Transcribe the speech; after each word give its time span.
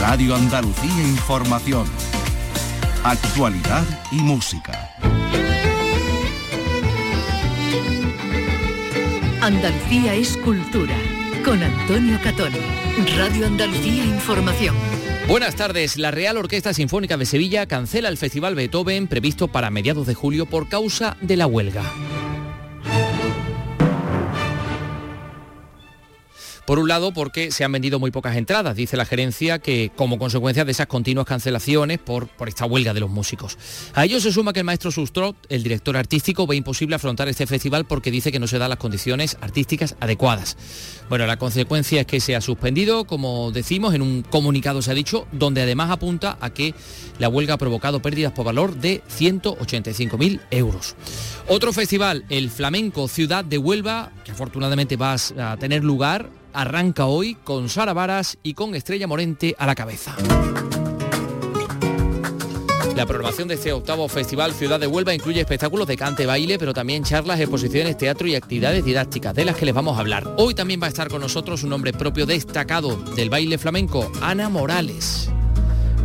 Radio 0.00 0.36
Andalucía 0.36 1.02
Información. 1.02 1.84
Actualidad 3.02 3.84
y 4.12 4.16
música. 4.16 4.94
Andalucía 9.42 10.14
es 10.14 10.36
cultura. 10.38 10.94
Con 11.44 11.62
Antonio 11.62 12.18
Catón. 12.22 12.52
Radio 13.16 13.46
Andalucía 13.46 14.04
Información. 14.04 14.76
Buenas 15.26 15.56
tardes. 15.56 15.96
La 15.98 16.10
Real 16.10 16.36
Orquesta 16.38 16.72
Sinfónica 16.72 17.16
de 17.16 17.26
Sevilla 17.26 17.66
cancela 17.66 18.08
el 18.08 18.16
Festival 18.16 18.54
Beethoven 18.54 19.08
previsto 19.08 19.48
para 19.48 19.70
mediados 19.70 20.06
de 20.06 20.14
julio 20.14 20.46
por 20.46 20.68
causa 20.68 21.16
de 21.20 21.36
la 21.36 21.46
huelga. 21.46 21.82
Por 26.68 26.78
un 26.78 26.86
lado, 26.86 27.12
porque 27.12 27.50
se 27.50 27.64
han 27.64 27.72
vendido 27.72 27.98
muy 27.98 28.10
pocas 28.10 28.36
entradas, 28.36 28.76
dice 28.76 28.98
la 28.98 29.06
gerencia, 29.06 29.58
que 29.58 29.90
como 29.96 30.18
consecuencia 30.18 30.66
de 30.66 30.72
esas 30.72 30.86
continuas 30.86 31.24
cancelaciones 31.24 31.98
por, 31.98 32.28
por 32.28 32.46
esta 32.46 32.66
huelga 32.66 32.92
de 32.92 33.00
los 33.00 33.08
músicos. 33.08 33.56
A 33.94 34.04
ello 34.04 34.20
se 34.20 34.30
suma 34.30 34.52
que 34.52 34.58
el 34.58 34.66
maestro 34.66 34.90
Sustrot, 34.90 35.34
el 35.48 35.62
director 35.62 35.96
artístico, 35.96 36.46
ve 36.46 36.56
imposible 36.56 36.94
afrontar 36.94 37.26
este 37.26 37.46
festival 37.46 37.86
porque 37.86 38.10
dice 38.10 38.30
que 38.30 38.38
no 38.38 38.46
se 38.46 38.58
dan 38.58 38.68
las 38.68 38.78
condiciones 38.78 39.38
artísticas 39.40 39.96
adecuadas. 39.98 40.58
Bueno, 41.08 41.26
la 41.26 41.38
consecuencia 41.38 42.02
es 42.02 42.06
que 42.06 42.20
se 42.20 42.36
ha 42.36 42.42
suspendido, 42.42 43.06
como 43.06 43.50
decimos, 43.50 43.94
en 43.94 44.02
un 44.02 44.20
comunicado 44.20 44.82
se 44.82 44.90
ha 44.90 44.94
dicho, 44.94 45.26
donde 45.32 45.62
además 45.62 45.90
apunta 45.90 46.36
a 46.38 46.50
que 46.50 46.74
la 47.18 47.30
huelga 47.30 47.54
ha 47.54 47.58
provocado 47.58 48.02
pérdidas 48.02 48.32
por 48.32 48.44
valor 48.44 48.76
de 48.76 49.02
185.000 49.18 50.42
euros. 50.50 50.96
Otro 51.48 51.72
festival, 51.72 52.26
el 52.28 52.50
Flamenco 52.50 53.08
Ciudad 53.08 53.42
de 53.42 53.56
Huelva, 53.56 54.12
que 54.22 54.32
afortunadamente 54.32 54.96
va 54.96 55.14
a 55.14 55.56
tener 55.56 55.82
lugar 55.82 56.28
arranca 56.58 57.06
hoy 57.06 57.36
con 57.44 57.68
Sara 57.68 57.92
Varas 57.92 58.36
y 58.42 58.54
con 58.54 58.74
Estrella 58.74 59.06
Morente 59.06 59.54
a 59.60 59.64
la 59.64 59.76
cabeza. 59.76 60.16
La 62.96 63.06
programación 63.06 63.46
de 63.46 63.54
este 63.54 63.72
octavo 63.72 64.08
Festival 64.08 64.52
Ciudad 64.52 64.80
de 64.80 64.88
Huelva 64.88 65.14
incluye 65.14 65.40
espectáculos 65.40 65.86
de 65.86 65.96
cante, 65.96 66.26
baile, 66.26 66.58
pero 66.58 66.74
también 66.74 67.04
charlas, 67.04 67.38
exposiciones, 67.38 67.96
teatro 67.96 68.26
y 68.26 68.34
actividades 68.34 68.84
didácticas 68.84 69.36
de 69.36 69.44
las 69.44 69.54
que 69.54 69.66
les 69.66 69.74
vamos 69.74 69.96
a 69.96 70.00
hablar. 70.00 70.34
Hoy 70.36 70.52
también 70.52 70.82
va 70.82 70.86
a 70.86 70.88
estar 70.88 71.06
con 71.06 71.20
nosotros 71.20 71.62
un 71.62 71.72
hombre 71.72 71.92
propio 71.92 72.26
destacado 72.26 72.96
del 73.14 73.30
baile 73.30 73.56
flamenco, 73.56 74.10
Ana 74.20 74.48
Morales. 74.48 75.30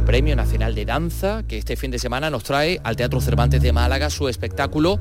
Premio 0.05 0.36
Nacional 0.36 0.75
de 0.75 0.86
Danza, 0.86 1.42
que 1.47 1.58
este 1.58 1.75
fin 1.77 1.89
de 1.89 1.97
semana 1.97 2.30
nos 2.30 2.44
trae 2.44 2.80
al 2.83 2.95
Teatro 2.95 3.22
Cervantes 3.22 3.59
de 3.59 3.73
Málaga 3.73 4.11
su 4.11 4.27
espectáculo 4.27 4.99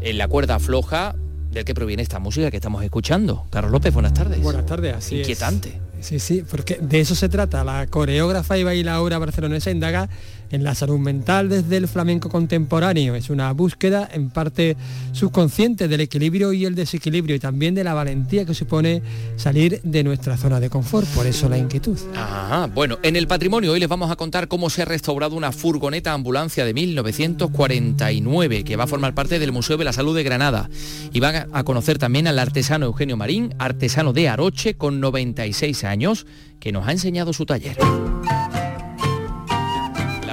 en 0.00 0.18
la 0.18 0.26
cuerda 0.26 0.58
floja 0.58 1.14
del 1.52 1.64
que 1.64 1.74
proviene 1.74 2.02
esta 2.02 2.18
música 2.18 2.50
que 2.50 2.56
estamos 2.56 2.82
escuchando. 2.82 3.46
Carlos 3.50 3.70
López, 3.70 3.92
buenas 3.92 4.14
tardes. 4.14 4.40
Buenas 4.40 4.66
tardes, 4.66 4.96
así 4.96 5.18
Inquietante. 5.18 5.80
Sí, 6.00 6.18
sí, 6.18 6.42
porque 6.48 6.78
de 6.80 7.00
eso 7.00 7.14
se 7.14 7.28
trata. 7.28 7.62
La 7.62 7.86
coreógrafa 7.86 8.58
y 8.58 8.64
bailadora 8.64 9.18
barcelonesa 9.18 9.70
indaga 9.70 10.08
en 10.52 10.62
la 10.62 10.74
salud 10.74 10.98
mental 10.98 11.48
desde 11.48 11.76
el 11.78 11.88
flamenco 11.88 12.28
contemporáneo. 12.28 13.14
Es 13.14 13.30
una 13.30 13.50
búsqueda 13.52 14.08
en 14.12 14.30
parte 14.30 14.76
subconsciente 15.12 15.88
del 15.88 16.02
equilibrio 16.02 16.52
y 16.52 16.64
el 16.64 16.74
desequilibrio 16.74 17.34
y 17.36 17.40
también 17.40 17.74
de 17.74 17.82
la 17.82 17.94
valentía 17.94 18.44
que 18.44 18.54
supone 18.54 19.02
salir 19.36 19.80
de 19.82 20.04
nuestra 20.04 20.36
zona 20.36 20.60
de 20.60 20.70
confort. 20.70 21.08
Por 21.08 21.26
eso 21.26 21.48
la 21.48 21.58
inquietud. 21.58 21.98
Ajá, 22.14 22.66
bueno, 22.66 22.98
en 23.02 23.16
el 23.16 23.26
patrimonio 23.26 23.72
hoy 23.72 23.80
les 23.80 23.88
vamos 23.88 24.10
a 24.10 24.16
contar 24.16 24.48
cómo 24.48 24.70
se 24.70 24.82
ha 24.82 24.84
restaurado 24.84 25.34
una 25.34 25.52
furgoneta 25.52 26.12
ambulancia 26.12 26.64
de 26.64 26.74
1949 26.74 28.64
que 28.64 28.76
va 28.76 28.84
a 28.84 28.86
formar 28.86 29.14
parte 29.14 29.38
del 29.38 29.52
Museo 29.52 29.76
de 29.76 29.84
la 29.84 29.92
Salud 29.92 30.14
de 30.14 30.22
Granada. 30.22 30.68
Y 31.12 31.20
van 31.20 31.48
a 31.52 31.64
conocer 31.64 31.98
también 31.98 32.26
al 32.26 32.38
artesano 32.38 32.86
Eugenio 32.86 33.16
Marín, 33.16 33.54
artesano 33.58 34.12
de 34.12 34.28
Aroche 34.28 34.74
con 34.74 35.00
96 35.00 35.84
años, 35.84 36.26
que 36.60 36.72
nos 36.72 36.86
ha 36.86 36.92
enseñado 36.92 37.32
su 37.32 37.46
taller. 37.46 37.76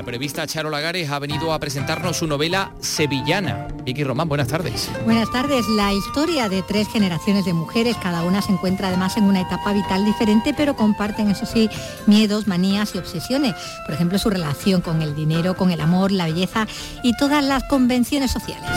La 0.10 0.14
prevista 0.14 0.48
Charo 0.48 0.72
Lagares 0.72 1.08
ha 1.12 1.20
venido 1.20 1.54
a 1.54 1.60
presentarnos 1.60 2.18
su 2.18 2.26
novela 2.26 2.72
Sevillana. 2.80 3.68
Vicky 3.86 4.04
Román, 4.04 4.28
buenas 4.28 4.48
tardes. 4.48 4.90
Buenas 5.06 5.32
tardes. 5.32 5.68
La 5.68 5.94
historia 5.94 6.50
de 6.50 6.64
tres 6.64 6.88
generaciones 6.88 7.46
de 7.46 7.54
mujeres, 7.54 7.96
cada 8.02 8.24
una 8.24 8.42
se 8.42 8.52
encuentra 8.52 8.88
además 8.88 9.18
en 9.18 9.26
una 9.26 9.42
etapa 9.42 9.72
vital 9.72 10.04
diferente, 10.06 10.56
pero 10.58 10.76
comparten, 10.76 11.30
eso 11.30 11.46
sí, 11.46 11.70
miedos, 12.08 12.48
manías 12.48 12.96
y 12.96 12.98
obsesiones. 12.98 13.54
Por 13.86 13.94
ejemplo, 13.94 14.18
su 14.18 14.32
relación 14.32 14.82
con 14.82 15.04
el 15.04 15.14
dinero, 15.14 15.56
con 15.56 15.70
el 15.70 15.80
amor, 15.80 16.12
la 16.12 16.26
belleza 16.26 16.66
y 17.04 17.16
todas 17.16 17.44
las 17.44 17.66
convenciones 17.66 18.32
sociales. 18.32 18.68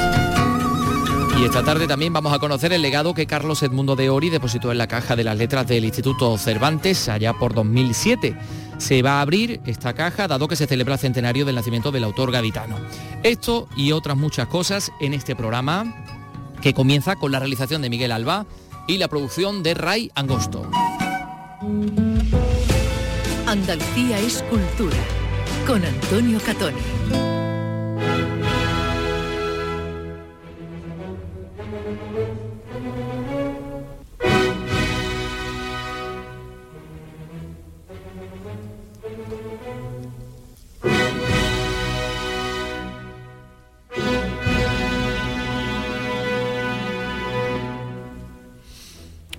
Y 1.41 1.45
esta 1.45 1.65
tarde 1.65 1.87
también 1.87 2.13
vamos 2.13 2.35
a 2.35 2.39
conocer 2.39 2.75
el 2.75 2.83
legado 2.83 3.15
que 3.15 3.27
Carlos 3.27 3.63
Edmundo 3.63 3.97
de 3.97 4.11
Ori 4.11 4.29
depositó 4.29 4.71
en 4.71 4.77
la 4.77 4.87
caja 4.87 5.17
de 5.17 5.25
las 5.25 5.39
letras 5.39 5.67
del 5.67 5.87
Instituto 5.87 6.37
Cervantes 6.37 7.09
allá 7.09 7.33
por 7.33 7.55
2007. 7.55 8.37
Se 8.79 9.03
va 9.03 9.19
a 9.19 9.21
abrir 9.21 9.61
esta 9.67 9.95
caja 9.95 10.29
dado 10.29 10.49
que 10.49 10.57
se 10.57 10.67
celebra 10.67 10.95
el 10.95 11.01
centenario 11.01 11.45
del 11.45 11.55
nacimiento 11.55 11.93
del 11.93 12.05
autor 12.05 12.33
gaditano. 12.33 12.77
Esto 13.23 13.69
y 13.77 13.93
otras 13.93 14.17
muchas 14.17 14.49
cosas 14.49 14.91
en 15.01 15.15
este 15.15 15.37
programa 15.37 15.95
que 16.61 16.75
comienza 16.75 17.17
con 17.17 17.33
la 17.33 17.39
realización 17.39 17.83
de 17.83 17.91
Miguel 17.91 18.13
Alba 18.13 18.47
y 18.87 18.99
la 18.99 19.09
producción 19.09 19.63
de 19.63 19.75
Ray 19.75 20.11
Angosto. 20.15 20.69
Andalucía 23.47 24.19
es 24.19 24.43
cultura 24.45 24.97
con 25.67 25.85
Antonio 25.85 26.41
Catoni. 26.45 27.32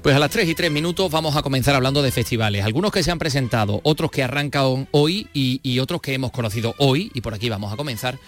Pues 0.04 0.18
a 0.18 0.20
las 0.20 0.32
3 0.32 0.50
y 0.50 0.54
3 0.54 0.70
minutos 0.70 1.10
vamos 1.10 1.38
a 1.38 1.42
comenzar 1.42 1.76
hablando 1.76 2.02
de 2.02 2.12
festivales. 2.12 2.66
Algunos 2.66 2.92
que 2.92 3.04
se 3.04 3.10
han 3.10 3.20
presentado, 3.20 3.80
otros 3.84 4.12
que 4.12 4.22
arrancan 4.22 4.90
hoy 4.92 5.30
y, 5.32 5.80
otros 5.80 6.02
que 6.02 6.14
hemos 6.14 6.32
conocido 6.32 6.76
hoy, 6.78 7.10
y 7.14 7.22
por 7.22 7.34
aquí 7.34 7.48
vamos 7.48 7.72
a 7.72 7.78
comenzar, 7.78 8.20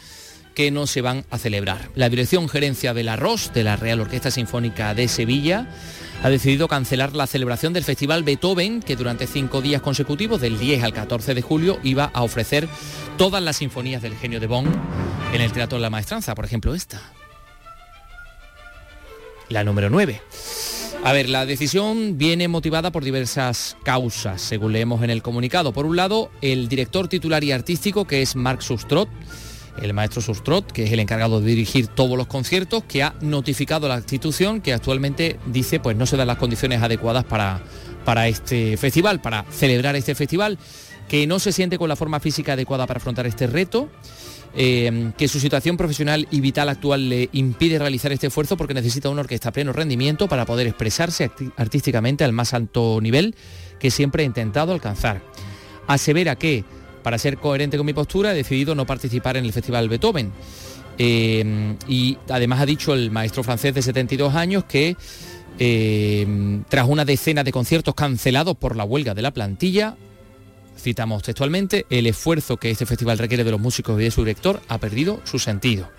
que 0.54 0.72
no 0.72 0.88
se 0.88 1.02
van 1.02 1.26
a 1.32 1.38
celebrar. 1.38 1.90
La 1.94 2.08
Dirección 2.08 2.48
Gerencia 2.48 2.94
del 2.94 3.10
Arroz 3.10 3.52
de 3.54 3.66
la 3.66 3.76
Real 3.76 4.00
Orquesta 4.00 4.32
Sinfónica 4.32 4.94
de 4.94 5.10
Sevilla 5.10 5.68
ha 6.24 6.30
decidido 6.30 6.70
cancelar 6.70 7.14
la 7.14 7.28
celebración 7.28 7.74
del 7.74 7.84
Festival 7.84 8.24
Beethoven, 8.24 8.82
que 8.82 8.96
durante 8.96 9.28
cinco 9.28 9.62
días 9.62 9.82
consecutivos, 9.82 10.40
del 10.40 10.58
10 10.58 10.82
al 10.82 10.94
14 10.94 11.34
de 11.34 11.42
julio, 11.42 11.78
iba 11.84 12.06
a 12.06 12.24
ofrecer 12.24 12.70
todas 13.18 13.44
las 13.44 13.58
sinfonías 13.58 14.02
del 14.02 14.16
genio 14.16 14.40
de 14.40 14.48
Bonn 14.48 14.74
en 15.34 15.42
el 15.42 15.52
Teatro 15.52 15.78
de 15.78 15.82
la 15.82 15.90
Maestranza, 15.90 16.36
por 16.36 16.46
ejemplo 16.46 16.74
esta. 16.74 17.02
La 19.50 19.66
número 19.66 19.90
9. 19.90 20.22
A 21.06 21.14
ver, 21.14 21.30
la 21.30 21.46
decisión 21.46 22.18
viene 22.18 22.48
motivada 22.48 22.92
por 22.92 23.04
diversas 23.04 23.78
causas, 23.84 24.42
según 24.42 24.74
leemos 24.74 25.04
en 25.04 25.12
el 25.12 25.22
comunicado. 25.22 25.72
Por 25.72 25.86
un 25.86 25.96
lado, 25.96 26.32
el 26.42 26.68
director 26.68 27.08
titular 27.08 27.44
y 27.44 27.52
artístico, 27.52 28.08
que 28.08 28.24
es 28.24 28.36
Marc 28.36 28.62
Sustrot, 28.62 29.08
el 29.80 29.94
maestro 29.94 30.24
Sustrot, 30.24 30.72
que 30.72 30.86
es 30.86 30.92
el 30.92 31.00
encargado 31.00 31.42
de 31.42 31.46
dirigir 31.46 31.86
todos 31.86 32.18
los 32.18 32.26
conciertos, 32.26 32.86
que 32.86 33.04
ha 33.04 33.14
notificado 33.22 33.86
a 33.86 33.90
la 33.90 33.98
institución 33.98 34.62
que 34.62 34.74
actualmente 34.74 35.38
dice 35.46 35.80
pues 35.80 35.96
no 35.96 36.08
se 36.08 36.18
dan 36.18 36.26
las 36.26 36.40
condiciones 36.40 36.82
adecuadas 36.82 37.24
para, 37.24 37.62
para 38.04 38.28
este 38.28 38.76
festival, 38.76 39.22
para 39.22 39.46
celebrar 39.52 39.96
este 39.96 40.16
festival, 40.16 40.58
que 41.08 41.28
no 41.28 41.38
se 41.38 41.52
siente 41.52 41.78
con 41.78 41.88
la 41.88 41.96
forma 41.96 42.20
física 42.20 42.54
adecuada 42.54 42.88
para 42.88 42.98
afrontar 42.98 43.28
este 43.28 43.46
reto 43.46 43.92
eh, 44.58 45.12
que 45.18 45.28
su 45.28 45.40
situación 45.40 45.76
profesional 45.76 46.28
y 46.32 46.40
vital 46.40 46.70
actual 46.70 47.10
le 47.10 47.30
impide 47.34 47.78
realizar 47.78 48.12
este 48.12 48.28
esfuerzo 48.28 48.56
porque 48.56 48.74
necesita 48.74 49.10
una 49.10 49.22
orquesta 49.22 49.50
a 49.50 49.52
pleno 49.52 49.74
rendimiento 49.74 50.28
para 50.28 50.46
poder 50.46 50.68
expresarse 50.68 51.30
artísticamente 51.58 52.24
al 52.24 52.32
más 52.32 52.54
alto 52.54 53.00
nivel 53.02 53.36
que 53.80 53.92
siempre 53.92 54.24
he 54.24 54.26
intentado 54.26 54.72
alcanzar. 54.72 55.22
Asevera 55.88 56.36
que, 56.36 56.64
para 57.04 57.18
ser 57.18 57.38
coherente 57.38 57.78
con 57.78 57.86
mi 57.86 57.94
postura, 57.94 58.32
he 58.32 58.36
decidido 58.36 58.76
no 58.76 58.86
participar 58.86 59.38
en 59.38 59.46
el 59.46 59.54
Festival 59.54 59.90
Beethoven. 59.90 60.32
Eh, 60.98 61.76
y 61.90 62.18
además 62.30 62.62
ha 62.62 62.66
dicho 62.66 62.94
el 62.94 63.12
maestro 63.12 63.44
francés 63.44 63.76
de 63.76 63.82
72 63.82 64.34
años 64.36 64.64
que 64.64 64.96
eh, 65.60 66.62
tras 66.70 66.88
una 66.88 67.06
decena 67.06 67.44
de 67.44 67.52
conciertos 67.52 67.96
cancelados 67.96 68.58
por 68.58 68.76
la 68.76 68.84
huelga 68.84 69.14
de 69.14 69.22
la 69.22 69.32
plantilla, 69.32 69.96
citamos 70.86 71.24
textualmente, 71.24 71.88
el 71.90 72.06
esfuerzo 72.06 72.58
que 72.58 72.70
este 72.70 72.86
festival 72.86 73.18
requiere 73.18 73.44
de 73.44 73.50
los 73.50 73.60
músicos 73.60 74.00
y 74.00 74.04
de 74.04 74.12
su 74.12 74.22
director 74.24 74.62
ha 74.68 74.78
perdido 74.78 75.20
su 75.24 75.40
sentido. 75.40 75.90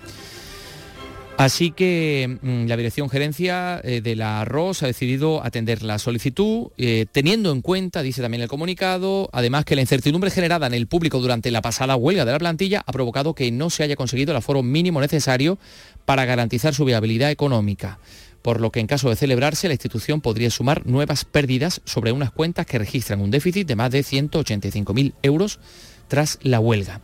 Así 1.35 1.71
que 1.71 2.39
mm, 2.41 2.65
la 2.67 2.77
Dirección 2.77 3.09
Gerencia 3.09 3.79
eh, 3.83 4.01
de 4.01 4.15
la 4.15 4.43
ROS 4.45 4.81
ha 4.81 4.87
decidido 4.87 5.43
atender 5.43 5.83
la 5.83 5.99
solicitud, 5.99 6.69
eh, 6.77 7.05
teniendo 7.11 7.51
en 7.51 7.61
cuenta, 7.61 8.01
dice 8.01 8.21
también 8.21 8.41
el 8.41 8.49
comunicado, 8.49 9.29
además 9.33 9.65
que 9.65 9.75
la 9.75 9.81
incertidumbre 9.81 10.31
generada 10.31 10.65
en 10.65 10.73
el 10.73 10.87
público 10.87 11.19
durante 11.19 11.51
la 11.51 11.61
pasada 11.61 11.95
huelga 11.97 12.25
de 12.25 12.31
la 12.31 12.39
plantilla 12.39 12.81
ha 12.87 12.91
provocado 12.91 13.35
que 13.35 13.51
no 13.51 13.69
se 13.69 13.83
haya 13.83 13.95
conseguido 13.95 14.31
el 14.31 14.37
aforo 14.37 14.63
mínimo 14.63 14.99
necesario 15.01 15.59
para 16.05 16.25
garantizar 16.25 16.73
su 16.73 16.85
viabilidad 16.85 17.29
económica. 17.29 17.99
Por 18.41 18.61
lo 18.61 18.71
que 18.71 18.79
en 18.79 18.87
caso 18.87 19.09
de 19.09 19.15
celebrarse 19.15 19.67
la 19.67 19.73
institución 19.73 20.21
podría 20.21 20.49
sumar 20.49 20.85
nuevas 20.85 21.25
pérdidas 21.25 21.81
sobre 21.85 22.11
unas 22.11 22.31
cuentas 22.31 22.65
que 22.65 22.79
registran 22.79 23.21
un 23.21 23.31
déficit 23.31 23.67
de 23.67 23.75
más 23.75 23.91
de 23.91 24.01
185.000 24.01 25.13
euros 25.21 25.59
tras 26.07 26.39
la 26.41 26.59
huelga. 26.59 27.01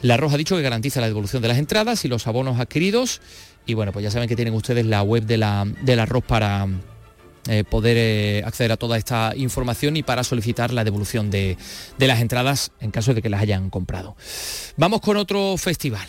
La 0.00 0.16
Roja 0.16 0.34
ha 0.34 0.38
dicho 0.38 0.56
que 0.56 0.62
garantiza 0.62 1.00
la 1.00 1.08
devolución 1.08 1.42
de 1.42 1.48
las 1.48 1.58
entradas 1.58 2.04
y 2.04 2.08
los 2.08 2.26
abonos 2.26 2.60
adquiridos 2.60 3.20
y 3.66 3.74
bueno, 3.74 3.92
pues 3.92 4.02
ya 4.02 4.10
saben 4.10 4.28
que 4.28 4.36
tienen 4.36 4.54
ustedes 4.54 4.84
la 4.84 5.02
web 5.02 5.24
de 5.24 5.38
la, 5.38 5.66
del 5.82 5.98
arroz 5.98 6.24
para 6.24 6.66
eh, 7.48 7.64
poder 7.64 7.96
eh, 7.98 8.42
acceder 8.44 8.72
a 8.72 8.76
toda 8.76 8.96
esta 8.96 9.32
información 9.36 9.96
y 9.96 10.02
para 10.02 10.24
solicitar 10.24 10.72
la 10.72 10.84
devolución 10.84 11.30
de, 11.30 11.56
de, 11.98 12.06
las 12.06 12.20
entradas 12.20 12.72
en 12.80 12.90
caso 12.90 13.14
de 13.14 13.22
que 13.22 13.28
las 13.28 13.42
hayan 13.42 13.70
comprado. 13.70 14.16
Vamos 14.76 15.00
con 15.00 15.16
otro 15.16 15.56
festival. 15.56 16.08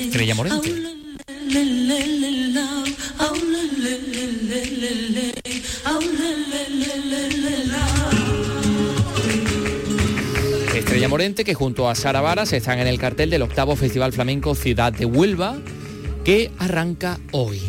Estrella 0.00 0.34
Morente. 0.34 0.99
Estrella 10.74 11.08
Morente, 11.08 11.44
que 11.44 11.54
junto 11.54 11.88
a 11.88 11.94
Sara 11.94 12.20
Varas 12.20 12.52
están 12.52 12.78
en 12.78 12.86
el 12.86 12.98
cartel 12.98 13.30
del 13.30 13.42
octavo 13.42 13.74
Festival 13.74 14.12
Flamenco 14.12 14.54
Ciudad 14.54 14.92
de 14.92 15.06
Huelva, 15.06 15.58
que 16.24 16.50
arranca 16.58 17.18
hoy. 17.32 17.60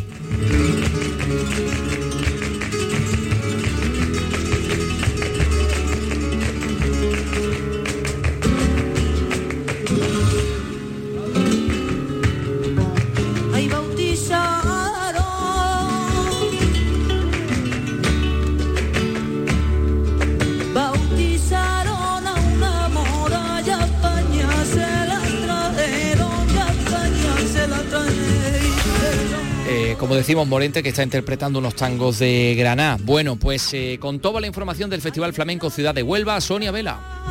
Como 30.02 30.16
decimos, 30.16 30.48
Morente, 30.48 30.82
que 30.82 30.88
está 30.88 31.04
interpretando 31.04 31.60
unos 31.60 31.76
tangos 31.76 32.18
de 32.18 32.56
Granada. 32.58 32.98
Bueno, 33.04 33.36
pues 33.36 33.72
eh, 33.72 33.98
con 34.00 34.18
toda 34.18 34.40
la 34.40 34.48
información 34.48 34.90
del 34.90 35.00
Festival 35.00 35.32
Flamenco 35.32 35.70
Ciudad 35.70 35.94
de 35.94 36.02
Huelva, 36.02 36.40
Sonia 36.40 36.72
Vela. 36.72 37.21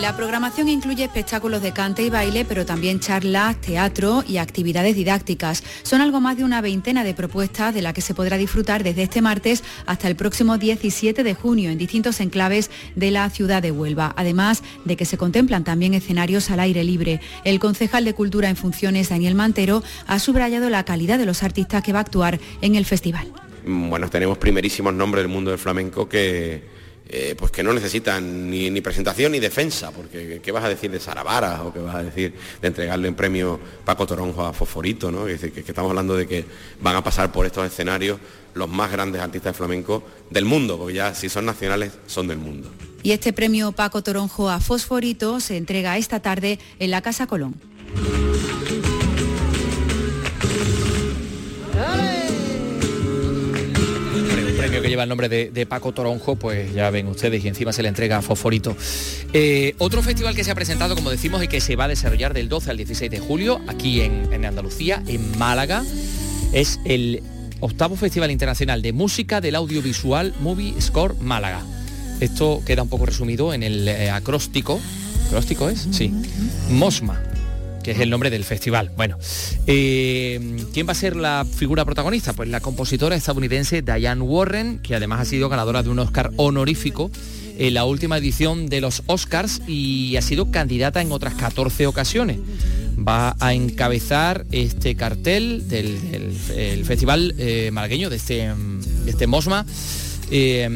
La 0.00 0.16
programación 0.16 0.68
incluye 0.68 1.02
espectáculos 1.02 1.60
de 1.60 1.72
cante 1.72 2.04
y 2.04 2.08
baile, 2.08 2.44
pero 2.44 2.64
también 2.64 3.00
charlas, 3.00 3.60
teatro 3.60 4.22
y 4.26 4.36
actividades 4.36 4.94
didácticas. 4.94 5.64
Son 5.82 6.00
algo 6.00 6.20
más 6.20 6.36
de 6.36 6.44
una 6.44 6.60
veintena 6.60 7.02
de 7.02 7.14
propuestas 7.14 7.74
de 7.74 7.82
las 7.82 7.94
que 7.94 8.00
se 8.00 8.14
podrá 8.14 8.36
disfrutar 8.36 8.84
desde 8.84 9.02
este 9.02 9.20
martes 9.22 9.64
hasta 9.86 10.06
el 10.06 10.14
próximo 10.14 10.56
17 10.56 11.24
de 11.24 11.34
junio 11.34 11.70
en 11.70 11.78
distintos 11.78 12.20
enclaves 12.20 12.70
de 12.94 13.10
la 13.10 13.28
ciudad 13.28 13.60
de 13.60 13.72
Huelva, 13.72 14.14
además 14.16 14.62
de 14.84 14.96
que 14.96 15.04
se 15.04 15.18
contemplan 15.18 15.64
también 15.64 15.94
escenarios 15.94 16.48
al 16.50 16.60
aire 16.60 16.84
libre. 16.84 17.20
El 17.44 17.58
concejal 17.58 18.04
de 18.04 18.14
Cultura 18.14 18.48
en 18.48 18.56
Funciones, 18.56 19.08
Daniel 19.08 19.34
Mantero, 19.34 19.82
ha 20.06 20.20
subrayado 20.20 20.70
la 20.70 20.84
calidad 20.84 21.18
de 21.18 21.26
los 21.26 21.42
artistas 21.42 21.82
que 21.82 21.92
va 21.92 21.98
a 21.98 22.02
actuar 22.02 22.38
en 22.62 22.76
el 22.76 22.84
festival. 22.84 23.32
Bueno, 23.66 24.08
tenemos 24.08 24.38
primerísimos 24.38 24.94
nombres 24.94 25.24
del 25.24 25.32
mundo 25.32 25.50
del 25.50 25.58
flamenco 25.58 26.08
que 26.08 26.77
eh, 27.10 27.34
pues 27.38 27.50
que 27.50 27.62
no 27.62 27.72
necesitan 27.72 28.50
ni, 28.50 28.80
presentación 28.82 29.32
ni 29.32 29.40
defensa, 29.40 29.90
porque 29.90 30.40
¿qué 30.42 30.52
vas 30.52 30.64
a 30.64 30.68
decir 30.68 30.90
de 30.90 31.00
Saravara 31.00 31.62
o 31.62 31.72
qué 31.72 31.80
vas 31.80 31.94
a 31.94 32.02
decir 32.02 32.34
de 32.60 32.68
entregarle 32.68 33.08
un 33.08 33.14
premio 33.14 33.58
Paco 33.84 34.06
Toronjo 34.06 34.44
a 34.44 34.52
Fosforito? 34.52 35.10
¿no? 35.10 35.26
Es 35.26 35.40
decir, 35.40 35.52
que, 35.52 35.60
estamos 35.60 35.90
hablando 35.90 36.16
de 36.16 36.26
que 36.26 36.44
van 36.82 36.96
a 36.96 37.02
pasar 37.02 37.32
por 37.32 37.46
estos 37.46 37.66
escenarios 37.66 38.18
los 38.52 38.68
más 38.68 38.92
grandes 38.92 39.22
artistas 39.22 39.54
de 39.54 39.56
flamenco 39.56 40.02
del 40.28 40.44
mundo, 40.44 40.76
porque 40.76 40.94
ya 40.94 41.14
si 41.14 41.30
son 41.30 41.46
nacionales 41.46 41.92
son 42.06 42.28
del 42.28 42.38
mundo. 42.38 42.70
Y 43.02 43.12
este 43.12 43.32
premio 43.32 43.72
Paco 43.72 44.02
Toronjo 44.02 44.50
a 44.50 44.60
Fosforito 44.60 45.40
se 45.40 45.56
entrega 45.56 45.96
esta 45.96 46.20
tarde 46.20 46.58
en 46.78 46.90
la 46.90 47.00
Casa 47.00 47.26
Colón. 47.26 47.54
Que 54.70 54.80
lleva 54.88 55.02
el 55.02 55.08
nombre 55.08 55.28
de, 55.28 55.66
Paco 55.66 55.92
Toronjo, 55.92 56.36
pues 56.36 56.72
ya 56.74 56.90
ven 56.90 57.06
ustedes 57.08 57.44
y 57.44 57.48
encima 57.48 57.72
se 57.72 57.82
le 57.82 57.88
entrega 57.88 58.18
a 58.18 58.22
Fosforito. 58.22 58.76
Eh, 59.32 59.74
otro 59.78 60.02
festival 60.02 60.34
que 60.34 60.44
se 60.44 60.50
ha 60.50 60.54
presentado, 60.54 60.94
como 60.94 61.10
decimos, 61.10 61.42
y 61.42 61.48
que 61.48 61.60
se 61.60 61.76
va 61.76 61.84
a 61.84 61.88
desarrollar 61.88 62.34
del 62.34 62.48
12 62.48 62.70
al 62.70 62.76
16 62.76 63.10
de 63.10 63.18
julio 63.18 63.60
aquí 63.66 64.00
en, 64.00 64.32
en 64.32 64.44
Andalucía, 64.44 65.02
en 65.06 65.38
Málaga, 65.38 65.84
es 66.52 66.80
el 66.84 67.22
octavo 67.60 67.96
Festival 67.96 68.30
Internacional 68.30 68.82
de 68.82 68.92
Música 68.92 69.40
del 69.40 69.56
Audiovisual 69.56 70.34
Movie 70.40 70.80
Score 70.80 71.16
Málaga. 71.20 71.62
Esto 72.20 72.62
queda 72.64 72.82
un 72.82 72.88
poco 72.88 73.06
resumido 73.06 73.52
en 73.54 73.62
el 73.62 73.86
eh, 73.88 74.10
acróstico. 74.10 74.80
¿Acróstico 75.26 75.68
es? 75.68 75.88
Sí. 75.90 76.12
MOSMA 76.70 77.27
es 77.92 78.00
el 78.00 78.10
nombre 78.10 78.30
del 78.30 78.44
festival. 78.44 78.90
Bueno, 78.96 79.18
eh, 79.66 80.64
¿quién 80.72 80.86
va 80.86 80.92
a 80.92 80.94
ser 80.94 81.16
la 81.16 81.44
figura 81.44 81.84
protagonista? 81.84 82.32
Pues 82.32 82.48
la 82.48 82.60
compositora 82.60 83.16
estadounidense 83.16 83.82
Diane 83.82 84.20
Warren, 84.20 84.80
que 84.80 84.94
además 84.94 85.20
ha 85.20 85.24
sido 85.24 85.48
ganadora 85.48 85.82
de 85.82 85.90
un 85.90 85.98
Oscar 85.98 86.30
honorífico 86.36 87.10
en 87.58 87.74
la 87.74 87.84
última 87.84 88.18
edición 88.18 88.68
de 88.68 88.80
los 88.80 89.02
Oscars 89.06 89.60
y 89.66 90.16
ha 90.16 90.22
sido 90.22 90.50
candidata 90.50 91.00
en 91.00 91.12
otras 91.12 91.34
14 91.34 91.86
ocasiones. 91.86 92.38
Va 92.96 93.36
a 93.40 93.54
encabezar 93.54 94.46
este 94.52 94.94
cartel 94.94 95.68
del, 95.68 96.32
festival 96.84 97.34
eh, 97.38 97.70
malagueño 97.72 98.10
de 98.10 98.16
este, 98.16 98.54
de 99.04 99.10
este 99.10 99.26
Mosma. 99.26 99.66
Eh, 100.30 100.68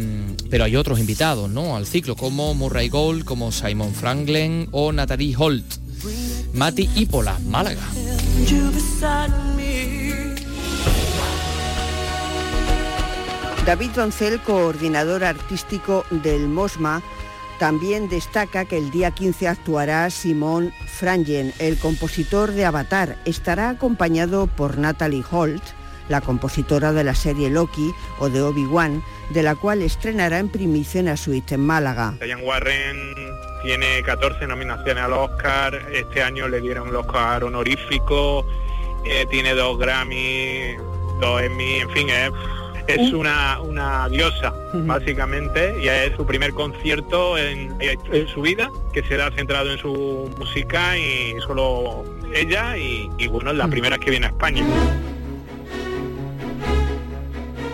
pero 0.53 0.65
hay 0.65 0.76
otros 0.76 0.99
invitados 0.99 1.50
¿no? 1.50 1.76
al 1.76 1.87
ciclo 1.87 2.17
como 2.17 2.55
Murray 2.55 2.88
Gold, 2.88 3.25
como 3.25 3.53
Simon 3.53 3.94
Franklin 3.94 4.69
o 4.70 4.93
Natalie 4.93 5.35
Holt. 5.37 5.65
Mati 6.55 6.89
Ípola, 6.95 7.39
Málaga. 7.47 7.81
David 13.65 13.91
Doncel, 13.91 14.41
coordinador 14.41 15.25
artístico 15.25 16.05
del 16.11 16.49
MOSMA, 16.49 17.03
también 17.59 18.09
destaca 18.09 18.65
que 18.67 18.77
el 18.77 18.91
día 18.91 19.13
15 19.13 19.49
actuará 19.49 20.11
Simón 20.11 20.75
Frangen, 20.87 21.55
el 21.59 21.79
compositor 21.79 22.53
de 22.53 22.67
Avatar. 22.67 23.17
Estará 23.25 23.71
acompañado 23.71 24.47
por 24.47 24.79
Natalie 24.79 25.25
Holt, 25.31 25.63
la 26.09 26.21
compositora 26.21 26.93
de 26.93 27.05
la 27.05 27.15
serie 27.15 27.49
Loki 27.49 27.95
o 28.19 28.29
de 28.29 28.43
Obi-Wan, 28.43 29.03
de 29.31 29.43
la 29.43 29.55
cual 29.55 29.81
estrenará 29.81 30.39
en 30.39 30.51
primicia 30.51 31.01
en 31.01 31.07
la 31.07 31.17
suite 31.17 31.55
en 31.55 31.65
Málaga. 31.65 32.15
Diane 32.21 32.43
Warren 32.43 33.52
tiene 33.62 34.03
14 34.03 34.46
nominaciones 34.46 35.03
al 35.03 35.13
Oscar, 35.13 35.75
este 35.93 36.22
año 36.22 36.48
le 36.48 36.60
dieron 36.60 36.89
el 36.89 36.96
Oscar 36.96 37.44
honorífico, 37.44 38.44
eh, 39.05 39.27
tiene 39.31 39.55
dos 39.55 39.79
Grammy, 39.79 40.75
dos 41.20 41.43
Emmy, 41.43 41.77
en 41.77 41.91
fin, 41.91 42.08
es, 42.89 43.13
una, 43.13 43.60
una 43.60 44.08
diosa, 44.08 44.53
básicamente, 44.75 45.77
y 45.81 45.89
es 45.89 46.15
su 46.17 46.27
primer 46.27 46.53
concierto 46.53 47.39
en, 47.39 47.79
su 48.29 48.43
vida, 48.43 48.69
que 48.93 49.03
será 49.05 49.31
centrado 49.31 49.70
en 49.70 49.79
su 49.79 50.31
música 50.37 50.98
y 50.98 51.34
solo 51.46 52.05
ella, 52.34 52.77
y, 52.77 53.08
y 53.19 53.29
bueno, 53.29 53.53
es 53.53 53.56
la 53.56 53.69
primera 53.69 53.98
que 53.98 54.10
viene 54.10 54.27
a 54.27 54.31
España. 54.31 54.65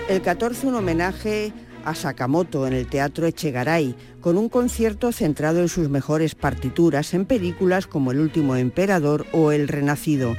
El 0.08 0.22
14 0.22 0.66
un 0.66 0.74
homenaje 0.74 1.52
a 1.84 1.94
Sakamoto 1.94 2.66
en 2.66 2.74
el 2.74 2.86
Teatro 2.86 3.26
Echegaray, 3.26 3.94
con 4.28 4.36
un 4.36 4.50
concierto 4.50 5.10
centrado 5.10 5.60
en 5.60 5.70
sus 5.70 5.88
mejores 5.88 6.34
partituras 6.34 7.14
en 7.14 7.24
películas 7.24 7.86
como 7.86 8.12
El 8.12 8.20
último 8.20 8.56
emperador 8.56 9.24
o 9.32 9.52
El 9.52 9.68
Renacido. 9.68 10.36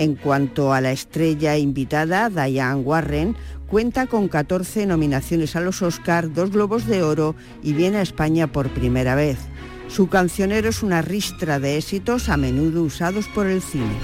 En 0.00 0.16
cuanto 0.16 0.72
a 0.72 0.80
la 0.80 0.90
estrella 0.90 1.56
invitada, 1.56 2.30
Diane 2.30 2.80
Warren, 2.80 3.36
cuenta 3.68 4.08
con 4.08 4.26
14 4.26 4.86
nominaciones 4.86 5.54
a 5.54 5.60
los 5.60 5.82
Oscar, 5.82 6.32
dos 6.32 6.50
Globos 6.50 6.86
de 6.86 7.04
Oro 7.04 7.36
y 7.62 7.74
viene 7.74 7.98
a 7.98 8.02
España 8.02 8.50
por 8.50 8.70
primera 8.70 9.14
vez. 9.14 9.38
Su 9.86 10.08
cancionero 10.08 10.68
es 10.68 10.82
una 10.82 11.00
ristra 11.00 11.60
de 11.60 11.76
éxitos 11.76 12.28
a 12.28 12.36
menudo 12.36 12.82
usados 12.82 13.28
por 13.28 13.46
el 13.46 13.62
cine. 13.62 13.94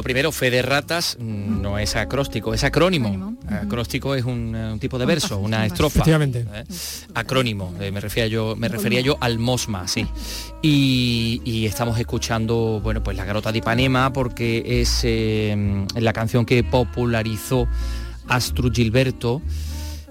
Lo 0.00 0.02
primero, 0.02 0.32
fe 0.32 0.50
de 0.50 0.62
ratas 0.62 1.18
mm, 1.20 1.60
no 1.60 1.78
es 1.78 1.94
acróstico, 1.94 2.54
es 2.54 2.64
acrónimo. 2.64 3.36
Acróstico 3.50 4.14
es 4.14 4.24
un, 4.24 4.56
eh, 4.56 4.72
un 4.72 4.78
tipo 4.78 4.98
de 4.98 5.04
verso, 5.04 5.38
una 5.38 5.66
estrofa. 5.66 5.98
Efectivamente. 5.98 6.46
¿eh? 6.50 6.64
Acrónimo, 7.12 7.74
eh, 7.78 7.90
me 7.90 8.00
refería 8.00 8.26
yo, 8.26 8.56
me 8.56 8.68
refería 8.68 9.02
yo 9.02 9.18
al 9.20 9.38
Mosma, 9.38 9.86
sí. 9.86 10.06
Y, 10.62 11.42
y 11.44 11.66
estamos 11.66 11.98
escuchando, 11.98 12.80
bueno, 12.82 13.02
pues 13.02 13.14
la 13.14 13.26
Garota 13.26 13.52
de 13.52 13.58
Ipanema 13.58 14.10
porque 14.10 14.80
es 14.80 15.02
eh, 15.02 15.84
la 15.96 16.14
canción 16.14 16.46
que 16.46 16.64
popularizó 16.64 17.68
Astrud 18.26 18.72
Gilberto 18.72 19.42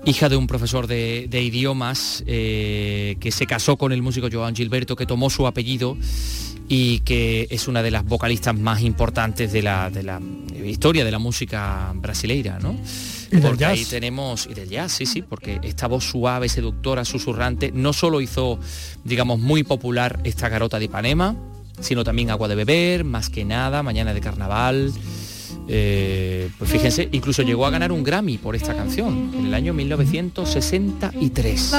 hija 0.06 0.30
de 0.30 0.38
un 0.38 0.48
profesor 0.48 0.88
de, 0.88 1.28
de 1.30 1.42
idiomas 1.42 2.24
eh, 2.28 3.18
que 3.20 3.32
se 3.32 3.48
casó 3.48 3.78
con 3.78 3.92
el 3.92 4.02
músico 4.02 4.28
Joan 4.32 4.56
Gilberto, 4.56 4.96
que 4.96 5.06
tomó 5.06 5.30
su 5.30 5.48
apellido 5.48 5.98
y 6.72 7.00
que 7.00 7.48
es 7.50 7.68
una 7.68 7.82
de 7.82 7.90
las 7.90 8.06
vocalistas 8.06 8.56
más 8.56 8.82
importantes 8.82 9.52
de 9.52 9.64
la, 9.64 9.90
de 9.90 10.04
la 10.04 10.22
historia 10.64 11.04
de 11.04 11.12
la 11.12 11.18
música 11.18 11.92
brasileira, 11.96 12.60
¿no? 12.60 12.76
Y 13.32 13.38
del 13.38 13.42
porque 13.42 13.66
ahí 13.66 13.84
tenemos, 13.86 14.48
y 14.50 14.54
del 14.54 14.70
jazz, 14.70 14.92
sí, 14.92 15.08
sí, 15.08 15.24
porque 15.24 15.60
esta 15.64 15.88
voz 15.88 16.04
suave, 16.04 16.48
seductora, 16.48 17.04
susurrante, 17.06 17.72
no 17.74 17.92
solo 17.92 18.22
hizo, 18.22 18.60
digamos, 19.04 19.40
muy 19.40 19.64
popular 19.64 20.20
esta 20.24 20.48
garota 20.48 20.78
de 20.78 20.86
Ipanema, 20.86 21.36
sino 21.80 22.04
también 22.04 22.30
Agua 22.30 22.48
de 22.48 22.54
Beber, 22.56 23.04
Más 23.04 23.30
que 23.30 23.44
nada, 23.46 23.82
Mañana 23.82 24.14
de 24.14 24.22
Carnaval. 24.22 24.94
Eh, 25.68 26.50
pues 26.58 26.70
fíjense, 26.72 27.10
incluso 27.12 27.42
llegó 27.42 27.66
a 27.66 27.72
ganar 27.72 27.92
un 27.92 28.04
Grammy 28.04 28.38
por 28.38 28.56
esta 28.56 28.76
canción 28.76 29.32
en 29.36 29.48
el 29.48 29.54
año 29.56 29.74
1963. 29.74 31.72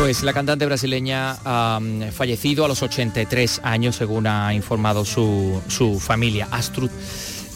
Pues 0.00 0.22
la 0.22 0.32
cantante 0.32 0.64
brasileña 0.64 1.36
ha 1.44 1.78
fallecido 2.10 2.64
a 2.64 2.68
los 2.68 2.82
83 2.82 3.60
años, 3.62 3.96
según 3.96 4.26
ha 4.26 4.54
informado 4.54 5.04
su, 5.04 5.60
su 5.68 6.00
familia, 6.00 6.48
Astrud 6.50 6.90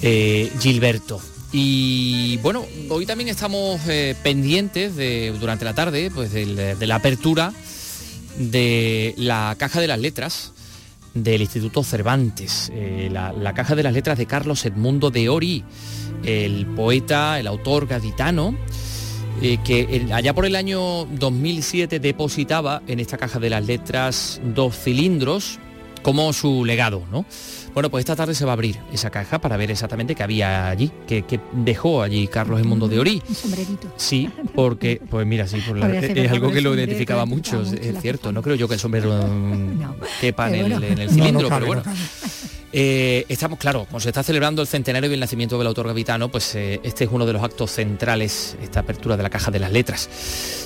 eh, 0.03 0.53
Gilberto. 0.61 1.23
Y 1.53 2.37
bueno, 2.43 2.67
hoy 2.91 3.07
también 3.07 3.31
estamos 3.31 3.81
eh, 3.89 4.15
pendientes 4.23 4.95
de, 4.95 5.35
durante 5.41 5.65
la 5.65 5.73
tarde 5.73 6.11
pues 6.15 6.33
de 6.33 6.77
la 6.87 6.97
apertura 6.97 7.51
de 8.37 9.15
la 9.17 9.57
Caja 9.59 9.81
de 9.81 9.87
las 9.87 9.99
Letras 9.99 10.53
del 11.15 11.41
Instituto 11.41 11.83
Cervantes, 11.83 12.71
eh, 12.75 13.09
la, 13.11 13.33
la 13.33 13.55
Caja 13.55 13.75
de 13.75 13.85
las 13.85 13.95
Letras 13.95 14.19
de 14.19 14.27
Carlos 14.27 14.67
Edmundo 14.67 15.11
de 15.11 15.31
Ori, 15.31 15.65
el 16.25 16.67
poeta, 16.67 17.41
el 17.41 17.47
autor 17.47 17.87
gaditano, 17.87 18.55
eh, 19.43 19.59
que 19.64 19.81
el- 19.97 20.12
allá 20.12 20.33
por 20.35 20.47
el 20.47 20.57
año 20.57 21.05
2007 21.07 22.00
depositaba 22.00 22.83
en 22.87 23.00
esta 23.00 23.17
caja 23.19 23.38
de 23.38 23.50
las 23.50 23.64
letras 23.67 24.41
dos 24.55 24.76
cilindros 24.76 25.59
como 26.03 26.33
su 26.35 26.64
legado, 26.67 27.03
¿no? 27.11 27.25
Bueno, 27.73 27.91
pues 27.91 28.03
esta 28.03 28.14
tarde 28.14 28.35
se 28.35 28.45
va 28.45 28.53
a 28.53 28.55
abrir 28.55 28.79
esa 28.93 29.09
caja 29.11 29.41
para 29.41 29.57
ver 29.57 29.71
exactamente 29.71 30.14
qué 30.14 30.23
había 30.23 30.69
allí, 30.69 30.91
qué, 31.09 31.23
qué 31.23 31.41
dejó 31.53 32.03
allí 32.03 32.29
Carlos 32.29 32.61
Edmundo 32.61 32.87
de 32.88 32.99
Ori. 33.00 33.23
Un 33.29 33.35
sombrerito. 33.35 33.93
Sí, 33.97 34.29
porque, 34.55 35.00
pues 35.11 35.26
mira, 35.26 35.47
sí, 35.49 35.61
por 35.67 35.79
la- 35.79 35.91
es 35.99 36.31
algo 36.31 36.53
que 36.53 36.59
el 36.59 36.64
lo 36.64 36.75
identificaba 36.75 37.25
mucho, 37.25 37.62
es 37.62 38.00
cierto. 38.00 38.31
No 38.33 38.43
creo 38.43 38.55
yo 38.55 38.69
que 38.69 38.75
el 38.75 38.81
sombrero 38.81 39.26
mm, 39.26 39.81
quepa 40.21 40.50
en, 40.55 40.73
el, 40.73 40.85
en 40.85 40.99
el 40.99 40.99
No, 40.99 41.05
no 41.05 41.11
cilindro, 41.25 41.49
cabe, 41.49 41.67
pero 41.67 41.75
no 41.76 41.83
bueno. 41.83 41.99
Eh, 42.76 43.25
estamos, 43.28 43.61
claro, 43.61 43.85
como 43.85 44.00
se 44.00 44.09
está 44.09 44.25
celebrando 44.25 44.61
el 44.61 44.66
centenario 44.66 45.09
del 45.09 45.21
nacimiento 45.21 45.57
del 45.57 45.69
autor 45.69 45.87
gavitano, 45.87 46.28
pues 46.28 46.57
eh, 46.57 46.81
este 46.83 47.04
es 47.04 47.11
uno 47.12 47.25
de 47.25 47.33
los 47.33 47.40
actos 47.40 47.71
centrales, 47.71 48.57
esta 48.61 48.81
apertura 48.81 49.16
de 49.16 49.23
la 49.23 49.31
caja 49.31 49.52
de 49.52 49.61
las 49.61 49.71
letras. 49.71 50.11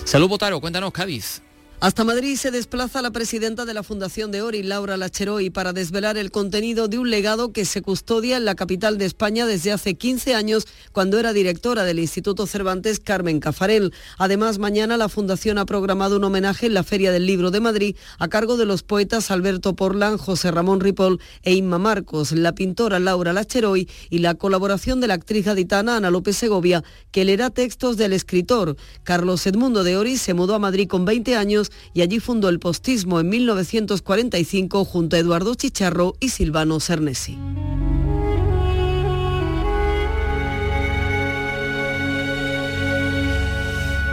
Salud 0.06 0.26
Botaro, 0.26 0.58
cuéntanos, 0.58 0.90
Cádiz. 0.90 1.42
Hasta 1.80 2.02
Madrid 2.02 2.34
se 2.34 2.50
desplaza 2.50 3.02
la 3.02 3.12
presidenta 3.12 3.64
de 3.64 3.72
la 3.72 3.84
Fundación 3.84 4.32
de 4.32 4.42
Ori, 4.42 4.64
Laura 4.64 4.96
Lacheroy, 4.96 5.48
para 5.50 5.72
desvelar 5.72 6.18
el 6.18 6.32
contenido 6.32 6.88
de 6.88 6.98
un 6.98 7.08
legado 7.08 7.52
que 7.52 7.64
se 7.64 7.82
custodia 7.82 8.36
en 8.36 8.44
la 8.44 8.56
capital 8.56 8.98
de 8.98 9.04
España 9.04 9.46
desde 9.46 9.70
hace 9.70 9.94
15 9.94 10.34
años, 10.34 10.66
cuando 10.90 11.20
era 11.20 11.32
directora 11.32 11.84
del 11.84 12.00
Instituto 12.00 12.48
Cervantes, 12.48 12.98
Carmen 12.98 13.38
Cafarel. 13.38 13.94
Además, 14.18 14.58
mañana 14.58 14.96
la 14.96 15.08
Fundación 15.08 15.56
ha 15.56 15.66
programado 15.66 16.16
un 16.16 16.24
homenaje 16.24 16.66
en 16.66 16.74
la 16.74 16.82
Feria 16.82 17.12
del 17.12 17.26
Libro 17.26 17.52
de 17.52 17.60
Madrid 17.60 17.96
a 18.18 18.26
cargo 18.26 18.56
de 18.56 18.66
los 18.66 18.82
poetas 18.82 19.30
Alberto 19.30 19.76
Porlán, 19.76 20.18
José 20.18 20.50
Ramón 20.50 20.80
Ripoll 20.80 21.20
e 21.44 21.54
Inma 21.54 21.78
Marcos, 21.78 22.32
la 22.32 22.56
pintora 22.56 22.98
Laura 22.98 23.32
Lacheroy 23.32 23.88
y 24.10 24.18
la 24.18 24.34
colaboración 24.34 25.00
de 25.00 25.06
la 25.06 25.14
actriz 25.14 25.44
gaditana 25.44 25.98
Ana 25.98 26.10
López 26.10 26.36
Segovia, 26.36 26.82
que 27.12 27.24
leerá 27.24 27.50
textos 27.50 27.96
del 27.96 28.14
escritor. 28.14 28.76
Carlos 29.04 29.46
Edmundo 29.46 29.84
de 29.84 29.96
Ori 29.96 30.16
se 30.16 30.34
mudó 30.34 30.56
a 30.56 30.58
Madrid 30.58 30.88
con 30.88 31.04
20 31.04 31.36
años 31.36 31.67
y 31.94 32.02
allí 32.02 32.20
fundó 32.20 32.48
el 32.48 32.58
postismo 32.58 33.20
en 33.20 33.28
1945 33.28 34.84
junto 34.84 35.16
a 35.16 35.18
Eduardo 35.18 35.54
Chicharro 35.54 36.14
y 36.20 36.30
Silvano 36.30 36.80
Cernesi. 36.80 37.38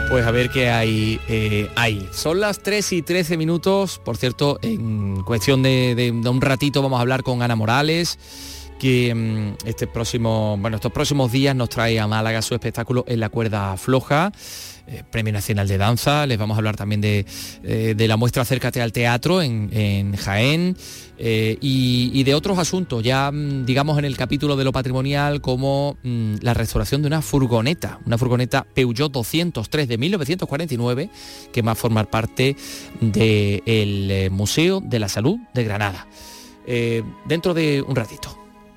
Pues 0.10 0.26
a 0.26 0.32
ver 0.32 0.50
qué 0.50 0.70
hay 0.70 1.20
eh, 1.28 1.70
ahí. 1.76 2.08
Son 2.12 2.40
las 2.40 2.64
3 2.64 2.94
y 2.94 3.02
13 3.02 3.38
minutos. 3.38 4.00
Por 4.04 4.18
cierto, 4.18 4.60
en 4.62 5.24
cuestión 5.24 5.64
de, 5.64 6.14
un 6.26 6.42
ratito 6.42 6.82
vamos 6.82 7.00
a 7.00 7.02
hablar 7.02 7.24
con 7.24 7.42
Ana 7.42 7.56
Morales, 7.56 8.18
que 8.80 9.14
mm, 9.14 9.68
este 9.68 9.88
próximo, 9.88 10.58
bueno, 10.60 10.78
estos 10.78 10.92
próximos 10.92 11.32
días 11.32 11.56
nos 11.56 11.70
trae 11.70 12.00
a 12.00 12.08
Málaga 12.08 12.42
su 12.42 12.54
espectáculo 12.54 13.06
en 13.08 13.20
la 13.20 13.30
cuerda 13.30 13.78
floja. 13.78 14.32
eh, 14.88 15.04
Premio 15.10 15.34
Nacional 15.34 15.68
de 15.68 15.78
Danza, 15.78 16.28
les 16.28 16.38
vamos 16.38 16.56
a 16.56 16.60
hablar 16.60 16.76
también 16.76 17.02
de, 17.02 17.26
eh, 17.64 17.96
de 17.98 18.08
la 18.08 18.18
muestra 18.18 18.44
Acércate 18.44 18.82
al 18.82 18.92
Teatro 18.92 19.42
en, 19.42 19.70
en 19.72 20.16
Jaén 20.16 20.78
eh, 21.18 21.58
y, 21.60 22.24
de 22.24 22.36
otros 22.36 22.60
asuntos, 22.60 23.04
ya 23.04 23.32
mm, 23.32 23.66
digamos 23.66 23.98
en 23.98 24.06
el 24.06 24.16
capítulo 24.16 24.56
de 24.56 24.64
lo 24.64 24.72
patrimonial 24.72 25.42
como 25.42 25.98
mm, 26.04 26.36
la 26.42 26.54
restauración 26.54 27.02
de 27.02 27.08
una 27.08 27.22
furgoneta, 27.22 28.00
una 28.06 28.18
furgoneta 28.18 28.64
Peugeot 28.76 29.12
203 29.12 29.88
de 29.88 29.98
1949 29.98 31.10
que 31.52 31.62
va 31.62 31.72
a 31.72 31.76
formar 31.76 32.10
parte 32.10 32.56
del 33.02 34.30
Museo 34.32 34.82
de 34.82 35.00
la 35.00 35.10
Salud 35.10 35.40
de 35.54 35.64
Granada. 35.64 36.08
Dentro 37.28 37.54
de 37.54 37.84
un 37.84 37.96
ratito. 37.96 38.45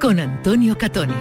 Con 0.00 0.20
Antonio 0.20 0.76
Catoni. 0.76 1.14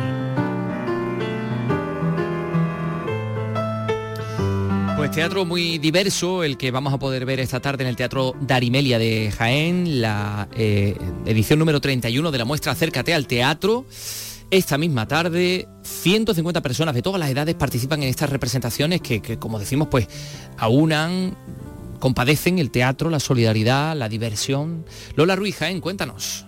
Pues 4.98 5.12
teatro 5.12 5.46
muy 5.46 5.77
diverso, 5.77 6.44
el 6.44 6.58
que 6.58 6.72
vamos 6.72 6.94
a 6.94 7.00
poder 7.00 7.25
ver 7.25 7.39
esta 7.39 7.62
tarde 7.62 7.84
en 7.84 7.89
el 7.89 7.96
Teatro 7.96 8.34
Darimelia 8.41 9.00
de 9.00 9.32
Jaén, 9.32 10.01
la 10.01 10.50
eh, 10.55 10.98
edición 11.25 11.60
número 11.60 11.79
31 11.79 12.32
de 12.32 12.38
la 12.38 12.44
muestra 12.44 12.74
Acércate 12.74 13.13
al 13.13 13.27
Teatro. 13.27 13.86
Esta 14.51 14.77
misma 14.77 15.08
tarde, 15.08 15.70
150 15.84 16.62
personas 16.62 16.94
de 16.96 17.01
todas 17.01 17.20
las 17.20 17.29
edades 17.29 17.55
participan 17.55 18.03
en 18.03 18.10
estas 18.10 18.29
representaciones 18.29 19.01
que, 19.01 19.22
que, 19.22 19.39
como 19.39 19.58
decimos, 19.58 19.88
pues 19.89 20.08
aunan, 20.58 21.38
compadecen 22.00 22.60
el 22.60 22.72
teatro, 22.72 23.10
la 23.10 23.22
solidaridad, 23.22 23.96
la 23.96 24.10
diversión. 24.10 24.86
Lola 25.15 25.36
Ruiz 25.36 25.55
Jaén, 25.55 25.79
cuéntanos. 25.79 26.46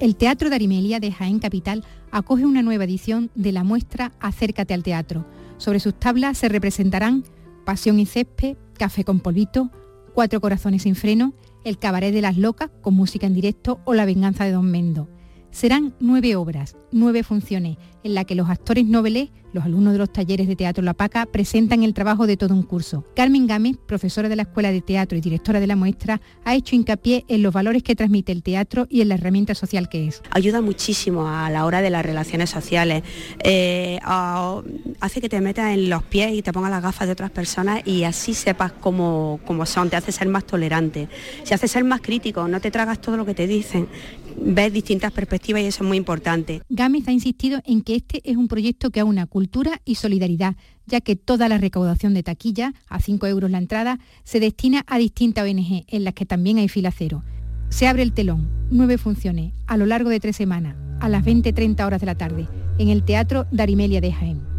El 0.00 0.16
Teatro 0.16 0.50
de 0.50 0.56
Arimelia 0.56 0.98
de 0.98 1.12
Jaén 1.12 1.38
Capital 1.38 1.84
acoge 2.10 2.44
una 2.44 2.62
nueva 2.62 2.84
edición 2.84 3.30
de 3.36 3.52
la 3.52 3.62
muestra 3.62 4.12
Acércate 4.18 4.74
al 4.74 4.82
Teatro. 4.82 5.24
Sobre 5.56 5.78
sus 5.78 5.94
tablas 5.94 6.36
se 6.36 6.48
representarán 6.48 7.22
Pasión 7.64 8.00
y 8.00 8.06
Césped, 8.06 8.56
Café 8.76 9.04
con 9.04 9.20
Polvito, 9.20 9.70
Cuatro 10.12 10.40
Corazones 10.40 10.82
sin 10.82 10.96
Freno, 10.96 11.32
El 11.64 11.78
Cabaret 11.78 12.12
de 12.12 12.22
las 12.22 12.36
Locas, 12.36 12.70
con 12.80 12.94
música 12.94 13.28
en 13.28 13.34
directo, 13.34 13.80
o 13.84 13.94
La 13.94 14.04
Venganza 14.04 14.44
de 14.44 14.52
Don 14.52 14.68
Mendo. 14.68 15.08
Serán 15.54 15.94
nueve 16.00 16.34
obras, 16.34 16.76
nueve 16.90 17.22
funciones, 17.22 17.76
en 18.02 18.14
la 18.14 18.24
que 18.24 18.34
los 18.34 18.50
actores 18.50 18.84
noveles, 18.84 19.30
los 19.52 19.64
alumnos 19.64 19.92
de 19.92 20.00
los 20.00 20.12
talleres 20.12 20.48
de 20.48 20.56
Teatro 20.56 20.82
La 20.82 20.94
Paca, 20.94 21.26
presentan 21.26 21.84
el 21.84 21.94
trabajo 21.94 22.26
de 22.26 22.36
todo 22.36 22.54
un 22.54 22.64
curso. 22.64 23.04
Carmen 23.14 23.46
Gámez, 23.46 23.76
profesora 23.86 24.28
de 24.28 24.34
la 24.34 24.42
Escuela 24.42 24.72
de 24.72 24.80
Teatro 24.80 25.16
y 25.16 25.20
directora 25.20 25.60
de 25.60 25.68
la 25.68 25.76
muestra, 25.76 26.20
ha 26.44 26.56
hecho 26.56 26.74
hincapié 26.74 27.24
en 27.28 27.44
los 27.44 27.54
valores 27.54 27.84
que 27.84 27.94
transmite 27.94 28.32
el 28.32 28.42
teatro 28.42 28.88
y 28.90 29.00
en 29.00 29.08
la 29.08 29.14
herramienta 29.14 29.54
social 29.54 29.88
que 29.88 30.08
es. 30.08 30.22
Ayuda 30.32 30.60
muchísimo 30.60 31.28
a 31.28 31.48
la 31.50 31.64
hora 31.64 31.82
de 31.82 31.90
las 31.90 32.04
relaciones 32.04 32.50
sociales, 32.50 33.04
eh, 33.44 34.00
hace 35.00 35.20
que 35.20 35.28
te 35.28 35.40
metas 35.40 35.72
en 35.72 35.88
los 35.88 36.02
pies 36.02 36.32
y 36.32 36.42
te 36.42 36.52
pongas 36.52 36.72
las 36.72 36.82
gafas 36.82 37.06
de 37.06 37.12
otras 37.12 37.30
personas 37.30 37.86
y 37.86 38.02
así 38.02 38.34
sepas 38.34 38.72
cómo, 38.72 39.38
cómo 39.46 39.66
son, 39.66 39.88
te 39.88 39.94
hace 39.94 40.10
ser 40.10 40.26
más 40.26 40.44
tolerante, 40.44 41.08
se 41.44 41.54
hace 41.54 41.68
ser 41.68 41.84
más 41.84 42.00
crítico, 42.00 42.48
no 42.48 42.60
te 42.60 42.72
tragas 42.72 43.00
todo 43.00 43.16
lo 43.16 43.24
que 43.24 43.34
te 43.34 43.46
dicen, 43.46 43.86
ves 44.36 44.72
distintas 44.72 45.12
perspectivas 45.12 45.62
y 45.62 45.66
eso 45.66 45.82
es 45.82 45.88
muy 45.88 45.96
importante. 45.96 46.62
Gámez 46.68 47.08
ha 47.08 47.12
insistido 47.12 47.60
en 47.64 47.82
que 47.82 47.96
este 47.96 48.20
es 48.28 48.36
un 48.36 48.48
proyecto 48.48 48.90
que 48.90 49.00
aúna 49.00 49.26
cultura 49.26 49.80
y 49.84 49.96
solidaridad, 49.96 50.56
ya 50.86 51.00
que 51.00 51.16
toda 51.16 51.48
la 51.48 51.58
recaudación 51.58 52.14
de 52.14 52.22
taquilla, 52.22 52.74
a 52.88 53.00
5 53.00 53.26
euros 53.26 53.50
la 53.50 53.58
entrada, 53.58 53.98
se 54.24 54.40
destina 54.40 54.84
a 54.86 54.98
distintas 54.98 55.48
ONG, 55.48 55.84
en 55.88 56.04
las 56.04 56.14
que 56.14 56.26
también 56.26 56.58
hay 56.58 56.68
fila 56.68 56.90
cero. 56.90 57.22
Se 57.68 57.86
abre 57.86 58.02
el 58.02 58.12
telón, 58.12 58.48
nueve 58.70 58.98
funciones, 58.98 59.52
a 59.66 59.76
lo 59.76 59.86
largo 59.86 60.10
de 60.10 60.20
tres 60.20 60.36
semanas, 60.36 60.76
a 61.00 61.08
las 61.08 61.24
20-30 61.24 61.84
horas 61.84 62.00
de 62.00 62.06
la 62.06 62.14
tarde, 62.14 62.46
en 62.78 62.88
el 62.88 63.04
Teatro 63.04 63.46
Darimelia 63.50 64.00
de 64.00 64.12
Jaén. 64.12 64.53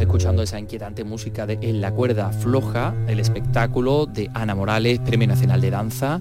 Escuchando 0.00 0.42
esa 0.42 0.58
inquietante 0.58 1.04
música 1.04 1.46
de 1.46 1.58
En 1.62 1.80
la 1.80 1.92
cuerda 1.92 2.32
floja, 2.32 2.94
el 3.06 3.20
espectáculo 3.20 4.06
de 4.06 4.30
Ana 4.34 4.54
Morales, 4.54 4.98
Premio 5.00 5.28
Nacional 5.28 5.60
de 5.60 5.70
Danza, 5.70 6.20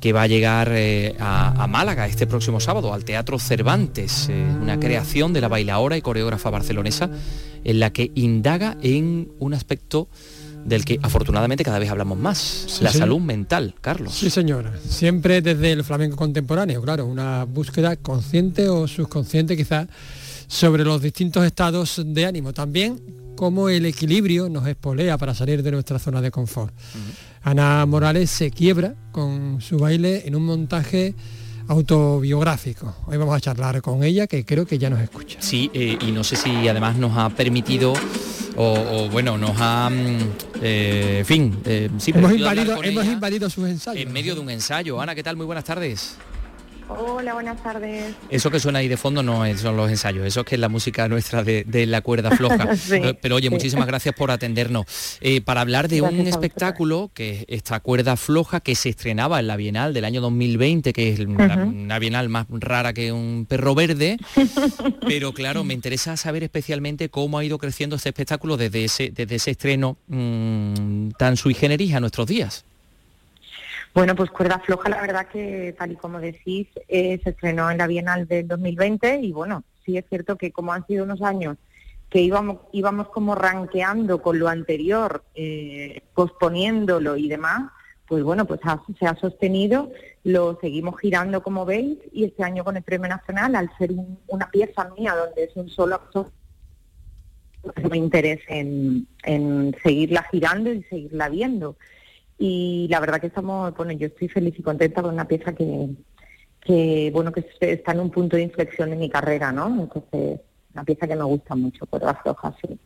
que 0.00 0.12
va 0.12 0.22
a 0.22 0.26
llegar 0.26 0.70
eh, 0.72 1.16
a, 1.18 1.66
Málaga 1.66 2.06
este 2.06 2.26
próximo 2.26 2.60
sábado, 2.60 2.92
al 2.92 3.04
Teatro 3.04 3.38
Cervantes, 3.38 4.28
eh, 4.28 4.44
una 4.60 4.78
creación 4.78 5.32
de 5.32 5.40
la 5.40 5.48
bailaora 5.48 5.96
y 5.96 6.02
coreógrafa 6.02 6.50
barcelonesa, 6.50 7.10
en 7.64 7.80
la 7.80 7.90
que 7.90 8.12
indaga 8.14 8.76
en 8.82 9.32
un 9.38 9.54
aspecto 9.54 10.08
del 10.64 10.84
que 10.84 10.98
afortunadamente 11.02 11.64
cada 11.64 11.78
vez 11.78 11.90
hablamos 11.90 12.18
más, 12.18 12.78
la 12.80 12.92
salud 12.92 13.20
mental, 13.20 13.74
Carlos. 13.80 14.14
Sí, 14.14 14.30
señora. 14.30 14.72
Siempre 14.88 15.42
desde 15.42 15.72
el 15.72 15.84
flamenco 15.84 16.16
contemporáneo, 16.16 16.80
claro, 16.82 17.06
una 17.06 17.44
búsqueda 17.44 17.96
consciente 17.96 18.68
o 18.68 18.86
subconsciente 18.88 19.56
quizás 19.56 19.88
sobre 20.54 20.84
los 20.84 21.02
distintos 21.02 21.44
estados 21.44 22.00
de 22.04 22.26
ánimo. 22.26 22.52
También 22.52 23.02
cómo 23.36 23.68
el 23.68 23.86
equilibrio 23.86 24.48
nos 24.48 24.66
espolea 24.68 25.18
para 25.18 25.34
salir 25.34 25.64
de 25.64 25.72
nuestra 25.72 25.98
zona 25.98 26.20
de 26.20 26.30
confort. 26.30 26.72
Ana 27.42 27.84
Morales 27.86 28.30
se 28.30 28.52
quiebra 28.52 28.94
con 29.10 29.60
su 29.60 29.78
baile 29.78 30.22
en 30.26 30.36
un 30.36 30.44
montaje 30.44 31.14
autobiográfico. 31.66 32.94
Hoy 33.06 33.16
vamos 33.16 33.36
a 33.36 33.40
charlar 33.40 33.82
con 33.82 34.04
ella, 34.04 34.28
que 34.28 34.44
creo 34.44 34.64
que 34.64 34.78
ya 34.78 34.88
nos 34.88 35.00
escucha. 35.00 35.38
Sí, 35.42 35.70
eh, 35.74 35.98
y 36.00 36.12
no 36.12 36.22
sé 36.22 36.36
si 36.36 36.68
además 36.68 36.96
nos 36.96 37.18
ha 37.18 37.30
permitido 37.30 37.92
o, 38.56 39.08
bueno, 39.10 39.36
nos 39.36 39.56
ha, 39.58 39.90
mm, 39.90 40.18
eh, 40.62 41.16
en 41.18 41.26
fin, 41.26 41.58
eh, 41.64 41.90
hemos, 42.06 42.32
invadido, 42.32 42.80
hemos 42.84 43.06
invadido 43.06 43.50
sus 43.50 43.68
ensayos. 43.68 44.06
En 44.06 44.12
medio 44.12 44.36
de 44.36 44.40
un 44.40 44.50
ensayo. 44.50 45.00
Ana, 45.00 45.16
¿qué 45.16 45.24
tal? 45.24 45.36
Muy 45.36 45.46
buenas 45.46 45.64
tardes. 45.64 46.16
Hola, 46.88 47.34
buenas 47.34 47.62
tardes. 47.62 48.14
Eso 48.28 48.50
que 48.50 48.60
suena 48.60 48.80
ahí 48.80 48.88
de 48.88 48.96
fondo 48.96 49.22
no 49.22 49.42
son 49.56 49.76
los 49.76 49.90
ensayos, 49.90 50.26
eso 50.26 50.40
es 50.40 50.46
que 50.46 50.56
es 50.56 50.60
la 50.60 50.68
música 50.68 51.08
nuestra 51.08 51.42
de, 51.42 51.86
la 51.86 52.02
cuerda 52.02 52.30
floja. 52.30 52.68
pero, 53.22 53.36
oye, 53.36 53.48
muchísimas 53.48 53.86
gracias 53.86 54.14
por 54.14 54.30
atendernos. 54.30 54.84
Eh, 55.20 55.40
para 55.40 55.62
hablar 55.62 55.88
de 55.88 56.02
un 56.02 56.26
espectáculo 56.26 57.10
que 57.14 57.32
es 57.32 57.44
esta 57.48 57.80
cuerda 57.80 58.16
floja 58.16 58.60
que 58.60 58.74
se 58.74 58.90
estrenaba 58.90 59.40
en 59.40 59.46
la 59.46 59.56
Bienal 59.56 59.94
del 59.94 60.04
año 60.04 60.20
2020, 60.20 60.92
que 60.92 61.12
es 61.12 61.20
una, 61.20 61.98
Bienal 61.98 62.28
más 62.28 62.46
rara 62.50 62.92
que 62.92 63.12
un 63.12 63.46
perro 63.48 63.74
verde. 63.74 64.18
pero 65.06 65.32
claro, 65.32 65.64
me 65.64 65.74
interesa 65.74 66.16
saber 66.16 66.42
especialmente 66.42 67.08
cómo 67.08 67.38
ha 67.38 67.44
ido 67.44 67.58
creciendo 67.58 67.96
este 67.96 68.10
espectáculo 68.10 68.56
desde 68.56 68.84
ese, 68.84 69.10
desde 69.10 69.36
ese 69.36 69.52
estreno 69.52 69.96
mm, 70.08 71.10
tan 71.18 71.36
sui 71.36 71.54
generis 71.54 71.94
a 71.94 72.00
nuestros 72.00 72.26
días. 72.26 72.64
Bueno, 73.94 74.16
pues 74.16 74.28
Cuerda 74.32 74.58
Floja, 74.58 74.88
la 74.88 75.00
verdad 75.00 75.28
que, 75.28 75.72
tal 75.78 75.92
y 75.92 75.96
como 75.96 76.18
decís, 76.18 76.66
eh, 76.88 77.20
se 77.22 77.30
estrenó 77.30 77.70
en 77.70 77.78
la 77.78 77.86
Bienal 77.86 78.26
del 78.26 78.48
2020 78.48 79.20
y 79.20 79.30
bueno, 79.30 79.62
sí 79.86 79.96
es 79.96 80.04
cierto 80.08 80.36
que 80.36 80.50
como 80.50 80.72
han 80.72 80.84
sido 80.88 81.04
unos 81.04 81.22
años 81.22 81.58
que 82.10 82.20
íbamos, 82.20 82.58
íbamos 82.72 83.08
como 83.10 83.36
ranqueando 83.36 84.20
con 84.20 84.40
lo 84.40 84.48
anterior, 84.48 85.22
eh, 85.36 86.02
posponiéndolo 86.12 87.16
y 87.16 87.28
demás, 87.28 87.70
pues 88.08 88.24
bueno, 88.24 88.46
pues 88.46 88.60
se 88.98 89.06
ha 89.06 89.14
sostenido, 89.14 89.92
lo 90.24 90.58
seguimos 90.60 90.98
girando 90.98 91.44
como 91.44 91.64
veis 91.64 91.98
y 92.12 92.24
este 92.24 92.42
año 92.42 92.64
con 92.64 92.76
el 92.76 92.82
Premio 92.82 93.08
Nacional, 93.08 93.54
al 93.54 93.70
ser 93.78 93.92
una 94.26 94.50
pieza 94.50 94.90
mía 94.98 95.14
donde 95.14 95.44
es 95.44 95.54
un 95.54 95.68
solo 95.68 95.94
actor, 95.94 96.32
me 97.88 97.96
interesa 97.96 98.42
en, 98.48 99.06
en 99.22 99.76
seguirla 99.84 100.24
girando 100.32 100.72
y 100.72 100.82
seguirla 100.82 101.28
viendo 101.28 101.76
y 102.38 102.86
la 102.88 103.00
verdad 103.00 103.20
que 103.20 103.28
estamos, 103.28 103.74
bueno, 103.76 103.92
yo 103.92 104.06
estoy 104.08 104.28
feliz 104.28 104.54
y 104.58 104.62
contenta 104.62 105.02
con 105.02 105.14
una 105.14 105.26
pieza 105.26 105.54
que, 105.54 105.88
que 106.60 107.10
bueno, 107.12 107.32
que 107.32 107.46
está 107.60 107.92
en 107.92 108.00
un 108.00 108.10
punto 108.10 108.36
de 108.36 108.42
inflexión 108.42 108.92
en 108.92 108.98
mi 108.98 109.08
carrera, 109.08 109.52
¿no? 109.52 109.66
Entonces, 109.66 110.40
una 110.72 110.84
pieza 110.84 111.06
que 111.06 111.16
me 111.16 111.24
gusta 111.24 111.54
mucho, 111.54 111.86
por 111.86 112.02
las 112.02 112.20
flojas, 112.22 112.54
sí. 112.60 112.78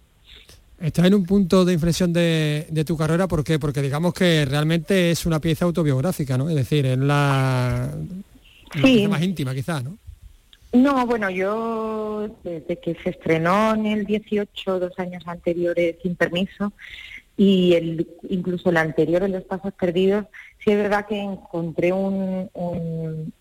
Estás 0.80 1.06
en 1.06 1.14
un 1.14 1.24
punto 1.24 1.64
de 1.64 1.72
inflexión 1.72 2.12
de, 2.12 2.66
de, 2.70 2.84
tu 2.84 2.96
carrera, 2.96 3.26
¿por 3.26 3.42
qué? 3.42 3.58
Porque 3.58 3.82
digamos 3.82 4.14
que 4.14 4.44
realmente 4.44 5.10
es 5.10 5.26
una 5.26 5.40
pieza 5.40 5.64
autobiográfica, 5.64 6.38
¿no? 6.38 6.48
Es 6.48 6.54
decir, 6.54 6.86
es 6.86 6.98
la, 6.98 7.90
más 9.08 9.22
íntima 9.22 9.54
quizás, 9.54 9.82
¿no? 9.82 9.98
No, 10.72 11.06
bueno, 11.06 11.30
yo 11.30 12.28
desde 12.44 12.78
que 12.78 12.94
se 13.02 13.10
estrenó 13.10 13.74
en 13.74 13.86
el 13.86 14.04
18, 14.04 14.78
dos 14.78 14.98
años 14.98 15.22
anteriores, 15.26 15.96
sin 16.02 16.14
permiso, 16.14 16.72
y 17.38 17.74
el, 17.74 18.08
incluso 18.28 18.68
el 18.68 18.76
anterior, 18.76 19.22
en 19.22 19.30
los 19.30 19.44
pasos 19.44 19.72
perdidos, 19.72 20.26
sí 20.58 20.72
es 20.72 20.76
verdad 20.76 21.06
que 21.06 21.20
encontré 21.20 21.92
un, 21.92 23.32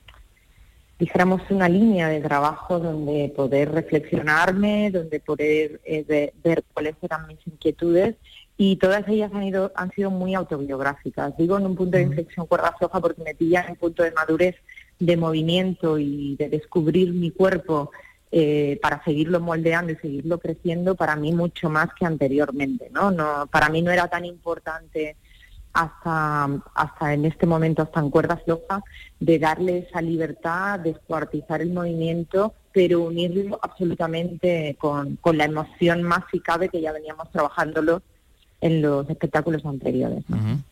dijéramos, 0.99 1.41
una 1.49 1.67
línea 1.67 2.07
de 2.07 2.21
trabajo 2.21 2.77
donde 2.77 3.33
poder 3.35 3.71
reflexionarme, 3.71 4.91
donde 4.91 5.19
poder 5.19 5.81
eh, 5.83 6.31
ver, 6.43 6.63
cuáles 6.75 6.93
eran 7.01 7.25
mis 7.25 7.39
inquietudes 7.47 8.15
y 8.55 8.75
todas 8.75 9.07
ellas 9.07 9.31
han 9.33 9.43
ido 9.43 9.71
han 9.75 9.91
sido 9.91 10.11
muy 10.11 10.35
autobiográficas. 10.35 11.35
Digo 11.35 11.57
en 11.57 11.65
un 11.65 11.75
punto 11.75 11.97
de 11.97 12.03
inflexión 12.03 12.45
cuerda 12.45 12.75
floja 12.77 13.01
porque 13.01 13.23
me 13.23 13.33
pillan 13.33 13.65
en 13.65 13.71
un 13.71 13.77
punto 13.77 14.03
de 14.03 14.11
madurez, 14.11 14.57
de 14.99 15.17
movimiento 15.17 15.97
y 15.97 16.35
de 16.35 16.49
descubrir 16.49 17.13
mi 17.13 17.31
cuerpo 17.31 17.89
eh, 18.31 18.79
para 18.81 19.03
seguirlo 19.03 19.39
moldeando 19.39 19.93
y 19.93 19.95
seguirlo 19.95 20.39
creciendo 20.39 20.95
para 20.95 21.15
mí 21.15 21.31
mucho 21.31 21.69
más 21.69 21.89
que 21.97 22.05
anteriormente, 22.05 22.89
¿no? 22.91 23.11
no 23.11 23.47
para 23.51 23.69
mí 23.69 23.81
no 23.81 23.91
era 23.91 24.07
tan 24.07 24.25
importante 24.25 25.15
hasta, 25.73 26.49
hasta 26.73 27.13
en 27.13 27.25
este 27.25 27.45
momento, 27.45 27.83
hasta 27.83 27.99
en 27.99 28.09
cuerdas 28.09 28.41
flojas, 28.43 28.83
de 29.19 29.39
darle 29.39 29.87
esa 29.87 30.01
libertad, 30.01 30.79
descuartizar 30.79 31.61
el 31.61 31.71
movimiento, 31.71 32.53
pero 32.73 33.01
unirlo 33.01 33.59
absolutamente 33.61 34.75
con, 34.79 35.17
con 35.17 35.37
la 35.37 35.45
emoción 35.45 36.03
más 36.03 36.23
si 36.31 36.39
cabe 36.39 36.69
que 36.69 36.81
ya 36.81 36.91
veníamos 36.91 37.31
trabajándolo 37.31 38.01
en 38.59 38.81
los 38.81 39.09
espectáculos 39.09 39.65
anteriores. 39.65 40.23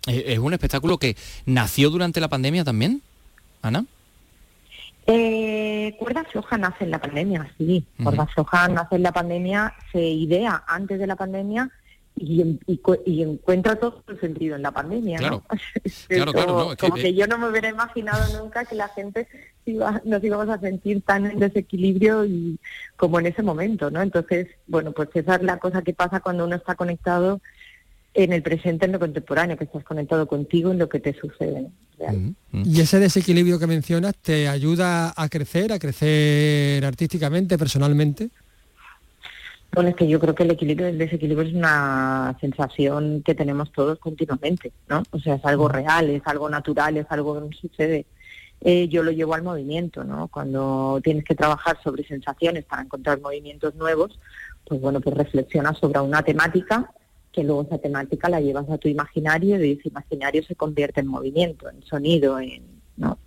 ¿Es 0.08 0.40
un 0.40 0.54
espectáculo 0.54 0.98
que 0.98 1.16
nació 1.46 1.90
durante 1.90 2.20
la 2.20 2.28
pandemia 2.28 2.64
también, 2.64 3.02
Ana? 3.62 3.86
Eh, 5.08 5.96
cuerda 6.00 6.24
floja 6.24 6.58
nace 6.58 6.84
en 6.84 6.92
la 6.92 7.00
pandemia, 7.00 7.52
sí. 7.58 7.86
Cuerda 8.02 8.26
floja 8.28 8.68
nace 8.68 8.96
en 8.96 9.04
la 9.04 9.12
pandemia, 9.12 9.74
se 9.92 10.02
idea 10.02 10.64
antes 10.68 11.00
de 11.00 11.08
la 11.08 11.16
pandemia 11.16 11.70
y, 12.16 13.22
encuentra 13.22 13.76
todo 13.76 14.04
el 14.08 14.20
sentido 14.20 14.56
en 14.56 14.62
la 14.62 14.72
pandemia. 14.72 15.20
Claro, 15.20 15.44
claro, 16.08 16.32
claro. 16.32 16.76
como 16.80 16.96
que 16.96 17.14
yo 17.14 17.28
no 17.28 17.38
me 17.38 17.50
hubiera 17.50 17.70
imaginado 17.70 18.42
nunca 18.42 18.66
que 18.66 18.76
la 18.76 18.88
gente 18.90 19.28
iba, 19.66 20.02
nos 20.06 20.24
íbamos 20.24 20.50
a 20.50 20.60
sentir 20.60 21.02
tan 21.02 21.26
en 21.26 21.40
desequilibrio 21.40 22.26
y 22.26 22.60
como 22.96 23.20
en 23.20 23.28
ese 23.28 23.44
momento, 23.44 23.92
¿no? 23.92 24.02
Entonces, 24.02 24.48
bueno, 24.68 24.92
pues 24.92 25.10
esa 25.14 25.36
es 25.36 25.44
la 25.44 25.58
cosa 25.58 25.82
que 25.82 25.94
pasa 25.94 26.20
cuando 26.20 26.46
uno 26.46 26.56
está 26.56 26.76
conectado 26.76 27.42
en 28.16 28.32
el 28.32 28.42
presente, 28.42 28.86
en 28.86 28.94
lo 28.94 29.00
contemporáneo, 29.00 29.58
que 29.58 29.66
estás 29.66 29.84
conectado 29.84 30.26
contigo 30.26 30.72
en 30.72 30.80
lo 30.80 30.88
que 30.88 31.02
te 31.02 31.14
sucede. 31.14 31.68
¿Y 32.52 32.80
ese 32.80 33.00
desequilibrio 33.00 33.60
que 33.60 33.68
mencionas 33.68 34.16
te 34.16 34.48
ayuda 34.48 35.14
a 35.16 35.30
crecer, 35.30 35.74
a 35.74 35.80
crecer 35.80 36.86
artísticamente, 36.86 37.58
personalmente? 37.58 38.30
Bueno, 39.74 39.90
es 39.90 39.96
que 39.98 40.08
yo 40.08 40.22
creo 40.22 40.34
que 40.34 40.44
el 40.44 40.52
equilibrio, 40.52 40.88
el 40.88 40.98
desequilibrio 40.98 41.50
es 41.50 41.54
una 41.54 42.38
sensación 42.40 43.22
que 43.26 43.36
tenemos 43.36 43.74
todos 43.74 44.00
continuamente, 44.00 44.72
¿no? 44.88 45.04
O 45.12 45.20
sea, 45.20 45.36
es 45.36 45.44
algo 45.44 45.68
real, 45.68 46.10
es 46.10 46.22
algo 46.26 46.50
natural, 46.50 46.96
es 46.96 47.08
algo 47.10 47.36
que 47.36 47.42
nos 47.42 47.58
sucede. 47.58 48.06
eh, 48.62 48.88
yo 48.88 49.04
lo 49.04 49.12
llevo 49.12 49.34
al 49.34 49.44
movimiento, 49.44 50.06
¿no? 50.06 50.30
Cuando 50.30 51.02
tienes 51.04 51.26
que 51.26 51.36
trabajar 51.36 51.78
sobre 51.84 52.08
sensaciones 52.08 52.64
para 52.64 52.84
encontrar 52.84 53.20
movimientos 53.20 53.76
nuevos, 53.76 54.18
pues 54.66 54.80
bueno, 54.80 55.02
pues 55.02 55.18
reflexionas 55.18 55.78
sobre 55.78 56.00
una 56.00 56.24
temática 56.24 56.90
que 57.36 57.44
luego 57.44 57.64
esa 57.64 57.78
temática 57.78 58.30
la 58.30 58.40
llevas 58.40 58.70
a 58.70 58.78
tu 58.78 58.88
imaginario 58.88 59.64
y 59.64 59.74
ese 59.74 59.90
imaginario 59.90 60.42
se 60.44 60.56
convierte 60.56 61.02
en 61.02 61.08
movimiento, 61.08 61.70
en 61.70 61.84
sonido, 61.84 62.40
en, 62.40 62.64
¿no? 62.96 63.20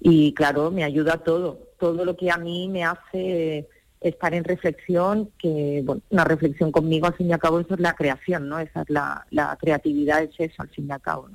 Y 0.00 0.34
claro, 0.34 0.72
me 0.72 0.82
ayuda 0.82 1.18
todo, 1.18 1.70
todo 1.78 2.04
lo 2.04 2.16
que 2.16 2.30
a 2.30 2.36
mí 2.36 2.68
me 2.68 2.84
hace 2.84 3.68
estar 4.00 4.34
en 4.34 4.42
reflexión, 4.42 5.30
que 5.38 5.80
bueno, 5.84 6.02
una 6.10 6.24
reflexión 6.24 6.72
conmigo 6.72 7.06
al 7.06 7.14
fin 7.14 7.28
y 7.28 7.32
al 7.32 7.38
cabo 7.38 7.60
eso 7.60 7.74
es 7.74 7.80
la 7.80 7.94
creación, 7.94 8.48
¿no? 8.48 8.58
Esa 8.58 8.82
es 8.82 8.90
la, 8.90 9.56
creatividad, 9.60 10.24
es 10.24 10.30
eso 10.38 10.60
al 10.60 10.68
fin 10.70 10.88
y 10.88 10.92
al 10.92 11.00
cabo. 11.00 11.28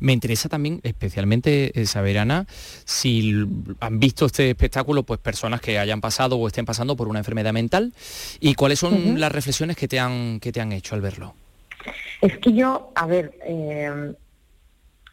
Me 0.00 0.12
interesa 0.12 0.50
también 0.50 0.80
especialmente 0.82 1.80
eh, 1.80 1.86
saber, 1.86 2.18
Ana, 2.18 2.46
si 2.84 3.32
han 3.80 3.98
visto 3.98 4.26
este 4.26 4.50
espectáculo 4.50 5.04
pues 5.04 5.18
personas 5.18 5.62
que 5.62 5.78
hayan 5.78 6.02
pasado 6.02 6.36
o 6.36 6.46
estén 6.46 6.66
pasando 6.66 6.94
por 6.94 7.08
una 7.08 7.20
enfermedad 7.20 7.54
mental 7.54 7.94
y 8.38 8.54
cuáles 8.54 8.80
son 8.80 9.18
las 9.18 9.32
reflexiones 9.32 9.76
que 9.78 9.88
te 9.88 9.98
han, 9.98 10.40
que 10.40 10.52
te 10.52 10.60
han 10.60 10.72
hecho 10.72 10.94
al 10.94 11.00
verlo. 11.00 11.34
Es 12.20 12.38
que 12.38 12.52
yo, 12.52 12.92
a 12.94 13.06
ver, 13.06 13.38
eh, 13.44 14.14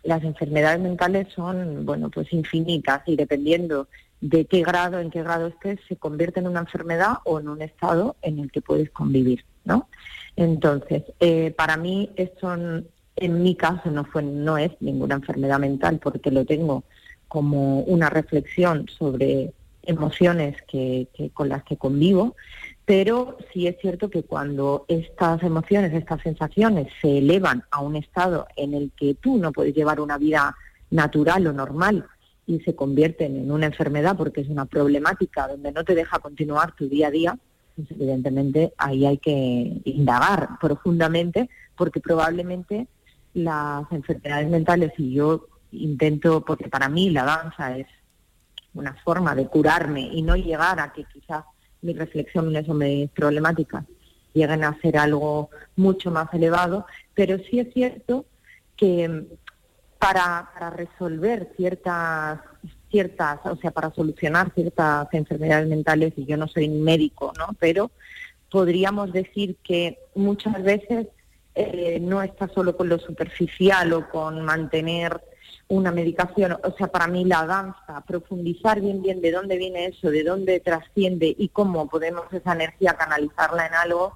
las 0.03 0.23
enfermedades 0.23 0.79
mentales 0.79 1.27
son, 1.33 1.85
bueno, 1.85 2.09
pues 2.09 2.31
infinitas 2.33 3.01
y 3.05 3.15
dependiendo 3.15 3.87
de 4.19 4.45
qué 4.45 4.61
grado, 4.61 4.99
en 4.99 5.09
qué 5.09 5.23
grado 5.23 5.47
estés, 5.47 5.79
se 5.87 5.95
convierte 5.95 6.39
en 6.39 6.47
una 6.47 6.61
enfermedad 6.61 7.17
o 7.25 7.39
en 7.39 7.49
un 7.49 7.61
estado 7.61 8.15
en 8.21 8.39
el 8.39 8.51
que 8.51 8.61
puedes 8.61 8.89
convivir, 8.91 9.43
¿no? 9.65 9.89
Entonces, 10.35 11.03
eh, 11.19 11.51
para 11.51 11.77
mí 11.77 12.11
esto 12.15 12.53
en 13.15 13.43
mi 13.43 13.55
caso 13.55 13.91
no 13.91 14.05
fue, 14.05 14.23
no 14.23 14.57
es 14.57 14.71
ninguna 14.79 15.15
enfermedad 15.15 15.59
mental 15.59 15.99
porque 16.01 16.31
lo 16.31 16.45
tengo 16.45 16.83
como 17.27 17.79
una 17.81 18.09
reflexión 18.09 18.87
sobre 18.89 19.53
emociones 19.83 20.61
que, 20.63 21.07
con 21.33 21.49
las 21.49 21.63
que 21.63 21.77
convivo, 21.77 22.35
pero 22.91 23.37
sí 23.53 23.67
es 23.67 23.77
cierto 23.79 24.09
que 24.09 24.23
cuando 24.23 24.83
estas 24.89 25.41
emociones, 25.43 25.93
estas 25.93 26.21
sensaciones 26.23 26.89
se 27.01 27.19
elevan 27.19 27.63
a 27.71 27.79
un 27.79 27.95
estado 27.95 28.47
en 28.57 28.73
el 28.73 28.91
que 28.97 29.13
tú 29.13 29.37
no 29.37 29.53
puedes 29.53 29.73
llevar 29.73 30.01
una 30.01 30.17
vida 30.17 30.57
natural 30.89 31.47
o 31.47 31.53
normal 31.53 32.05
y 32.45 32.59
se 32.59 32.75
convierten 32.75 33.37
en 33.37 33.49
una 33.49 33.67
enfermedad 33.67 34.17
porque 34.17 34.41
es 34.41 34.49
una 34.49 34.65
problemática 34.65 35.47
donde 35.47 35.71
no 35.71 35.85
te 35.85 35.95
deja 35.95 36.19
continuar 36.19 36.75
tu 36.75 36.89
día 36.89 37.07
a 37.07 37.11
día, 37.11 37.37
pues 37.77 37.89
evidentemente 37.91 38.73
ahí 38.77 39.05
hay 39.05 39.19
que 39.19 39.81
indagar 39.85 40.49
profundamente 40.59 41.49
porque 41.77 42.01
probablemente 42.01 42.87
las 43.33 43.89
enfermedades 43.93 44.49
mentales, 44.49 44.91
y 44.97 45.13
yo 45.13 45.47
intento, 45.71 46.43
porque 46.43 46.67
para 46.67 46.89
mí 46.89 47.09
la 47.09 47.23
danza 47.23 47.77
es 47.77 47.87
una 48.73 48.95
forma 49.05 49.33
de 49.33 49.47
curarme 49.47 50.09
y 50.11 50.21
no 50.23 50.35
llegar 50.35 50.81
a 50.81 50.91
que 50.91 51.05
quizás 51.05 51.45
mis 51.81 51.97
reflexiones 51.97 52.67
o 52.69 52.73
mis 52.73 53.09
problemáticas 53.11 53.85
lleguen 54.33 54.63
a 54.63 54.79
ser 54.81 54.97
algo 54.97 55.49
mucho 55.75 56.09
más 56.11 56.33
elevado, 56.33 56.85
pero 57.13 57.37
sí 57.39 57.59
es 57.59 57.73
cierto 57.73 58.25
que 58.77 59.25
para, 59.99 60.49
para 60.53 60.69
resolver 60.69 61.51
ciertas 61.57 62.39
ciertas, 62.91 63.39
o 63.45 63.55
sea, 63.55 63.71
para 63.71 63.91
solucionar 63.91 64.53
ciertas 64.53 65.07
enfermedades 65.13 65.67
mentales, 65.67 66.13
y 66.17 66.25
yo 66.25 66.37
no 66.37 66.47
soy 66.47 66.67
médico, 66.67 67.31
¿no? 67.37 67.47
Pero 67.57 67.89
podríamos 68.49 69.13
decir 69.13 69.55
que 69.63 69.97
muchas 70.13 70.61
veces 70.61 71.07
eh, 71.55 71.99
no 72.01 72.21
está 72.21 72.49
solo 72.49 72.75
con 72.75 72.89
lo 72.89 72.99
superficial 72.99 73.93
o 73.93 74.09
con 74.09 74.41
mantener 74.41 75.21
una 75.71 75.91
medicación, 75.91 76.57
o 76.63 76.71
sea, 76.77 76.87
para 76.87 77.07
mí 77.07 77.25
la 77.25 77.45
danza, 77.45 78.03
profundizar 78.05 78.81
bien 78.81 79.01
bien 79.01 79.21
de 79.21 79.31
dónde 79.31 79.57
viene 79.57 79.85
eso, 79.85 80.09
de 80.09 80.23
dónde 80.23 80.59
trasciende 80.59 81.33
y 81.37 81.49
cómo 81.49 81.87
podemos 81.87 82.31
esa 82.31 82.53
energía 82.53 82.93
canalizarla 82.93 83.67
en 83.67 83.73
algo, 83.73 84.13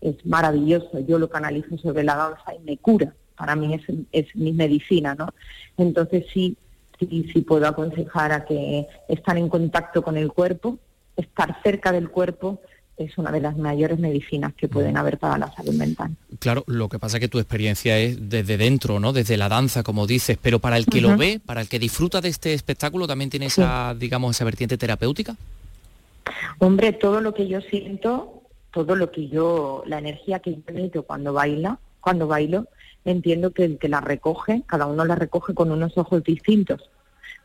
es 0.00 0.24
maravilloso. 0.24 1.00
Yo 1.00 1.18
lo 1.18 1.28
canalizo 1.28 1.76
sobre 1.78 2.04
la 2.04 2.16
danza 2.16 2.54
y 2.54 2.60
me 2.60 2.78
cura 2.78 3.14
para 3.36 3.56
mí 3.56 3.74
es, 3.74 3.82
es 4.12 4.36
mi 4.36 4.52
medicina, 4.52 5.16
¿no? 5.16 5.26
Entonces 5.76 6.26
sí, 6.32 6.56
sí, 7.00 7.28
sí 7.32 7.40
puedo 7.42 7.66
aconsejar 7.66 8.30
a 8.30 8.44
que 8.44 8.86
estar 9.08 9.36
en 9.36 9.48
contacto 9.48 10.02
con 10.02 10.16
el 10.16 10.32
cuerpo, 10.32 10.78
estar 11.16 11.60
cerca 11.64 11.90
del 11.90 12.08
cuerpo, 12.08 12.60
es 12.96 13.16
una 13.18 13.30
de 13.30 13.40
las 13.40 13.56
mayores 13.56 13.98
medicinas 13.98 14.52
que 14.54 14.68
pueden 14.68 14.96
haber 14.96 15.18
para 15.18 15.38
la 15.38 15.52
salud 15.52 15.74
mental. 15.74 16.14
Claro, 16.38 16.64
lo 16.66 16.88
que 16.88 16.98
pasa 16.98 17.16
es 17.16 17.20
que 17.20 17.28
tu 17.28 17.38
experiencia 17.38 17.98
es 17.98 18.28
desde 18.28 18.56
dentro, 18.56 19.00
¿no? 19.00 19.12
Desde 19.12 19.36
la 19.36 19.48
danza, 19.48 19.82
como 19.82 20.06
dices, 20.06 20.38
pero 20.40 20.58
para 20.58 20.76
el 20.76 20.86
que 20.86 21.00
lo 21.00 21.16
ve, 21.16 21.40
para 21.44 21.60
el 21.60 21.68
que 21.68 21.78
disfruta 21.78 22.20
de 22.20 22.28
este 22.28 22.54
espectáculo, 22.54 23.06
¿también 23.06 23.30
tiene 23.30 23.46
esa, 23.46 23.94
digamos, 23.94 24.36
esa 24.36 24.44
vertiente 24.44 24.76
terapéutica? 24.76 25.36
Hombre, 26.58 26.92
todo 26.92 27.20
lo 27.20 27.34
que 27.34 27.48
yo 27.48 27.60
siento, 27.60 28.42
todo 28.72 28.94
lo 28.94 29.10
que 29.10 29.28
yo, 29.28 29.82
la 29.86 29.98
energía 29.98 30.38
que 30.38 30.52
yo 30.54 30.62
emito 30.66 31.02
cuando 31.02 31.32
baila, 31.32 31.78
cuando 32.00 32.26
bailo, 32.26 32.68
entiendo 33.04 33.52
que 33.52 33.64
el 33.64 33.78
que 33.78 33.88
la 33.88 34.00
recoge, 34.00 34.62
cada 34.66 34.86
uno 34.86 35.04
la 35.04 35.14
recoge 35.14 35.54
con 35.54 35.70
unos 35.70 35.96
ojos 35.98 36.22
distintos, 36.22 36.90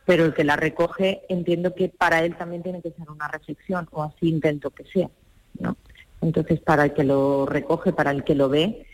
pero 0.04 0.24
el 0.24 0.34
que 0.34 0.44
la 0.44 0.56
recoge 0.56 1.22
entiendo 1.28 1.74
que 1.74 1.88
para 1.88 2.24
él 2.24 2.36
también 2.36 2.62
tiene 2.62 2.80
que 2.80 2.92
ser 2.92 3.10
una 3.10 3.28
reflexión, 3.28 3.88
o 3.90 4.02
así 4.02 4.28
intento 4.28 4.70
que 4.70 4.84
sea, 4.84 5.10
Entonces, 6.20 6.60
para 6.60 6.84
el 6.84 6.94
que 6.94 7.04
lo 7.04 7.46
recoge, 7.46 7.92
para 7.92 8.10
el 8.10 8.24
que 8.24 8.34
lo 8.34 8.48
ve, 8.48 8.86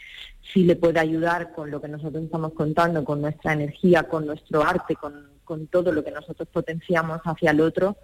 si 0.53 0.65
le 0.65 0.77
puede 0.77 1.01
ayudar 1.01 1.53
con 1.53 1.71
lo 1.71 1.81
que 1.81 1.89
nosotros 1.89 2.23
estamos 2.23 2.53
contando, 2.53 3.05
con 3.05 3.21
nuestra 3.21 3.53
energía, 3.53 4.05
con 4.05 4.27
nuestro 4.27 4.63
arte, 4.63 4.95
con, 4.97 5.15
con 5.45 5.67
todo 5.69 5.91
lo 5.93 6.05
que 6.05 6.11
nosotros 6.11 6.49
potenciamos 6.53 7.21
hacia 7.25 7.51
el 7.51 7.61
otro, 7.61 7.97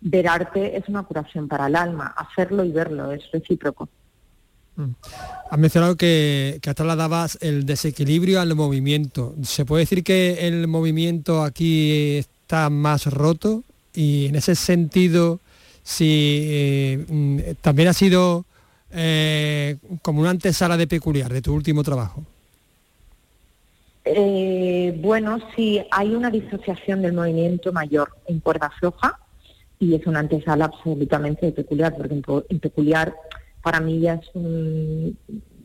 ver 0.00 0.28
arte 0.28 0.76
es 0.76 0.88
una 0.88 1.02
curación 1.02 1.48
para 1.48 1.66
el 1.66 1.76
alma, 1.76 2.14
hacerlo 2.16 2.64
y 2.64 2.70
verlo 2.70 3.12
es 3.12 3.22
recíproco. 3.32 3.88
Mm. 4.76 4.90
Has 5.50 5.58
mencionado 5.58 5.96
que, 5.96 6.58
que 6.62 6.72
trasladabas 6.74 7.38
el 7.40 7.66
desequilibrio 7.66 8.40
al 8.40 8.54
movimiento. 8.54 9.34
¿Se 9.42 9.64
puede 9.64 9.82
decir 9.82 10.04
que 10.04 10.46
el 10.46 10.68
movimiento 10.68 11.42
aquí 11.42 12.18
está 12.18 12.70
más 12.70 13.06
roto? 13.06 13.64
Y 13.92 14.26
en 14.26 14.36
ese 14.36 14.54
sentido, 14.54 15.40
si 15.82 16.46
eh, 16.48 17.04
mm, 17.08 17.38
también 17.60 17.88
ha 17.88 17.92
sido 17.92 18.44
eh, 18.92 19.76
como 20.02 20.20
una 20.20 20.30
antesala 20.30 20.76
de 20.76 20.86
peculiar 20.86 21.32
de 21.32 21.42
tu 21.42 21.54
último 21.54 21.82
trabajo. 21.82 22.22
Eh, 24.04 24.98
bueno, 25.00 25.38
sí, 25.54 25.80
hay 25.90 26.14
una 26.14 26.30
disociación 26.30 27.02
del 27.02 27.12
movimiento 27.12 27.72
mayor 27.72 28.10
en 28.26 28.40
cuerda 28.40 28.70
floja 28.78 29.18
y 29.78 29.94
es 29.94 30.06
una 30.06 30.20
antesala 30.20 30.66
absolutamente 30.66 31.52
peculiar, 31.52 31.96
porque 31.96 32.20
en 32.48 32.60
peculiar 32.60 33.14
para 33.62 33.80
mí 33.80 34.00
ya 34.00 34.14
es 34.14 34.28
un 34.34 35.16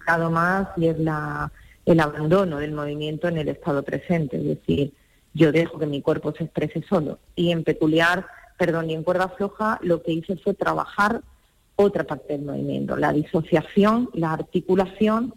grado 0.06 0.30
más 0.30 0.67
y 0.78 0.88
es 0.88 0.99
la, 0.99 1.51
el 1.86 1.99
abandono 1.99 2.60
del 2.60 2.73
movimiento 2.73 3.28
en 3.28 3.38
el 3.38 3.47
estado 3.47 3.84
presente, 3.84 4.38
es 4.38 4.43
decir, 4.43 4.93
yo 5.34 5.51
dejo 5.51 5.78
que 5.78 5.86
mi 5.86 6.01
cuerpo 6.01 6.34
se 6.34 6.45
exprese 6.45 6.84
solo. 6.88 7.19
Y 7.36 7.51
en 7.51 7.63
peculiar, 7.63 8.25
perdón, 8.58 8.89
y 8.89 8.94
en 8.94 9.04
cuerda 9.04 9.30
floja, 9.30 9.80
lo 9.82 10.02
que 10.02 10.13
hice 10.13 10.38
fue 10.38 10.54
trabajar 10.54 11.22
otra 11.76 12.04
parte 12.06 12.34
del 12.34 12.44
movimiento, 12.44 12.96
la 12.96 13.12
disociación, 13.12 14.10
la 14.13 14.34
articulación, 14.34 15.34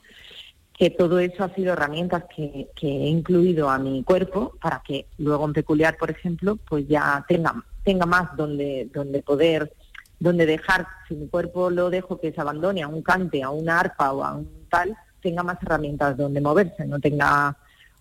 que 0.72 0.90
todo 0.90 1.18
eso 1.18 1.42
ha 1.42 1.54
sido 1.54 1.72
herramientas 1.72 2.24
que, 2.34 2.68
que, 2.76 2.86
he 2.86 3.08
incluido 3.08 3.68
a 3.68 3.78
mi 3.78 4.04
cuerpo 4.04 4.54
para 4.62 4.80
que 4.86 5.06
luego 5.18 5.44
en 5.44 5.52
peculiar, 5.52 5.96
por 5.96 6.10
ejemplo, 6.10 6.56
pues 6.68 6.86
ya 6.86 7.24
tenga, 7.26 7.64
tenga 7.82 8.06
más 8.06 8.36
donde, 8.36 8.88
donde 8.92 9.22
poder 9.22 9.72
donde 10.20 10.46
dejar, 10.46 10.86
si 11.06 11.14
mi 11.14 11.28
cuerpo 11.28 11.70
lo 11.70 11.90
dejo 11.90 12.20
que 12.20 12.32
se 12.32 12.40
abandone 12.40 12.82
a 12.82 12.88
un 12.88 13.02
cante, 13.02 13.42
a 13.42 13.50
una 13.50 13.80
arpa 13.80 14.12
o 14.12 14.24
a 14.24 14.34
un 14.34 14.66
tal, 14.68 14.96
tenga 15.20 15.42
más 15.42 15.62
herramientas 15.62 16.16
donde 16.16 16.40
moverse, 16.40 16.86
no 16.86 16.98
tenga 16.98 17.56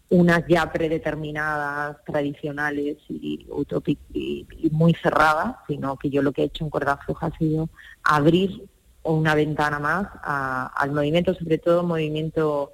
unas 0.10 0.44
ya 0.48 0.72
predeterminadas, 0.72 1.98
tradicionales 2.06 2.98
y, 3.10 3.46
y, 4.14 4.70
muy 4.72 4.94
cerradas, 4.94 5.56
sino 5.68 5.98
que 5.98 6.10
yo 6.10 6.22
lo 6.22 6.32
que 6.32 6.44
he 6.44 6.46
hecho 6.46 6.64
en 6.64 6.70
cuerda 6.70 6.98
floja 6.98 7.28
ha 7.28 7.38
sido 7.38 7.70
abrir 8.04 8.68
una 9.04 9.36
ventana 9.36 9.80
más 9.80 10.08
al 10.24 10.92
movimiento, 10.92 11.34
sobre 11.34 11.58
todo 11.58 11.84
movimiento 11.84 12.72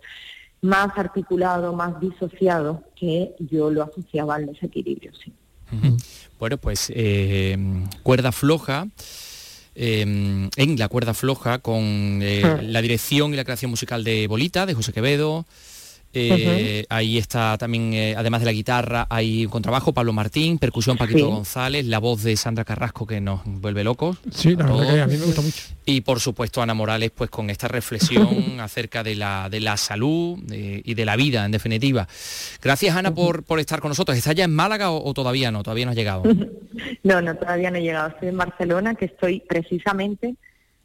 más 0.61 0.97
articulado, 0.97 1.73
más 1.73 1.99
disociado, 1.99 2.83
que 2.95 3.35
yo 3.39 3.69
lo 3.69 3.83
asociaba 3.83 4.35
al 4.35 4.45
desequilibrio, 4.45 5.11
sí. 5.15 5.33
Bueno, 6.39 6.57
pues 6.57 6.91
eh, 6.93 7.57
cuerda 8.03 8.31
floja 8.31 8.87
Em, 9.75 10.49
en 10.55 10.77
La 10.77 10.87
cuerda 10.87 11.13
floja 11.13 11.59
con 11.59 12.19
eh, 12.21 12.41
ah. 12.43 12.59
la 12.61 12.81
dirección 12.81 13.33
y 13.33 13.37
la 13.37 13.43
creación 13.43 13.71
musical 13.71 14.03
de 14.03 14.27
Bolita, 14.27 14.65
de 14.65 14.75
José 14.75 14.93
Quevedo, 14.93 15.45
Eh, 16.15 16.85
ahí 16.89 17.17
está 17.17 17.57
también, 17.57 17.93
eh, 17.93 18.15
además 18.15 18.41
de 18.41 18.45
la 18.45 18.51
guitarra, 18.51 19.07
hay 19.09 19.45
un 19.45 19.51
contrabajo, 19.51 19.93
Pablo 19.93 20.13
Martín, 20.13 20.59
percusión 20.59 20.95
Paquito 20.95 21.27
González, 21.27 21.85
la 21.85 21.97
voz 21.97 22.21
de 22.23 22.37
Sandra 22.37 22.63
Carrasco 22.63 23.07
que 23.07 23.19
nos 23.19 23.41
vuelve 23.45 23.83
locos. 23.83 24.17
Sí, 24.31 24.55
la 24.55 24.65
verdad 24.65 24.93
que 24.93 25.01
a 25.01 25.07
mí 25.07 25.17
me 25.17 25.25
gusta 25.25 25.41
mucho. 25.41 25.63
Y 25.85 26.01
por 26.01 26.19
supuesto 26.19 26.61
Ana 26.61 26.73
Morales, 26.73 27.11
pues 27.15 27.29
con 27.29 27.49
esta 27.49 27.67
reflexión 27.67 28.59
acerca 28.59 29.03
de 29.03 29.15
la, 29.15 29.49
de 29.49 29.59
la 29.59 29.75
salud 29.75 30.39
y 30.51 30.93
de 30.93 31.05
la 31.05 31.15
vida, 31.15 31.45
en 31.45 31.51
definitiva. 31.51 32.07
Gracias 32.61 32.95
Ana 32.95 33.13
por, 33.13 33.43
por 33.43 33.59
estar 33.59 33.81
con 33.81 33.89
nosotros. 33.89 34.17
¿Está 34.17 34.33
ya 34.33 34.45
en 34.45 34.53
Málaga 34.53 34.91
o, 34.91 35.13
todavía 35.13 35.51
no? 35.51 35.63
Todavía 35.63 35.85
no 35.85 35.91
ha 35.91 35.95
llegado. 35.95 36.23
no, 37.03 37.21
no, 37.21 37.35
todavía 37.35 37.71
no 37.71 37.77
he 37.77 37.81
llegado. 37.81 38.09
Estoy 38.09 38.29
en 38.29 38.37
Barcelona, 38.37 38.95
que 38.95 39.05
estoy 39.05 39.39
precisamente 39.39 40.35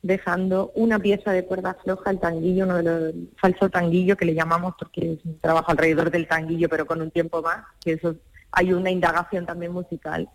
dejando 0.08 0.72
una 0.74 0.98
pieza 0.98 1.32
de 1.32 1.44
cuerda 1.44 1.76
floja, 1.84 2.10
el 2.10 2.18
tanguillo, 2.18 2.64
uno 2.64 2.76
de 2.78 2.82
los 2.82 3.14
falso 3.36 3.68
tanguillo 3.68 4.16
que 4.16 4.24
le 4.24 4.34
llamamos 4.34 4.74
porque 4.78 5.12
es 5.12 5.24
un 5.24 5.38
trabajo 5.38 5.70
alrededor 5.70 6.10
del 6.10 6.26
tanguillo, 6.26 6.68
pero 6.68 6.86
con 6.86 7.00
un 7.00 7.10
tiempo 7.10 7.42
más, 7.42 7.64
que 7.80 7.92
eso 7.92 8.16
hay 8.50 8.72
una 8.72 8.90
indagación 8.90 9.44
también 9.44 9.72
musical 9.72 10.28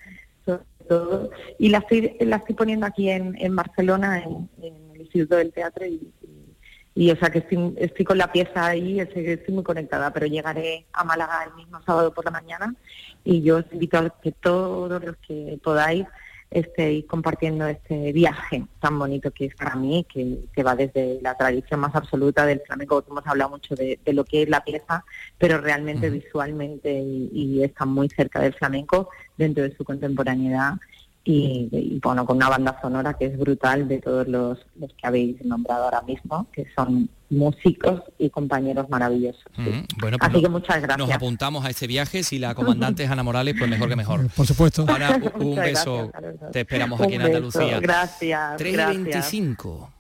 sobre 0.46 0.64
todo. 0.88 1.32
Y 1.58 1.70
la 1.70 1.80
estoy, 1.80 2.16
la 2.20 2.38
estoy 2.38 2.56
poniendo 2.56 2.86
aquí 2.86 3.10
en, 3.10 3.36
en 3.40 3.56
Barcelona, 3.56 4.20
en, 4.20 4.50
el 4.94 5.02
Instituto 5.02 5.38
del 5.38 5.52
Teatro, 5.52 5.86
y, 6.96 7.12
o 7.12 7.16
sea 7.16 7.32
que 7.32 7.40
estoy, 7.40 7.74
estoy, 7.78 8.06
con 8.06 8.20
la 8.20 8.32
pieza 8.32 8.68
ahí, 8.68 9.00
estoy 9.00 9.54
muy 9.56 9.64
conectada, 9.64 10.14
pero 10.14 10.28
llegaré 10.28 10.86
a 10.94 11.04
Málaga 11.04 11.46
el 11.48 11.56
mismo 11.56 11.82
sábado 11.82 12.14
por 12.14 12.26
la 12.26 12.32
mañana 12.32 12.76
y 13.24 13.42
yo 13.42 13.58
os 13.58 13.66
invito 13.72 13.98
a 13.98 14.10
que 14.22 14.32
todos 14.32 15.04
los 15.04 15.18
que 15.18 15.60
podáis 15.64 16.06
estéis 16.54 17.06
compartiendo 17.06 17.68
este 17.68 18.12
viaje 18.12 18.66
tan 18.80 18.98
bonito 19.00 19.32
que 19.32 19.46
es 19.46 19.56
para 19.56 19.76
mí, 19.76 20.06
que, 20.08 20.64
va 20.64 20.76
desde 20.76 21.20
la 21.22 21.36
tradición 21.36 21.80
más 21.80 21.96
absoluta 21.96 22.46
del 22.46 22.62
flamenco, 22.62 23.02
que 23.02 23.12
hemos 23.12 23.26
hablado 23.28 23.52
mucho 23.52 23.76
de, 23.76 24.00
lo 24.06 24.24
que 24.24 24.44
es 24.44 24.50
la 24.50 24.64
pieza, 24.64 25.04
pero 25.38 25.60
realmente 25.60 26.10
visualmente 26.10 26.94
y, 26.94 27.64
está 27.64 27.86
muy 27.86 28.10
cerca 28.10 28.40
del 28.40 28.54
flamenco 28.54 29.10
dentro 29.38 29.64
de 29.64 29.76
su 29.76 29.84
contemporaneidad 29.84 30.76
y, 31.26 32.00
bueno, 32.04 32.26
con 32.26 32.38
una 32.38 32.50
banda 32.50 32.80
sonora 32.82 33.14
que 33.14 33.26
es 33.26 33.38
brutal 33.38 33.88
de 33.88 34.00
todos 34.00 34.28
los, 34.28 34.60
los, 34.76 34.94
que 34.94 35.08
habéis 35.08 35.44
nombrado 35.46 35.86
ahora 35.86 36.02
mismo, 36.02 36.48
que 36.52 36.68
son 36.76 37.10
músicos 37.34 38.02
y 38.18 38.30
compañeros 38.30 38.90
maravillosos. 38.90 39.44
bueno, 40.00 40.18
pues 40.18 40.32
Así 40.32 40.42
que 40.42 40.50
muchas 40.50 40.82
gracias. 40.82 40.98
Nos 40.98 41.12
apuntamos 41.12 41.66
a 41.66 41.70
este 41.70 41.88
viaje, 41.88 42.24
si 42.24 42.40
la 42.40 42.56
comandante 42.56 43.04
es 43.04 43.12
Ana 43.12 43.24
Morales, 43.24 43.56
pues 43.58 43.70
mejor 43.70 43.90
que 43.90 43.96
mejor. 43.96 44.30
Por 44.30 44.48
supuesto. 44.48 44.86
Ana, 44.88 45.20
un 45.36 45.56
beso, 45.56 46.12
te 46.52 46.62
esperamos 46.62 47.02
aquí 47.02 47.16
en 47.16 47.22
Andalucía. 47.24 47.80
Gracias. 47.80 48.58
325. 48.58 49.92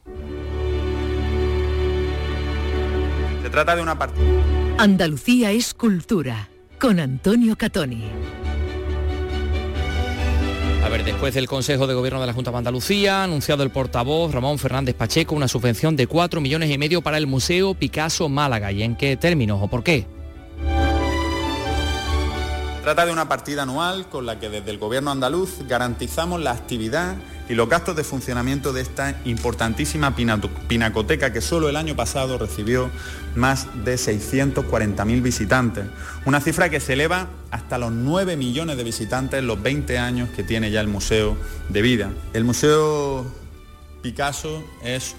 Se 3.41 3.49
trata 3.49 3.75
de 3.75 3.81
una 3.81 3.97
partida. 3.97 4.23
Andalucía 4.77 5.51
es 5.51 5.73
cultura, 5.73 6.49
con 6.79 6.99
Antonio 6.99 7.55
Catoni. 7.55 8.05
Después 11.01 11.33
del 11.33 11.47
Consejo 11.47 11.87
de 11.87 11.95
Gobierno 11.95 12.21
de 12.21 12.27
la 12.27 12.33
Junta 12.33 12.51
de 12.51 12.57
Andalucía, 12.57 13.21
ha 13.21 13.23
anunciado 13.23 13.63
el 13.63 13.71
portavoz 13.71 14.31
Ramón 14.31 14.59
Fernández 14.59 14.95
Pacheco 14.95 15.35
una 15.35 15.47
subvención 15.47 15.95
de 15.95 16.05
4 16.05 16.39
millones 16.39 16.69
y 16.69 16.77
medio 16.77 17.01
para 17.01 17.17
el 17.17 17.27
Museo 17.27 17.73
Picasso 17.73 18.29
Málaga. 18.29 18.71
¿Y 18.71 18.83
en 18.83 18.95
qué 18.95 19.17
términos 19.17 19.59
o 19.61 19.67
por 19.67 19.83
qué? 19.83 20.05
Trata 22.83 23.05
de 23.05 23.11
una 23.11 23.27
partida 23.27 23.63
anual 23.63 24.07
con 24.07 24.25
la 24.25 24.39
que 24.39 24.49
desde 24.49 24.71
el 24.71 24.77
Gobierno 24.77 25.11
andaluz 25.11 25.59
garantizamos 25.67 26.41
la 26.41 26.51
actividad 26.51 27.15
y 27.49 27.55
los 27.55 27.67
gastos 27.67 27.95
de 27.95 28.03
funcionamiento 28.03 28.73
de 28.73 28.81
esta 28.81 29.19
importantísima 29.25 30.15
pinacoteca 30.15 31.33
que 31.33 31.41
solo 31.41 31.69
el 31.69 31.75
año 31.75 31.95
pasado 31.95 32.37
recibió 32.37 32.89
más 33.35 33.67
de 33.83 33.95
640.000 33.95 35.21
visitantes, 35.21 35.85
una 36.25 36.39
cifra 36.39 36.69
que 36.69 36.79
se 36.79 36.93
eleva 36.93 37.27
hasta 37.51 37.77
los 37.77 37.91
9 37.91 38.37
millones 38.37 38.77
de 38.77 38.83
visitantes 38.83 39.39
en 39.39 39.47
los 39.47 39.61
20 39.61 39.97
años 39.97 40.29
que 40.29 40.43
tiene 40.43 40.71
ya 40.71 40.81
el 40.81 40.87
museo 40.87 41.37
de 41.69 41.81
vida. 41.81 42.11
El 42.33 42.45
Museo 42.45 43.25
Picasso 44.01 44.63
es 44.83 45.15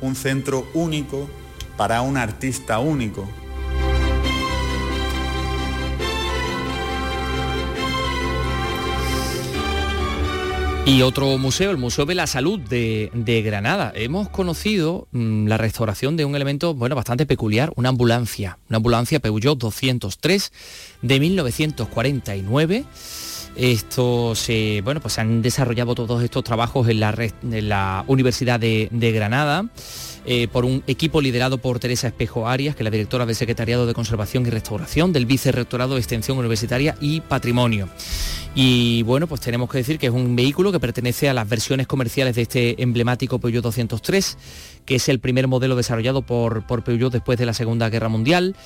un 0.00 0.14
centro 0.14 0.66
único 0.74 1.28
para 1.76 2.02
un 2.02 2.16
artista 2.16 2.78
único, 2.78 3.28
Y 10.86 11.00
otro 11.00 11.38
museo, 11.38 11.70
el 11.70 11.78
Museo 11.78 12.04
de 12.04 12.14
la 12.14 12.26
Salud 12.26 12.60
de, 12.60 13.42
Granada. 13.42 13.90
Hemos 13.96 14.28
conocido 14.28 15.08
mm, 15.12 15.46
la 15.46 15.56
restauración 15.56 16.18
de 16.18 16.26
un 16.26 16.36
elemento 16.36 16.74
bueno, 16.74 16.94
bastante 16.94 17.24
peculiar, 17.24 17.72
una 17.76 17.88
ambulancia, 17.88 18.58
una 18.68 18.76
ambulancia 18.76 19.18
Peugeot 19.18 19.58
203 19.58 20.52
de 21.00 21.20
1949. 21.20 22.84
Esto 23.56 24.34
se, 24.34 24.82
bueno, 24.82 25.00
pues 25.00 25.14
se 25.14 25.22
han 25.22 25.40
desarrollado 25.40 25.94
todos 25.94 26.22
estos 26.22 26.44
trabajos 26.44 26.86
en 26.88 27.00
la, 27.00 27.14
en 27.42 27.68
la 27.68 28.04
Universidad 28.06 28.60
de, 28.60 28.88
Granada. 29.14 29.66
Eh, 30.26 30.48
por 30.48 30.64
un 30.64 30.82
equipo 30.86 31.20
liderado 31.20 31.58
por 31.58 31.78
Teresa 31.78 32.08
Espejo 32.08 32.48
Arias, 32.48 32.74
que 32.74 32.82
es 32.82 32.84
la 32.84 32.90
directora 32.90 33.26
del 33.26 33.36
Secretariado 33.36 33.86
de 33.86 33.92
Conservación 33.92 34.46
y 34.46 34.50
Restauración, 34.50 35.12
del 35.12 35.26
Vicerrectorado 35.26 35.94
de 35.94 36.00
Extensión 36.00 36.38
Universitaria 36.38 36.96
y 37.00 37.20
Patrimonio. 37.20 37.88
Y 38.54 39.02
bueno, 39.02 39.26
pues 39.26 39.40
tenemos 39.40 39.68
que 39.68 39.78
decir 39.78 39.98
que 39.98 40.06
es 40.06 40.12
un 40.12 40.34
vehículo 40.34 40.72
que 40.72 40.80
pertenece 40.80 41.28
a 41.28 41.34
las 41.34 41.48
versiones 41.48 41.86
comerciales 41.86 42.36
de 42.36 42.42
este 42.42 42.82
emblemático 42.82 43.38
Peugeot 43.38 43.64
203, 43.64 44.38
que 44.86 44.94
es 44.94 45.08
el 45.08 45.18
primer 45.18 45.48
modelo 45.48 45.76
desarrollado 45.76 46.22
por, 46.22 46.66
por 46.66 46.84
Peugeot 46.84 47.12
después 47.12 47.38
de 47.38 47.46
la 47.46 47.52
Segunda 47.52 47.90
Guerra 47.90 48.08
Mundial 48.08 48.56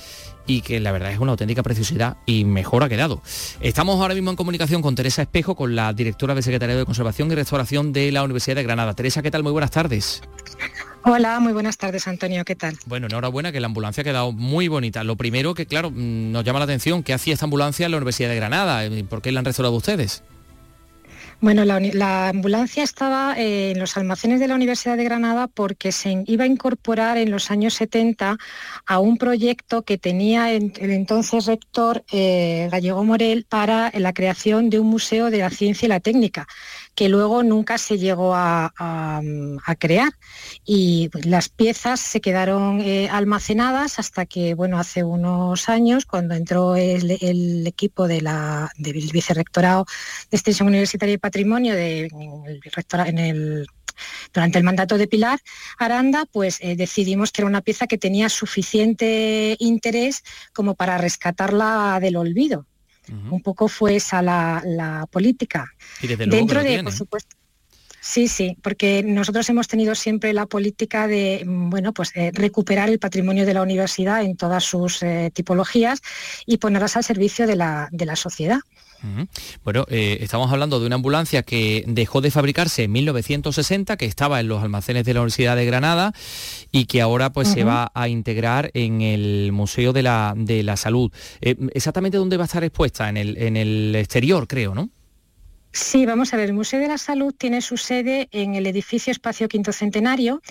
y 0.45 0.61
que 0.61 0.79
la 0.79 0.91
verdad 0.91 1.11
es 1.11 1.19
una 1.19 1.31
auténtica 1.31 1.61
preciosidad 1.63 2.17
y 2.25 2.45
mejor 2.45 2.83
ha 2.83 2.89
quedado. 2.89 3.21
Estamos 3.61 3.99
ahora 3.99 4.13
mismo 4.13 4.29
en 4.29 4.35
comunicación 4.35 4.81
con 4.81 4.95
Teresa 4.95 5.23
Espejo, 5.23 5.55
con 5.55 5.75
la 5.75 5.91
directora 5.91 6.33
del 6.33 6.43
Secretariado 6.43 6.79
de 6.79 6.85
Conservación 6.85 7.31
y 7.31 7.35
Restauración 7.35 7.91
de 7.91 8.11
la 8.11 8.23
Universidad 8.23 8.55
de 8.55 8.63
Granada. 8.63 8.93
Teresa, 8.93 9.21
¿qué 9.21 9.31
tal? 9.31 9.43
Muy 9.43 9.51
buenas 9.51 9.71
tardes. 9.71 10.21
Hola, 11.03 11.39
muy 11.39 11.53
buenas 11.53 11.77
tardes 11.77 12.07
Antonio, 12.07 12.43
¿qué 12.43 12.55
tal? 12.55 12.77
Bueno, 12.85 13.07
enhorabuena 13.07 13.51
que 13.51 13.59
la 13.59 13.67
ambulancia 13.67 14.01
ha 14.01 14.03
quedado 14.03 14.31
muy 14.33 14.67
bonita. 14.67 15.03
Lo 15.03 15.15
primero 15.15 15.53
que, 15.53 15.65
claro, 15.65 15.91
mm, 15.91 16.31
nos 16.31 16.43
llama 16.43 16.59
la 16.59 16.65
atención, 16.65 17.03
¿qué 17.03 17.13
hacía 17.13 17.33
esta 17.33 17.45
ambulancia 17.45 17.85
en 17.85 17.91
la 17.91 17.97
Universidad 17.97 18.29
de 18.29 18.35
Granada? 18.35 18.81
¿Por 19.09 19.21
qué 19.21 19.31
la 19.31 19.39
han 19.39 19.45
restaurado 19.45 19.75
ustedes? 19.75 20.23
Bueno, 21.41 21.63
la, 21.63 22.27
ambulancia 22.27 22.83
estaba 22.83 23.33
eh, 23.37 23.71
en 23.71 23.79
los 23.79 23.95
almacenes 23.95 24.41
de 24.41 24.49
la 24.49 24.55
Universidad 24.55 24.97
de 24.97 25.05
Granada 25.05 25.47
porque 25.47 25.93
se 25.93 26.23
iba 26.27 26.43
a 26.43 26.47
incorporar 26.47 27.17
en 27.17 27.31
los 27.31 27.49
años 27.49 27.75
70 27.75 28.37
a 28.85 28.99
un 28.99 29.17
proyecto 29.17 29.83
que 29.83 29.97
tenía 29.97 30.51
el 30.51 30.73
entonces 30.77 31.45
rector 31.45 32.03
eh, 32.11 32.67
Gallego 32.69 33.05
Morel 33.05 33.45
para 33.47 33.89
la 33.95 34.11
creación 34.11 34.69
de 34.69 34.79
un 34.79 34.87
museo 34.87 35.29
de 35.29 35.37
la 35.37 35.49
ciencia 35.49 35.85
y 35.85 35.89
la 35.89 36.01
técnica 36.01 36.45
que 36.99 37.07
luego 37.07 37.43
nunca 37.43 37.77
se 37.77 37.97
llegó 37.97 38.35
a, 38.35 38.73
crear. 39.79 40.11
Y 40.65 41.09
las 41.23 41.47
piezas 41.47 42.01
se 42.01 42.19
quedaron 42.19 42.81
eh, 42.81 43.07
almacenadas 43.09 43.99
hasta 43.99 44.25
que, 44.25 44.53
bueno, 44.53 44.77
hace 44.77 45.05
unos 45.05 45.69
años, 45.69 46.05
cuando 46.05 46.35
entró 46.35 46.75
el, 46.75 47.65
equipo 47.65 48.05
de 48.05 48.19
la, 48.19 48.69
del 48.77 49.09
vicerrectorado 49.13 49.85
de 50.29 50.35
Extensión 50.35 50.67
Universitaria 50.67 51.15
y 51.15 51.17
Patrimonio 51.17 51.73
de, 51.73 52.09
en 52.11 53.17
el 53.17 53.67
durante 54.33 54.57
el 54.57 54.65
mandato 54.65 54.97
de 54.97 55.07
Pilar 55.07 55.39
Aranda, 55.77 56.25
pues 56.29 56.57
eh, 56.59 56.75
decidimos 56.75 57.31
que 57.31 57.41
era 57.41 57.47
una 57.47 57.61
pieza 57.61 57.87
que 57.87 57.97
tenía 57.97 58.27
suficiente 58.27 59.55
interés 59.59 60.23
como 60.53 60.75
para 60.75 60.97
rescatarla 60.97 61.99
del 62.01 62.17
olvido. 62.17 62.65
Un 63.29 63.41
poco 63.41 63.67
fue 63.67 63.95
esa 63.95 64.21
la, 64.21 65.07
política. 65.11 65.71
Dentro 66.01 66.63
de, 66.63 66.83
por 66.83 66.93
supuesto. 66.93 67.35
Sí, 68.01 68.27
sí, 68.27 68.57
porque 68.61 69.03
nosotros 69.03 69.49
hemos 69.49 69.67
tenido 69.67 69.93
siempre 69.93 70.33
la 70.33 70.45
política 70.45 71.07
de 71.07 71.43
bueno, 71.45 71.93
pues, 71.93 72.11
eh, 72.15 72.31
recuperar 72.33 72.89
el 72.89 72.97
patrimonio 72.97 73.45
de 73.45 73.53
la 73.53 73.61
universidad 73.61 74.23
en 74.23 74.37
todas 74.37 74.63
sus 74.63 75.03
eh, 75.03 75.31
tipologías 75.33 76.01
y 76.45 76.57
ponerlas 76.57 76.95
al 76.95 77.03
servicio 77.03 77.45
de 77.45 77.57
la, 77.57 77.89
de 77.91 78.05
la 78.05 78.15
sociedad. 78.15 78.59
Bueno, 79.63 79.85
eh, 79.89 80.17
estamos 80.21 80.51
hablando 80.51 80.79
de 80.79 80.85
una 80.85 80.95
ambulancia 80.95 81.43
que 81.43 81.83
dejó 81.87 82.21
de 82.21 82.31
fabricarse 82.31 82.83
en 82.83 82.91
1960, 82.91 83.97
que 83.97 84.05
estaba 84.05 84.39
en 84.39 84.47
los 84.47 84.61
almacenes 84.61 85.05
de 85.05 85.13
la 85.13 85.21
Universidad 85.21 85.55
de 85.55 85.65
Granada 85.65 86.13
y 86.71 86.85
que 86.85 87.01
ahora 87.01 87.31
pues 87.31 87.49
se 87.49 87.63
va 87.63 87.91
a 87.93 88.07
integrar 88.07 88.71
en 88.73 89.01
el 89.01 89.51
Museo 89.51 89.93
de 89.93 90.03
la, 90.03 90.33
de 90.35 90.63
la 90.63 90.77
Salud. 90.77 91.11
Eh, 91.41 91.55
¿Exactamente 91.73 92.17
dónde 92.17 92.37
va 92.37 92.43
a 92.43 92.45
estar 92.45 92.63
expuesta? 92.63 93.09
En 93.09 93.17
el, 93.17 93.37
en 93.37 93.57
el 93.57 93.95
exterior, 93.95 94.47
creo, 94.47 94.75
¿no? 94.75 94.89
Sí, 95.71 96.05
vamos 96.05 96.33
a 96.33 96.37
ver, 96.37 96.49
el 96.49 96.53
Museo 96.53 96.79
de 96.79 96.87
la 96.87 96.97
Salud 96.97 97.33
tiene 97.37 97.61
su 97.61 97.77
sede 97.77 98.27
en 98.31 98.55
el 98.55 98.65
edificio 98.65 99.11
Espacio 99.11 99.47
Quinto 99.47 99.71
Centenario 99.71 100.41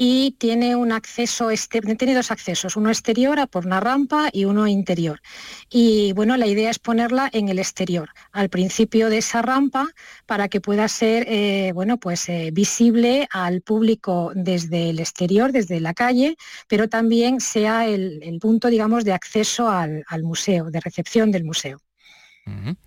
y 0.00 0.36
tiene 0.38 0.76
un 0.76 0.92
acceso, 0.92 1.50
este, 1.50 1.80
tiene 1.80 2.14
dos 2.14 2.30
accesos, 2.30 2.76
uno 2.76 2.88
exterior 2.88 3.48
por 3.48 3.66
una 3.66 3.80
rampa 3.80 4.30
y 4.32 4.44
uno 4.44 4.68
interior. 4.68 5.20
Y 5.68 6.12
bueno, 6.12 6.36
la 6.36 6.46
idea 6.46 6.70
es 6.70 6.78
ponerla 6.78 7.28
en 7.32 7.48
el 7.48 7.58
exterior, 7.58 8.10
al 8.30 8.48
principio 8.48 9.10
de 9.10 9.18
esa 9.18 9.42
rampa, 9.42 9.88
para 10.24 10.48
que 10.48 10.60
pueda 10.60 10.86
ser 10.86 11.26
eh, 11.28 11.72
bueno, 11.74 11.98
pues, 11.98 12.28
eh, 12.28 12.50
visible 12.52 13.26
al 13.32 13.60
público 13.60 14.30
desde 14.36 14.90
el 14.90 15.00
exterior, 15.00 15.50
desde 15.50 15.80
la 15.80 15.94
calle, 15.94 16.36
pero 16.68 16.88
también 16.88 17.40
sea 17.40 17.88
el, 17.88 18.38
punto, 18.40 18.68
digamos, 18.68 19.04
de 19.04 19.12
acceso 19.12 19.68
al 19.68 20.22
museo, 20.22 20.70
de 20.70 20.78
recepción 20.78 21.32
del 21.32 21.42
museo. 21.42 21.80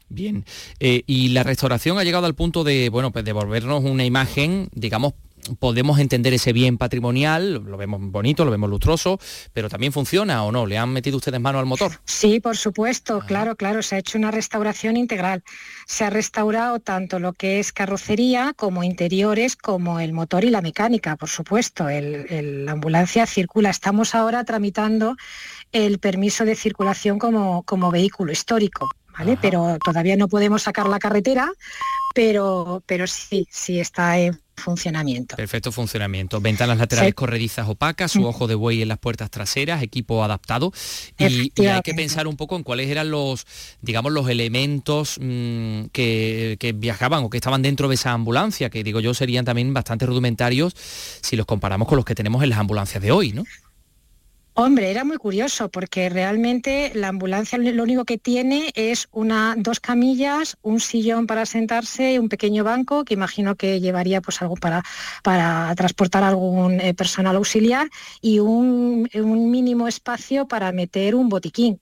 Bien. 0.10 0.46
Eh, 0.80 1.04
y 1.08 1.30
la 1.30 1.44
restauración 1.44 1.98
ha 1.98 2.04
llegado 2.04 2.26
al 2.26 2.36
punto 2.36 2.64
de, 2.64 2.90
bueno, 2.90 3.12
pues 3.12 3.24
devolvernos 3.24 3.84
una 3.84 4.06
imagen, 4.06 4.70
digamos, 4.74 5.14
podemos 5.60 6.00
entender 6.00 6.34
ese 6.34 6.54
bien 6.54 6.78
patrimonial, 6.78 7.54
lo 7.54 7.78
vemos 7.78 8.00
bonito, 8.02 8.46
lo 8.46 8.52
vemos 8.52 8.70
lustroso, 8.70 9.20
pero 9.54 9.70
también 9.70 9.94
funciona 9.94 10.44
o 10.44 10.52
no, 10.52 10.66
¿le 10.66 10.78
han 10.78 10.90
metido 10.90 11.18
ustedes 11.18 11.40
mano 11.40 11.60
al 11.60 11.66
motor? 11.66 11.92
Sí, 12.06 12.40
por 12.40 12.58
supuesto, 12.58 13.22
claro, 13.22 13.56
claro, 13.56 13.82
se 13.82 13.96
ha 13.96 14.00
hecho 14.00 14.18
una 14.18 14.32
restauración 14.32 14.98
integral. 14.98 15.44
Se 15.88 16.04
ha 16.04 16.10
restaurado 16.10 16.80
tanto 16.80 17.20
lo 17.20 17.34
que 17.34 17.60
es 17.60 17.72
carrocería 17.74 18.54
como 18.56 18.84
interiores, 18.84 19.56
como 19.56 20.00
el 20.00 20.14
motor 20.14 20.44
y 20.44 20.50
la 20.50 20.62
mecánica, 20.62 21.16
por 21.16 21.30
supuesto. 21.30 21.88
la 21.90 22.72
ambulancia 22.72 23.26
circula. 23.26 23.70
Estamos 23.70 24.16
ahora 24.16 24.44
tramitando 24.44 25.16
el 25.72 26.00
permiso 26.00 26.46
de 26.46 26.56
circulación 26.56 27.20
como, 27.20 27.64
como 27.64 27.92
vehículo 27.92 28.32
histórico. 28.32 28.90
Pero 29.42 29.78
todavía 29.84 30.16
no 30.16 30.28
podemos 30.28 30.64
sacar 30.64 30.88
la 30.88 30.98
carretera, 30.98 31.52
pero, 32.16 32.82
pero 32.86 33.06
sí, 33.08 33.46
sí 33.52 33.80
está 33.80 34.18
en 34.18 34.40
funcionamiento. 34.62 35.36
Perfecto 35.36 35.72
funcionamiento. 35.72 36.40
Ventanas 36.40 36.78
laterales 36.78 37.14
corredizas 37.14 37.68
opacas, 37.68 38.12
su 38.12 38.22
mm. 38.22 38.26
ojo 38.26 38.48
de 38.48 38.56
buey 38.56 38.82
en 38.82 38.88
las 38.88 38.98
puertas 38.98 39.30
traseras, 39.30 39.84
equipo 39.84 40.24
adaptado. 40.24 40.72
Y, 41.18 41.52
hay 41.68 41.82
que 41.82 41.94
pensar 41.94 42.28
un 42.28 42.38
poco 42.38 42.56
en 42.56 42.64
cuáles 42.64 42.90
eran 42.90 43.12
los, 43.12 43.46
digamos, 43.82 44.12
los 44.12 44.30
elementos 44.30 45.18
mm, 45.20 45.86
que, 45.92 46.58
que, 46.60 46.74
viajaban 46.74 47.24
o 47.24 47.30
que 47.30 47.38
estaban 47.38 47.62
dentro 47.62 47.88
de 47.88 47.96
esa 47.96 48.12
ambulancia, 48.12 48.70
que 48.70 48.84
digo 48.84 49.00
yo 49.00 49.14
serían 49.14 49.46
también 49.46 49.74
bastante 49.74 50.06
rudimentarios 50.06 50.74
si 51.22 51.36
los 51.36 51.46
comparamos 51.46 51.88
con 51.88 51.98
los 51.98 52.06
que 52.06 52.16
tenemos 52.16 52.44
en 52.44 52.50
las 52.50 52.60
ambulancias 52.60 53.02
de 53.02 53.12
hoy, 53.12 53.32
¿no? 53.34 53.44
Hombre, 54.54 54.92
era 54.92 55.06
muy 55.06 55.16
curioso 55.16 55.70
porque 55.70 56.10
realmente 56.10 56.92
la 56.94 57.08
ambulancia 57.08 57.58
lo 57.58 57.84
único 57.84 58.04
que 58.04 58.18
tiene 58.18 58.74
es 58.76 59.08
una, 59.12 59.56
dos 59.58 59.80
camillas, 59.80 60.58
un 60.62 60.82
sillón 60.82 61.26
para 61.26 61.46
sentarse, 61.46 62.20
un 62.20 62.28
pequeño 62.28 62.66
banco 62.66 63.06
que 63.06 63.14
imagino 63.14 63.56
que 63.56 63.80
llevaría 63.80 64.20
pues 64.20 64.42
algo 64.42 64.56
para, 64.58 64.84
para 65.24 65.74
transportar 65.76 66.26
algún 66.26 66.82
eh, 66.82 66.94
personal 66.94 67.38
auxiliar 67.38 67.90
y 68.20 68.40
un, 68.40 69.10
mínimo 69.14 69.88
espacio 69.88 70.48
para 70.50 70.74
meter 70.74 71.16
un 71.16 71.30
botiquín. 71.30 71.80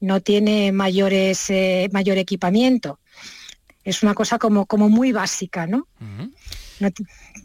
No 0.00 0.20
tiene 0.20 0.72
mayores, 0.72 1.48
eh, 1.50 1.88
mayor 1.92 2.18
equipamiento. 2.18 2.98
Es 3.84 4.02
una 4.02 4.14
cosa 4.14 4.38
como, 4.38 4.66
como 4.66 4.88
muy 4.88 5.12
básica, 5.12 5.68
¿no? 5.68 5.86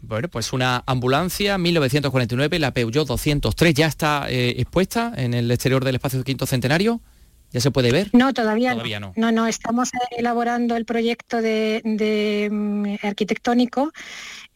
Bueno, 0.02 0.28
pues 0.28 0.52
una 0.52 0.82
ambulancia 0.86 1.58
1949, 1.58 2.58
la 2.58 2.72
Peugeot 2.72 3.06
203, 3.06 3.74
ya 3.74 3.86
está 3.86 4.26
eh, 4.28 4.54
expuesta 4.58 5.12
en 5.16 5.34
el 5.34 5.50
exterior 5.50 5.84
del 5.84 5.96
espacio 5.96 6.22
quinto 6.24 6.46
centenario. 6.46 7.00
¿Ya 7.52 7.60
se 7.60 7.70
puede 7.70 7.92
ver? 7.92 8.10
No, 8.12 8.34
todavía, 8.34 8.74
no. 8.74 9.12
no. 9.14 9.30
No, 9.30 9.46
estamos 9.46 9.90
elaborando 10.18 10.74
el 10.74 10.84
proyecto 10.84 11.40
de, 11.40 12.48
mm, 12.50 13.06
arquitectónico 13.06 13.92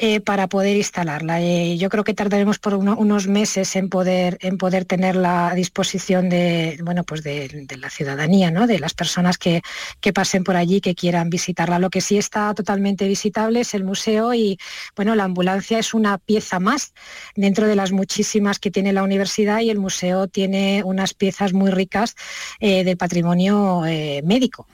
eh, 0.01 0.21
para 0.21 0.47
poder 0.47 0.77
instalarla. 0.77 1.43
Eh, 1.43 1.77
yo 1.77 1.89
creo 1.89 2.05
que 2.05 2.15
tardaremos 2.15 2.61
por 2.61 2.75
unos 2.75 3.27
meses 3.27 3.75
en 3.75 3.89
poder, 3.89 4.39
en 4.43 4.57
poder 4.57 4.85
tenerla 4.85 5.49
a 5.49 5.55
disposición 5.57 6.29
de, 6.29 6.79
bueno, 6.85 7.03
pues 7.03 7.25
de, 7.25 7.67
la 7.77 7.91
ciudadanía, 7.91 8.53
¿no? 8.53 8.69
de 8.69 8.79
las 8.79 8.95
personas 8.95 9.39
que, 9.39 9.61
que, 10.01 10.13
pasen 10.13 10.45
por 10.45 10.55
allí, 10.55 10.81
que 10.81 10.95
quieran 10.95 11.31
visitarla. 11.31 11.81
Lo 11.81 11.91
que 11.91 12.01
sí 12.01 12.17
está 12.17 12.55
totalmente 12.55 13.09
visitable 13.09 13.59
es 13.59 13.75
el 13.75 13.83
museo 13.83 14.35
y 14.35 14.61
bueno, 14.95 15.17
la 15.17 15.25
ambulancia 15.25 15.81
es 15.81 15.93
una 15.95 16.19
pieza 16.19 16.61
más 16.61 16.95
dentro 17.35 17.67
de 17.67 17.75
las 17.75 17.91
muchísimas 17.91 18.61
que 18.61 18.71
tiene 18.71 18.93
la 18.93 19.03
universidad 19.03 19.63
y 19.63 19.71
el 19.71 19.81
museo 19.81 20.29
tiene 20.29 20.83
unas 20.85 21.13
piezas 21.13 21.53
muy 21.53 21.73
ricas 21.73 22.15
eh, 22.61 22.85
del 22.85 22.97
patrimonio 22.97 23.81
médico, 24.23 24.69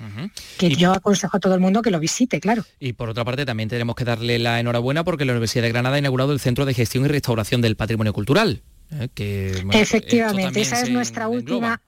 que 0.59 0.69
yo 0.75 0.93
aconsejo 0.93 1.39
a 1.39 1.41
todo 1.41 1.55
el 1.55 1.61
mundo 1.61 1.81
que 1.81 1.91
lo 1.91 1.99
visite, 1.99 2.41
claro. 2.41 2.63
Y 2.79 2.93
por 2.93 3.09
otra 3.09 3.25
parte 3.25 3.47
también 3.47 3.71
tenemos 3.71 3.97
que 3.97 4.05
darle 4.05 4.39
la 4.39 4.61
enhorabuena 4.61 5.03
por 5.03 5.13
porque 5.14 5.27
la 5.27 5.33
Universidad 5.33 5.62
de 5.62 5.68
Granada 5.68 5.94
ha 5.94 5.98
inaugurado 6.00 6.33
el 6.33 6.40
Centro 6.40 6.64
de 6.64 6.74
Gestión 6.74 7.05
y 7.05 7.09
Restauración 7.09 7.61
del 7.61 7.77
Patrimonio 7.77 8.12
Cultural. 8.12 8.62
¿eh? 8.90 9.62
Efectivamente, 9.70 10.61
esa 10.61 10.81
es 10.83 10.90
nuestra 10.90 11.29
última... 11.29 11.81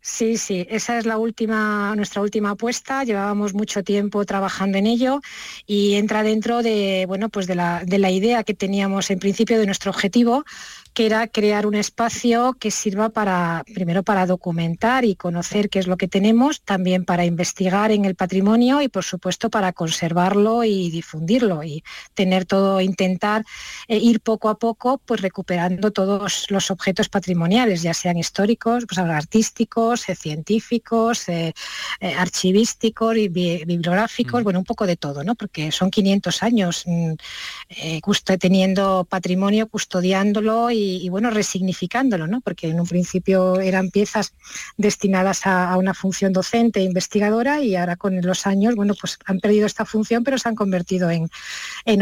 Sí, 0.00 0.38
sí, 0.38 0.64
esa 0.70 0.96
es 0.96 1.06
la 1.06 1.18
última, 1.18 1.92
nuestra 1.96 2.22
última 2.22 2.50
apuesta. 2.50 3.02
Llevábamos 3.02 3.52
mucho 3.52 3.82
tiempo 3.82 4.24
trabajando 4.24 4.78
en 4.78 4.86
ello 4.86 5.20
y 5.66 5.94
entra 5.94 6.22
dentro 6.22 6.62
de, 6.62 7.04
bueno, 7.08 7.30
pues 7.30 7.48
de 7.48 7.56
la, 7.56 7.84
de 7.84 7.98
la 7.98 8.12
idea 8.12 8.44
que 8.44 8.54
teníamos 8.54 9.10
en 9.10 9.18
principio 9.18 9.58
de 9.58 9.66
nuestro 9.66 9.90
objetivo, 9.90 10.44
que 10.92 11.06
era 11.06 11.28
crear 11.28 11.66
un 11.66 11.74
espacio 11.74 12.56
que 12.58 12.70
sirva 12.70 13.10
para, 13.10 13.62
primero 13.74 14.02
para 14.02 14.26
documentar 14.26 15.04
y 15.04 15.14
conocer 15.14 15.70
qué 15.70 15.78
es 15.78 15.86
lo 15.86 15.96
que 15.96 16.08
tenemos, 16.08 16.62
también 16.62 17.04
para 17.04 17.24
investigar 17.24 17.92
en 17.92 18.04
el 18.04 18.16
patrimonio 18.16 18.82
y 18.82 18.88
por 18.88 19.04
supuesto 19.04 19.50
para 19.50 19.72
conservarlo 19.72 20.64
y 20.64 20.90
difundirlo 20.90 21.62
y 21.62 21.84
tener 22.14 22.44
todo, 22.44 22.80
intentar 22.80 23.44
eh, 23.86 23.98
ir 23.98 24.20
poco 24.20 24.48
a 24.48 24.58
poco 24.58 25.00
pues 25.04 25.20
recuperando 25.20 25.92
todos 25.92 26.46
los 26.50 26.70
objetos 26.70 27.08
patrimoniales, 27.08 27.82
ya 27.82 27.94
sean 27.94 28.16
históricos, 28.16 28.84
pues 28.88 28.98
artísticos, 28.98 30.08
eh, 30.08 30.16
científicos, 30.16 31.28
eh, 31.28 31.52
archivísticos 32.00 33.16
y 33.16 33.28
bibliográficos, 33.28 34.40
mm. 34.40 34.44
bueno, 34.44 34.58
un 34.58 34.64
poco 34.64 34.86
de 34.86 34.96
todo, 34.96 35.22
¿no? 35.22 35.34
Porque 35.34 35.70
son 35.70 35.90
500 35.90 36.42
años 36.42 36.84
mm, 36.86 37.12
teniendo 38.38 39.04
patrimonio, 39.08 39.68
custodiándolo 39.68 40.70
y 40.70 40.79
y, 40.80 41.08
bueno, 41.08 41.30
resignificándolo, 41.30 42.26
¿no? 42.26 42.40
porque 42.40 42.68
en 42.68 42.80
un 42.80 42.86
principio 42.86 43.60
eran 43.60 43.90
piezas 43.90 44.32
destinadas 44.76 45.46
a, 45.46 45.76
una 45.76 45.94
función 45.94 46.32
docente 46.32 46.80
e 46.80 46.84
investigadora 46.84 47.60
y 47.60 47.76
ahora 47.76 47.96
con 47.96 48.20
los 48.20 48.46
años, 48.46 48.74
bueno, 48.74 48.94
pues 49.00 49.18
han 49.26 49.40
perdido 49.40 49.66
esta 49.66 49.84
función, 49.84 50.24
pero 50.24 50.38
se 50.38 50.48
han 50.48 50.54
convertido 50.54 51.10
en, 51.10 51.30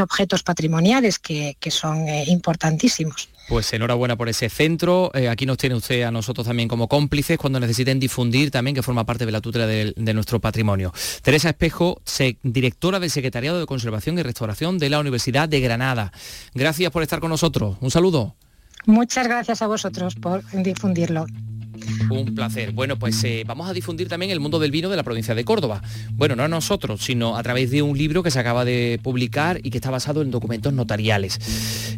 objetos 0.01 0.43
patrimoniales 0.43 1.19
que, 1.19 1.57
son 1.71 2.09
eh, 2.09 2.25
importantísimos. 2.29 3.29
Pues 3.49 3.73
enhorabuena 3.73 4.15
por 4.15 4.29
ese 4.29 4.51
centro. 4.51 5.11
Eh, 5.15 5.27
aquí 5.27 5.47
nos 5.47 5.57
tiene 5.57 5.75
usted 5.75 6.03
a 6.03 6.11
nosotros 6.11 6.47
también 6.47 6.69
como 6.69 6.87
cómplices 6.87 7.39
cuando 7.39 7.59
necesiten 7.59 7.99
difundir 7.99 8.51
también 8.51 8.75
que 8.75 8.83
forma 8.83 9.07
parte 9.07 9.25
de 9.25 9.33
la 9.33 9.41
tutela 9.41 9.67
de, 9.67 9.95
nuestro 10.15 10.39
patrimonio. 10.39 10.93
Teresa 11.23 11.49
Espejo, 11.49 12.03
directora 12.43 13.01
del 13.01 13.11
Secretariado 13.11 13.59
de 13.59 13.65
Conservación 13.65 14.19
y 14.19 14.23
Restauración 14.23 14.79
de 14.79 14.91
la 14.91 15.01
Universidad 15.01 15.49
de 15.49 15.61
Granada. 15.61 16.13
Gracias 16.55 16.93
por 16.93 17.03
estar 17.03 17.21
con 17.21 17.31
nosotros. 17.31 17.79
Un 17.81 17.91
saludo. 17.91 18.37
Muchas 18.89 19.29
gracias 19.29 19.61
a 19.61 19.67
vosotros 19.67 20.15
por 20.15 20.43
difundirlo. 20.51 21.27
Un 22.09 22.35
placer. 22.35 22.73
Bueno, 22.73 22.99
pues 22.99 23.23
eh, 23.23 23.45
vamos 23.47 23.69
a 23.69 23.75
difundir 23.75 24.09
también 24.09 24.33
el 24.33 24.41
mundo 24.41 24.59
del 24.59 24.71
vino 24.71 24.89
de 24.89 24.97
la 24.97 25.03
provincia 25.03 25.35
de 25.35 25.45
Córdoba. 25.45 25.83
Bueno, 26.13 26.37
no 26.37 26.45
a 26.45 26.49
nosotros, 26.49 27.05
sino 27.05 27.37
a 27.37 27.43
través 27.43 27.71
de 27.71 27.83
un 27.83 27.99
libro 27.99 28.23
que 28.23 28.31
se 28.31 28.39
acaba 28.39 28.65
de 28.65 28.99
publicar 29.03 29.61
y 29.63 29.69
que 29.69 29.77
está 29.77 29.91
basado 29.91 30.23
en 30.23 30.31
documentos 30.31 30.73
notariales. 30.73 31.39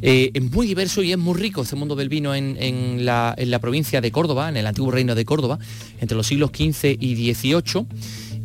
Eh, 0.02 0.32
es 0.34 0.42
muy 0.42 0.66
diverso 0.66 1.04
y 1.04 1.12
es 1.12 1.18
muy 1.18 1.38
rico 1.38 1.62
este 1.62 1.76
mundo 1.76 1.94
del 1.94 2.08
vino 2.08 2.34
en, 2.34 3.04
la, 3.04 3.34
en 3.38 3.52
la 3.52 3.60
provincia 3.60 4.00
de 4.00 4.10
Córdoba, 4.10 4.48
en 4.48 4.56
el 4.56 4.66
antiguo 4.66 4.90
reino 4.90 5.14
de 5.14 5.24
Córdoba, 5.24 5.60
entre 6.00 6.16
los 6.16 6.26
siglos 6.26 6.50
XV 6.52 6.96
y 6.98 7.32
XVIII. 7.32 7.86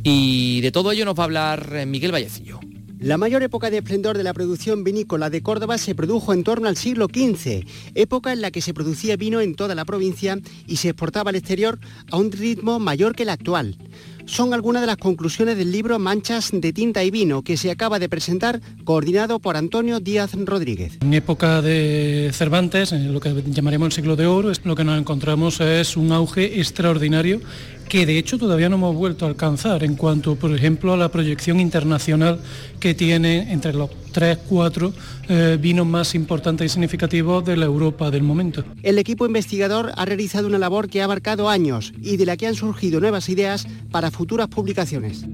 Y 0.03 0.61
de 0.61 0.71
todo 0.71 0.91
ello 0.91 1.03
nos 1.03 1.17
va 1.17 1.23
a 1.23 1.25
hablar 1.25 1.69
eh, 1.73 1.85
Miguel 1.87 2.11
Vallecillo. 2.11 2.59
La 3.05 3.19
mayor 3.19 3.43
época 3.43 3.69
de 3.69 3.77
esplendor 3.77 4.17
de 4.17 4.23
la 4.23 4.33
producción 4.33 4.83
vinícola 4.83 5.29
de 5.29 5.43
Córdoba 5.43 5.77
se 5.77 5.93
produjo 5.93 6.33
en 6.33 6.43
torno 6.43 6.67
al 6.67 6.75
siglo 6.75 7.05
XV, 7.05 7.63
época 7.93 8.33
en 8.33 8.41
la 8.41 8.49
que 8.49 8.61
se 8.61 8.73
producía 8.73 9.15
vino 9.15 9.41
en 9.41 9.53
toda 9.53 9.75
la 9.75 9.85
provincia 9.85 10.39
y 10.65 10.77
se 10.77 10.89
exportaba 10.89 11.29
al 11.29 11.35
exterior 11.35 11.77
a 12.09 12.17
un 12.17 12.31
ritmo 12.31 12.79
mayor 12.79 13.15
que 13.15 13.21
el 13.21 13.29
actual 13.29 13.77
son 14.25 14.53
algunas 14.53 14.81
de 14.81 14.87
las 14.87 14.97
conclusiones 14.97 15.57
del 15.57 15.71
libro 15.71 15.99
Manchas 15.99 16.49
de 16.53 16.73
tinta 16.73 17.03
y 17.03 17.11
vino 17.11 17.41
que 17.41 17.57
se 17.57 17.71
acaba 17.71 17.99
de 17.99 18.09
presentar 18.09 18.61
coordinado 18.83 19.39
por 19.39 19.57
Antonio 19.57 19.99
Díaz 19.99 20.31
Rodríguez. 20.33 20.97
En 21.01 21.13
época 21.13 21.61
de 21.61 22.31
Cervantes, 22.33 22.91
en 22.91 23.13
lo 23.13 23.19
que 23.19 23.33
llamaremos 23.47 23.87
el 23.87 23.91
siglo 23.91 24.15
de 24.15 24.25
oro, 24.25 24.51
lo 24.63 24.75
que 24.75 24.83
nos 24.83 24.99
encontramos 24.99 25.59
es 25.61 25.97
un 25.97 26.11
auge 26.11 26.59
extraordinario 26.59 27.41
que 27.89 28.05
de 28.05 28.17
hecho 28.17 28.37
todavía 28.37 28.69
no 28.69 28.75
hemos 28.75 28.95
vuelto 28.95 29.25
a 29.25 29.29
alcanzar 29.29 29.83
en 29.83 29.95
cuanto, 29.95 30.35
por 30.35 30.53
ejemplo, 30.53 30.93
a 30.93 30.97
la 30.97 31.09
proyección 31.09 31.59
internacional 31.59 32.39
que 32.79 32.93
tiene 32.93 33.51
entre 33.51 33.73
los 33.73 33.89
tres, 34.15 34.37
cuatro 34.47 34.93
eh, 35.27 35.57
vinos 35.59 35.85
más 35.85 36.15
importantes 36.15 36.67
y 36.67 36.69
significativos 36.69 37.43
de 37.43 37.57
la 37.57 37.65
Europa 37.65 38.09
del 38.11 38.23
momento. 38.23 38.63
El 38.81 38.97
equipo 38.97 39.25
investigador 39.25 39.91
ha 39.93 40.05
realizado 40.05 40.47
una 40.47 40.57
labor 40.57 40.87
que 40.87 41.01
ha 41.01 41.03
abarcado 41.03 41.49
años 41.49 41.91
y 42.01 42.15
de 42.15 42.25
la 42.25 42.37
que 42.37 42.47
han 42.47 42.55
surgido 42.55 43.01
nuevas 43.01 43.27
ideas 43.27 43.67
para 43.91 44.11
futuras 44.11 44.47
publicaciones. 44.47 45.25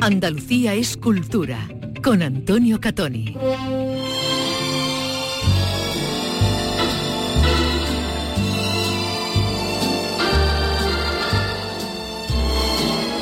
Andalucía 0.00 0.74
es 0.74 0.96
cultura, 0.96 1.68
con 2.02 2.20
Antonio 2.20 2.80
Catoni. 2.80 3.36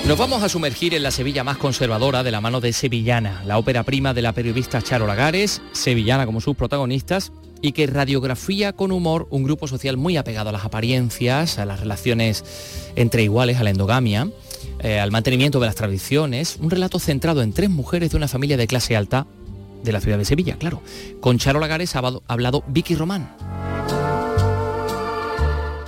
Nos 0.06 0.18
vamos 0.18 0.42
a 0.42 0.50
sumergir 0.50 0.92
en 0.92 1.02
la 1.02 1.10
Sevilla 1.10 1.44
más 1.44 1.56
conservadora 1.56 2.22
de 2.22 2.30
la 2.30 2.42
mano 2.42 2.60
de 2.60 2.74
Sevillana, 2.74 3.42
la 3.46 3.56
ópera 3.56 3.84
prima 3.84 4.12
de 4.12 4.20
la 4.20 4.32
periodista 4.32 4.82
Charo 4.82 5.06
Lagares, 5.06 5.62
sevillana 5.72 6.26
como 6.26 6.42
sus 6.42 6.56
protagonistas, 6.56 7.32
y 7.62 7.72
que 7.72 7.86
radiografía 7.86 8.74
con 8.74 8.92
humor 8.92 9.26
un 9.30 9.44
grupo 9.44 9.66
social 9.66 9.96
muy 9.96 10.18
apegado 10.18 10.50
a 10.50 10.52
las 10.52 10.66
apariencias, 10.66 11.58
a 11.58 11.64
las 11.64 11.80
relaciones 11.80 12.44
entre 12.96 13.22
iguales, 13.22 13.56
a 13.56 13.64
la 13.64 13.70
endogamia, 13.70 14.28
eh, 14.80 15.00
al 15.00 15.10
mantenimiento 15.10 15.58
de 15.58 15.66
las 15.66 15.74
tradiciones, 15.74 16.58
un 16.60 16.70
relato 16.70 16.98
centrado 16.98 17.40
en 17.40 17.54
tres 17.54 17.70
mujeres 17.70 18.10
de 18.10 18.18
una 18.18 18.28
familia 18.28 18.58
de 18.58 18.66
clase 18.66 18.96
alta 18.96 19.26
de 19.82 19.92
la 19.92 20.02
ciudad 20.02 20.18
de 20.18 20.26
Sevilla, 20.26 20.56
claro. 20.58 20.82
Con 21.20 21.38
Charo 21.38 21.60
Lagares 21.60 21.96
ha 21.96 22.02
hablado 22.28 22.62
Vicky 22.68 22.94
Román. 22.94 23.34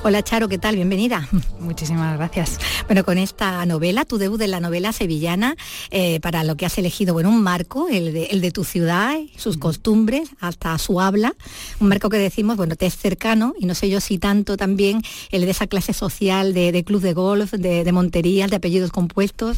Hola 0.06 0.22
Charo, 0.22 0.46
¿qué 0.48 0.56
tal? 0.56 0.76
Bienvenida. 0.76 1.28
Muchísimas 1.58 2.16
gracias. 2.16 2.60
Bueno, 2.86 3.04
con 3.04 3.18
esta 3.18 3.66
novela, 3.66 4.04
tu 4.04 4.18
debut 4.18 4.38
de 4.38 4.46
la 4.46 4.60
novela 4.60 4.92
sevillana, 4.92 5.56
eh, 5.90 6.20
para 6.20 6.44
lo 6.44 6.56
que 6.56 6.64
has 6.64 6.78
elegido, 6.78 7.12
bueno, 7.12 7.28
un 7.28 7.42
marco, 7.42 7.88
el 7.88 8.12
de, 8.12 8.50
tu 8.52 8.62
ciudad, 8.62 9.16
sus 9.36 9.56
costumbres, 9.56 10.28
hasta 10.38 10.78
su 10.78 11.00
habla, 11.00 11.34
un 11.80 11.88
marco 11.88 12.08
que 12.08 12.18
decimos, 12.18 12.56
bueno, 12.56 12.76
te 12.76 12.86
es 12.86 12.96
cercano, 12.96 13.52
y 13.58 13.66
no 13.66 13.74
sé 13.74 13.90
yo 13.90 14.00
si 14.00 14.18
tanto 14.18 14.56
también 14.56 15.02
el 15.32 15.44
de 15.44 15.50
esa 15.50 15.66
clase 15.66 15.92
social 15.92 16.54
de, 16.54 16.84
club 16.84 17.00
de 17.00 17.12
golf, 17.12 17.50
de, 17.50 17.82
de 17.82 17.92
monterías, 17.92 18.48
de 18.48 18.58
apellidos 18.58 18.92
compuestos, 18.92 19.56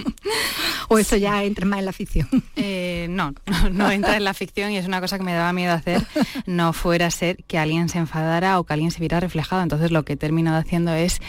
o 0.88 0.98
eso 0.98 1.16
ya 1.16 1.44
entra 1.44 1.64
más 1.64 1.78
en 1.78 1.84
la 1.84 1.92
ficción. 1.92 2.28
Eh, 2.56 3.06
no, 3.08 3.32
no, 3.70 3.88
entra 3.88 4.16
en 4.16 4.24
la 4.24 4.34
ficción 4.34 4.72
y 4.72 4.78
es 4.78 4.86
una 4.86 5.00
cosa 5.00 5.16
que 5.16 5.22
me 5.22 5.32
daba 5.32 5.52
miedo 5.52 5.72
hacer, 5.72 6.04
no 6.46 6.72
fuera 6.72 7.06
a 7.06 7.10
ser 7.12 7.44
que 7.44 7.56
alguien 7.56 7.88
se 7.88 7.98
enfadara 7.98 8.58
o 8.58 8.64
que 8.64 8.72
alguien 8.72 8.90
se 8.90 8.98
viera 8.98 9.20
reflejado 9.20 9.59
entonces 9.62 9.90
lo 9.90 10.04
que 10.04 10.14
he 10.14 10.16
terminado 10.16 10.58
haciendo 10.58 10.92
es 10.92 11.20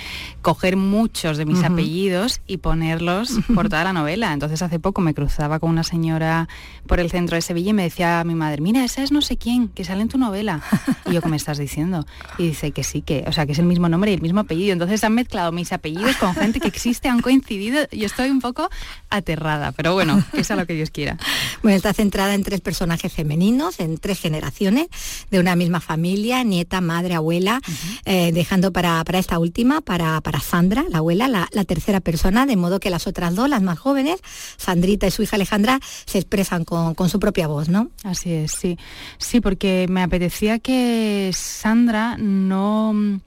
coger 0.41 0.77
muchos 0.77 1.37
de 1.37 1.45
mis 1.45 1.63
apellidos 1.63 2.41
y 2.47 2.57
ponerlos 2.57 3.39
por 3.53 3.69
toda 3.69 3.83
la 3.83 3.93
novela. 3.93 4.33
Entonces 4.33 4.61
hace 4.61 4.79
poco 4.79 5.01
me 5.01 5.13
cruzaba 5.13 5.59
con 5.59 5.69
una 5.69 5.83
señora 5.83 6.47
por 6.87 6.99
el 6.99 7.09
centro 7.09 7.35
de 7.35 7.41
Sevilla 7.41 7.71
y 7.71 7.73
me 7.73 7.83
decía 7.83 8.19
a 8.19 8.23
mi 8.23 8.35
madre, 8.35 8.61
mira, 8.61 8.83
esa 8.83 9.03
es 9.03 9.11
no 9.11 9.21
sé 9.21 9.37
quién, 9.37 9.67
que 9.69 9.85
sale 9.85 10.01
en 10.01 10.07
tu 10.07 10.17
novela. 10.17 10.61
Y 11.05 11.13
yo, 11.13 11.21
¿qué 11.21 11.29
me 11.29 11.37
estás 11.37 11.57
diciendo? 11.57 12.05
Y 12.37 12.47
dice 12.47 12.71
que 12.71 12.83
sí, 12.83 13.01
que, 13.01 13.23
o 13.27 13.31
sea, 13.31 13.45
que 13.45 13.51
es 13.51 13.59
el 13.59 13.65
mismo 13.65 13.89
nombre 13.89 14.11
y 14.11 14.13
el 14.15 14.21
mismo 14.21 14.41
apellido. 14.41 14.73
Entonces 14.73 15.03
han 15.03 15.13
mezclado 15.13 15.51
mis 15.51 15.71
apellidos 15.71 16.15
con 16.17 16.33
gente 16.35 16.59
que 16.59 16.67
existe, 16.67 17.09
han 17.09 17.21
coincidido 17.21 17.87
y 17.91 18.05
estoy 18.05 18.29
un 18.29 18.41
poco 18.41 18.69
aterrada. 19.09 19.71
Pero 19.71 19.93
bueno, 19.93 20.23
que 20.31 20.43
sea 20.43 20.55
lo 20.55 20.65
que 20.65 20.73
Dios 20.73 20.89
quiera. 20.89 21.17
Bueno, 21.61 21.75
está 21.75 21.93
centrada 21.93 22.33
en 22.33 22.43
tres 22.43 22.61
personajes 22.61 23.11
femeninos, 23.11 23.79
en 23.79 23.97
tres 23.97 24.19
generaciones 24.19 24.87
de 25.29 25.39
una 25.39 25.55
misma 25.55 25.79
familia, 25.79 26.43
nieta, 26.43 26.81
madre, 26.81 27.15
abuela. 27.15 27.61
Eh, 28.05 28.20
dejando 28.31 28.71
para, 28.71 29.03
esta 29.13 29.39
última, 29.39 29.81
para, 29.81 30.21
para 30.21 30.39
Sandra, 30.39 30.85
la 30.89 30.99
abuela, 30.99 31.27
la, 31.27 31.63
tercera 31.65 32.01
persona, 32.01 32.45
de 32.45 32.55
modo 32.55 32.79
que 32.79 32.89
las 32.89 33.07
otras 33.07 33.35
dos, 33.35 33.49
las 33.49 33.61
más 33.61 33.79
jóvenes, 33.79 34.19
Sandrita 34.57 35.07
y 35.07 35.11
su 35.11 35.23
hija 35.23 35.37
Alejandra, 35.37 35.79
se 36.05 36.17
expresan 36.19 36.65
con, 36.65 36.93
con 36.93 37.09
su 37.09 37.19
propia 37.19 37.47
voz, 37.47 37.69
¿no? 37.69 37.89
Así 38.03 38.31
es, 38.31 38.51
sí. 38.51 38.77
Sí, 39.17 39.41
porque 39.41 39.87
me 39.89 40.03
apetecía 40.03 40.59
que 40.59 41.31
Sandra 41.33 42.17
no 42.17 43.21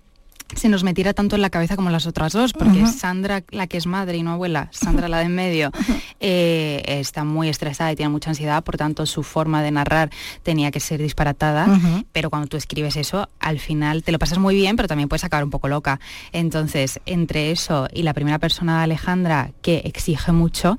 se 0.56 0.68
nos 0.68 0.84
metiera 0.84 1.14
tanto 1.14 1.36
en 1.36 1.42
la 1.42 1.50
cabeza 1.50 1.76
como 1.76 1.90
las 1.90 2.06
otras 2.06 2.32
dos, 2.32 2.52
porque 2.52 2.86
Sandra, 2.86 3.44
la 3.50 3.66
que 3.66 3.76
es 3.76 3.86
madre 3.86 4.16
y 4.16 4.22
no 4.22 4.32
abuela, 4.32 4.68
Sandra 4.72 5.08
la 5.08 5.18
de 5.18 5.24
en 5.24 5.34
medio, 5.34 5.70
eh, 6.20 6.82
está 6.86 7.24
muy 7.24 7.48
estresada 7.48 7.92
y 7.92 7.96
tiene 7.96 8.10
mucha 8.10 8.30
ansiedad, 8.30 8.62
por 8.62 8.76
tanto 8.76 9.06
su 9.06 9.22
forma 9.22 9.62
de 9.62 9.70
narrar 9.70 10.10
tenía 10.42 10.70
que 10.70 10.80
ser 10.80 11.00
disparatada, 11.00 11.66
pero 12.12 12.30
cuando 12.30 12.48
tú 12.48 12.56
escribes 12.56 12.96
eso, 12.96 13.28
al 13.40 13.58
final 13.58 14.02
te 14.02 14.12
lo 14.12 14.18
pasas 14.18 14.38
muy 14.38 14.54
bien, 14.54 14.76
pero 14.76 14.88
también 14.88 15.08
puedes 15.08 15.24
acabar 15.24 15.44
un 15.44 15.50
poco 15.50 15.68
loca. 15.68 16.00
Entonces, 16.32 17.00
entre 17.06 17.50
eso 17.50 17.88
y 17.92 18.02
la 18.02 18.14
primera 18.14 18.38
persona 18.38 18.78
de 18.78 18.84
Alejandra, 18.84 19.52
que 19.62 19.82
exige 19.84 20.32
mucho, 20.32 20.76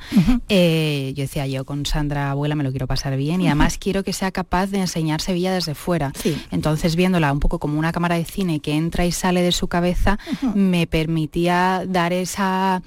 eh, 0.50 1.14
yo 1.16 1.24
decía, 1.24 1.48
yo 1.48 1.66
con 1.66 1.86
Sandra 1.86 2.32
abuela 2.32 2.56
me 2.56 2.64
lo 2.64 2.72
quiero 2.72 2.88
pasar 2.88 3.16
bien 3.18 3.42
y 3.42 3.48
además 3.48 3.78
quiero 3.78 4.04
que 4.04 4.14
sea 4.14 4.32
capaz 4.32 4.68
de 4.68 4.80
enseñar 4.80 5.22
Sevilla 5.22 5.54
desde 5.54 5.76
fuera. 5.76 6.12
Entonces, 6.52 6.96
viéndola 6.96 7.32
un 7.32 7.40
poco 7.40 7.60
como 7.60 7.80
una 7.80 7.92
cámara 7.92 8.16
de 8.16 8.26
cine 8.26 8.60
que 8.60 8.74
entra 8.74 9.06
y 9.06 9.12
sale 9.12 9.42
de 9.42 9.52
su 9.52 9.65
cabeza 9.68 10.18
me 10.54 10.88
permitía 10.88 11.84
dar 11.88 12.14
esa 12.14 12.82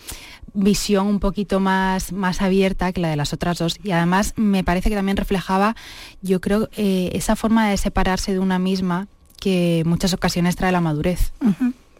visión 0.55 1.07
un 1.07 1.20
poquito 1.20 1.61
más, 1.61 2.12
más 2.12 2.43
abierta 2.43 2.93
que 2.93 3.01
la 3.01 3.09
de 3.09 3.16
las 3.16 3.33
otras 3.33 3.59
dos. 3.59 3.79
Y 3.83 3.93
además 3.93 4.35
me 4.37 4.64
parece 4.64 4.89
que 4.89 4.97
también 4.97 5.16
reflejaba, 5.16 5.76
yo 6.22 6.41
creo, 6.41 6.68
eh, 6.76 7.11
esa 7.12 7.37
forma 7.37 7.68
de 7.68 7.76
separarse 7.76 8.33
de 8.33 8.39
una 8.39 8.59
misma 8.59 9.09
que 9.41 9.83
muchas 9.87 10.12
ocasiones 10.14 10.57
trae 10.57 10.72
la 10.72 10.81
madurez 10.81 11.33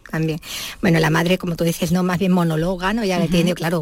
también. 0.09 0.39
Bueno, 0.81 0.99
la 0.99 1.09
madre, 1.09 1.37
como 1.37 1.55
tú 1.55 1.63
dices, 1.63 1.91
no, 1.91 2.03
más 2.03 2.19
bien 2.19 2.31
monóloga, 2.31 2.93
¿no? 2.93 3.03
Ya 3.03 3.25
tiene, 3.27 3.53
claro, 3.53 3.81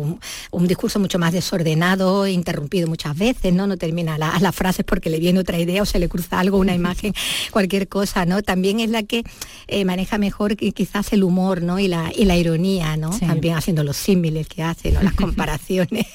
un, 0.52 0.68
discurso 0.68 1.00
mucho 1.00 1.20
más 1.20 1.34
desordenado, 1.34 2.28
interrumpido 2.28 2.88
muchas 2.88 3.18
veces, 3.18 3.54
¿no? 3.54 3.68
No 3.68 3.78
termina 3.78 4.18
las 4.18 4.56
frases 4.56 4.86
porque 4.86 5.10
le 5.10 5.20
viene 5.20 5.40
otra 5.40 5.60
idea 5.60 5.82
o 5.82 5.86
se 5.86 6.00
le 6.00 6.10
cruza 6.10 6.40
algo, 6.40 6.58
una 6.58 6.74
imagen, 6.74 7.14
cualquier 7.52 7.88
cosa, 7.88 8.26
¿no? 8.26 8.42
También 8.44 8.80
es 8.80 8.90
la 8.90 9.04
que 9.04 9.24
eh, 9.68 9.86
maneja 9.86 10.18
mejor 10.18 10.56
quizás 10.58 11.14
el 11.14 11.24
humor, 11.24 11.62
¿no? 11.62 11.80
Y 11.80 11.88
la, 11.88 12.12
y 12.16 12.26
la 12.26 12.36
ironía, 12.36 12.98
¿no? 12.98 13.12
También 13.18 13.56
haciendo 13.56 13.84
los 13.84 13.98
símiles 13.98 14.48
que 14.48 14.64
hace, 14.64 14.92
¿no? 14.92 15.02
Las 15.02 15.14
comparaciones. 15.14 16.08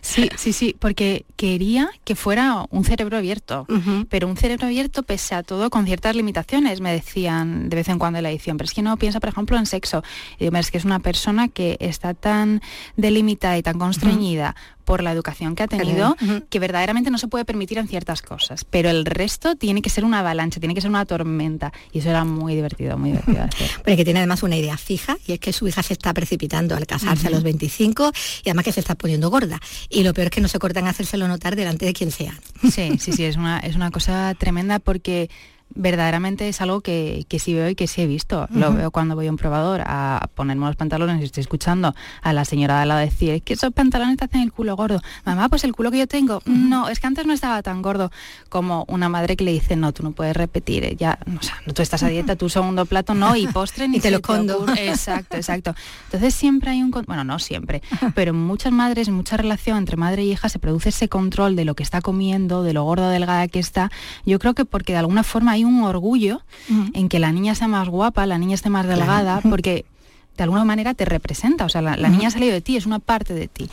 Sí, 0.00 0.28
sí, 0.36 0.52
sí, 0.52 0.76
porque 0.78 1.24
quería 1.36 1.90
que 2.04 2.14
fuera 2.14 2.64
un 2.70 2.84
cerebro 2.84 3.16
abierto, 3.16 3.66
pero 4.08 4.28
un 4.28 4.36
cerebro 4.36 4.66
abierto 4.66 5.02
pese 5.02 5.34
a 5.34 5.42
todo 5.42 5.70
con 5.70 5.86
ciertas 5.86 6.14
limitaciones, 6.14 6.80
me 6.80 6.92
decían 6.92 7.68
de 7.68 7.76
vez 7.76 7.88
en 7.88 7.98
cuando 7.98 8.18
en 8.18 8.22
la 8.22 8.30
edición, 8.30 8.56
pero 8.56 8.66
es 8.66 8.74
que 8.74 8.82
no 8.82 8.96
piensa, 8.96 9.20
por 9.20 9.28
ejemplo, 9.28 9.47
en 9.56 9.66
sexo. 9.66 10.02
Y 10.38 10.44
digo, 10.44 10.56
es 10.56 10.70
que 10.70 10.78
es 10.78 10.84
una 10.84 11.00
persona 11.00 11.48
que 11.48 11.76
está 11.80 12.14
tan 12.14 12.60
delimitada 12.96 13.56
y 13.56 13.62
tan 13.62 13.78
constreñida 13.78 14.54
por 14.88 15.02
la 15.02 15.12
educación 15.12 15.54
que 15.54 15.62
ha 15.62 15.68
tenido, 15.68 16.16
que 16.48 16.58
verdaderamente 16.58 17.10
no 17.10 17.18
se 17.18 17.28
puede 17.28 17.44
permitir 17.44 17.76
en 17.76 17.88
ciertas 17.88 18.22
cosas. 18.22 18.64
Pero 18.64 18.88
el 18.88 19.04
resto 19.04 19.54
tiene 19.54 19.82
que 19.82 19.90
ser 19.90 20.02
una 20.02 20.20
avalancha, 20.20 20.60
tiene 20.60 20.74
que 20.74 20.80
ser 20.80 20.88
una 20.88 21.04
tormenta. 21.04 21.74
Y 21.92 21.98
eso 21.98 22.08
era 22.08 22.24
muy 22.24 22.54
divertido, 22.54 22.96
muy 22.96 23.10
divertido 23.10 23.42
hacer. 23.42 23.68
que 23.84 24.04
tiene 24.04 24.20
además 24.20 24.42
una 24.42 24.56
idea 24.56 24.78
fija, 24.78 25.18
y 25.26 25.32
es 25.32 25.40
que 25.40 25.52
su 25.52 25.68
hija 25.68 25.82
se 25.82 25.92
está 25.92 26.14
precipitando 26.14 26.74
al 26.74 26.86
casarse 26.86 27.26
a 27.26 27.30
los 27.30 27.42
25 27.42 28.12
y 28.44 28.48
además 28.48 28.64
que 28.64 28.72
se 28.72 28.80
está 28.80 28.94
poniendo 28.94 29.28
gorda. 29.28 29.60
Y 29.90 30.04
lo 30.04 30.14
peor 30.14 30.28
es 30.28 30.30
que 30.30 30.40
no 30.40 30.48
se 30.48 30.58
cortan 30.58 30.86
a 30.86 30.90
hacérselo 30.90 31.28
notar 31.28 31.54
delante 31.54 31.84
de 31.84 31.92
quien 31.92 32.10
sea. 32.10 32.40
Sí, 32.62 32.98
sí, 32.98 33.12
sí, 33.12 33.24
es 33.24 33.36
una, 33.36 33.58
es 33.58 33.76
una 33.76 33.90
cosa 33.90 34.34
tremenda 34.38 34.78
porque 34.78 35.28
verdaderamente 35.74 36.48
es 36.48 36.60
algo 36.60 36.80
que, 36.80 37.24
que, 37.28 37.38
sí 37.38 37.54
veo 37.54 37.68
y 37.68 37.74
que 37.74 37.86
sí 37.86 38.02
he 38.02 38.06
visto. 38.06 38.48
Lo 38.50 38.72
veo 38.72 38.90
cuando 38.90 39.14
voy 39.14 39.26
a 39.26 39.30
un 39.30 39.36
probador 39.36 39.82
a 39.86 40.28
ponerme 40.34 40.66
los 40.66 40.76
pantalones 40.76 41.20
y 41.20 41.24
estoy 41.24 41.42
escuchando 41.42 41.94
a 42.22 42.32
la 42.32 42.44
señora 42.44 42.76
de 42.76 42.82
al 42.82 42.88
lado 42.88 43.00
decir, 43.00 43.42
que 43.42 43.54
esos 43.54 43.72
pantalones 43.72 44.16
te 44.16 44.24
hacen 44.24 44.40
el 44.40 44.52
culo 44.52 44.76
gordo. 44.76 45.00
Mamá, 45.24 45.48
pues 45.48 45.64
el 45.64 45.74
culo 45.74 45.90
que 45.90 45.98
yo 45.98 46.06
tengo, 46.06 46.42
no, 46.46 46.88
es 46.88 47.00
que 47.00 47.06
antes 47.06 47.26
no 47.26 47.32
estaba 47.32 47.62
tan 47.62 47.82
gordo 47.82 48.10
como 48.48 48.84
una 48.88 49.08
madre 49.08 49.36
que 49.36 49.44
le 49.44 49.52
dice, 49.52 49.76
no, 49.76 49.92
tú 49.92 50.02
no 50.02 50.12
puedes 50.12 50.36
repetir, 50.36 50.84
eh, 50.84 50.96
ya, 50.96 51.18
o 51.26 51.42
sea, 51.42 51.56
tú 51.74 51.82
estás 51.82 52.02
a 52.02 52.08
dieta, 52.08 52.36
tu 52.36 52.48
segundo 52.48 52.86
plato 52.86 53.14
no, 53.14 53.36
y 53.36 53.46
postre 53.46 53.88
ni 53.88 54.00
te 54.00 54.10
lo 54.10 54.22
condo. 54.22 54.66
exacto, 54.76 55.36
exacto. 55.36 55.74
Entonces 56.04 56.34
siempre 56.34 56.70
hay 56.70 56.82
un, 56.82 56.90
bueno, 56.90 57.24
no 57.24 57.38
siempre, 57.38 57.82
pero 58.14 58.32
muchas 58.34 58.72
madres, 58.72 59.08
en 59.08 59.14
mucha 59.14 59.36
relación 59.36 59.78
entre 59.78 59.96
madre 59.96 60.24
y 60.24 60.32
hija 60.32 60.48
se 60.48 60.58
produce 60.58 60.88
ese 60.88 61.08
control 61.08 61.56
de 61.56 61.64
lo 61.64 61.74
que 61.74 61.82
está 61.82 62.00
comiendo, 62.00 62.62
de 62.62 62.72
lo 62.72 62.84
gordo 62.84 63.08
delgada 63.08 63.48
que 63.48 63.58
está. 63.58 63.90
Yo 64.24 64.38
creo 64.38 64.54
que 64.54 64.64
porque 64.64 64.92
de 64.92 64.98
alguna 64.98 65.22
forma 65.22 65.57
hay 65.58 65.64
un 65.64 65.82
orgullo 65.82 66.40
en 66.94 67.08
que 67.08 67.18
la 67.18 67.32
niña 67.32 67.54
sea 67.54 67.68
más 67.68 67.88
guapa, 67.88 68.26
la 68.26 68.38
niña 68.38 68.54
esté 68.54 68.70
más 68.70 68.86
delgada, 68.86 69.40
porque 69.48 69.84
de 70.36 70.44
alguna 70.44 70.64
manera 70.64 70.94
te 70.94 71.04
representa, 71.04 71.64
o 71.64 71.68
sea, 71.68 71.82
la, 71.82 71.96
niña 72.08 72.28
ha 72.28 72.30
salido 72.30 72.52
de 72.52 72.60
ti, 72.60 72.76
es 72.76 72.86
una 72.86 73.00
parte 73.00 73.34
de 73.34 73.48
ti. 73.48 73.68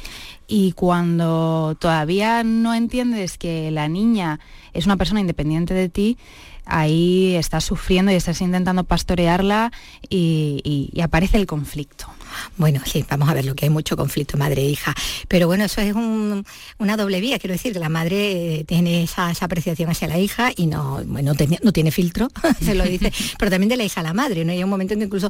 Y 0.48 0.72
cuando 0.72 1.78
todavía 1.80 2.44
no 2.44 2.74
entiendes 2.74 3.38
que 3.38 3.70
la 3.72 3.88
niña 3.88 4.40
es 4.74 4.88
una 4.88 4.98
persona 4.98 5.20
independiente 5.20 5.74
de 5.76 5.90
ti, 5.90 6.18
ahí 6.66 7.36
estás 7.36 7.64
sufriendo 7.64 8.12
y 8.12 8.16
estás 8.16 8.42
intentando 8.42 8.84
pastorearla 8.84 9.72
y 10.10 10.92
aparece 11.02 11.38
el 11.38 11.46
conflicto. 11.46 12.15
Bueno, 12.58 12.82
sí, 12.86 13.06
vamos 13.10 13.30
a 13.30 13.34
ver 13.34 13.46
lo 13.46 13.56
que 13.56 13.66
hay 13.66 13.70
mucho 13.70 13.96
conflicto 13.96 14.38
madre-hija. 14.38 14.92
E 14.92 15.26
pero 15.28 15.48
bueno, 15.48 15.66
eso 15.66 15.82
es 15.82 15.94
una 15.94 16.98
doble 16.98 17.22
vía, 17.22 17.40
quiero 17.40 17.54
decir, 17.54 17.74
que 17.74 17.80
la 17.80 17.90
madre 17.90 18.66
tiene 18.68 19.04
esa, 19.04 19.32
apreciación 19.40 19.90
hacia 19.90 20.08
la 20.08 20.18
hija 20.18 20.52
y 20.56 20.66
no, 20.66 21.02
bueno, 21.06 21.34
no 21.64 21.72
tiene 21.72 21.92
filtro, 21.92 22.30
se 22.62 22.74
lo 22.74 22.84
dice, 22.84 23.14
pero 23.38 23.52
también 23.52 23.70
de 23.70 23.78
la 23.78 23.84
hija 23.84 24.02
a 24.02 24.04
la 24.04 24.14
madre, 24.14 24.44
¿no? 24.44 24.52
Hay 24.52 24.64
un 24.64 24.70
momento 24.70 24.94
en 24.94 25.02
que 25.02 25.06
incluso 25.06 25.30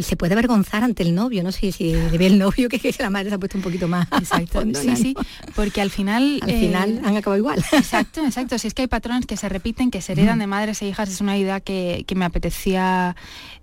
se 0.00 0.16
puede 0.16 0.34
avergonzar 0.34 0.84
ante 0.84 1.02
el 1.02 1.14
novio, 1.14 1.42
no 1.42 1.50
sé 1.50 1.72
si, 1.72 1.92
ve 1.92 2.26
el 2.26 2.38
novio 2.38 2.68
que, 2.68 2.78
que, 2.78 2.94
la 2.98 3.10
madre 3.10 3.30
se 3.30 3.34
ha 3.34 3.38
puesto 3.38 3.58
un 3.58 3.64
poquito 3.64 3.88
más. 3.88 4.06
Exacto, 4.12 4.62
sí, 4.80 4.96
sí, 4.96 5.14
porque 5.56 5.80
al 5.80 5.90
final... 5.90 6.40
Al 6.42 6.50
final 6.50 6.90
eh, 6.90 7.02
han 7.04 7.16
acabado 7.16 7.38
igual. 7.38 7.58
Exacto, 7.72 8.24
exacto. 8.24 8.58
Si 8.58 8.68
es 8.68 8.74
que 8.74 8.82
hay 8.82 8.88
patrones 8.88 9.26
que 9.26 9.36
se 9.36 9.48
repiten, 9.48 9.90
que 9.90 10.00
se 10.00 10.12
heredan 10.12 10.38
de 10.38 10.46
madre 10.46 10.60
madres 10.60 10.82
e 10.82 10.88
hijas 10.88 11.08
es 11.08 11.22
una 11.22 11.38
idea 11.38 11.60
que, 11.60 12.04
me 12.14 12.26
apetecía, 12.26 13.16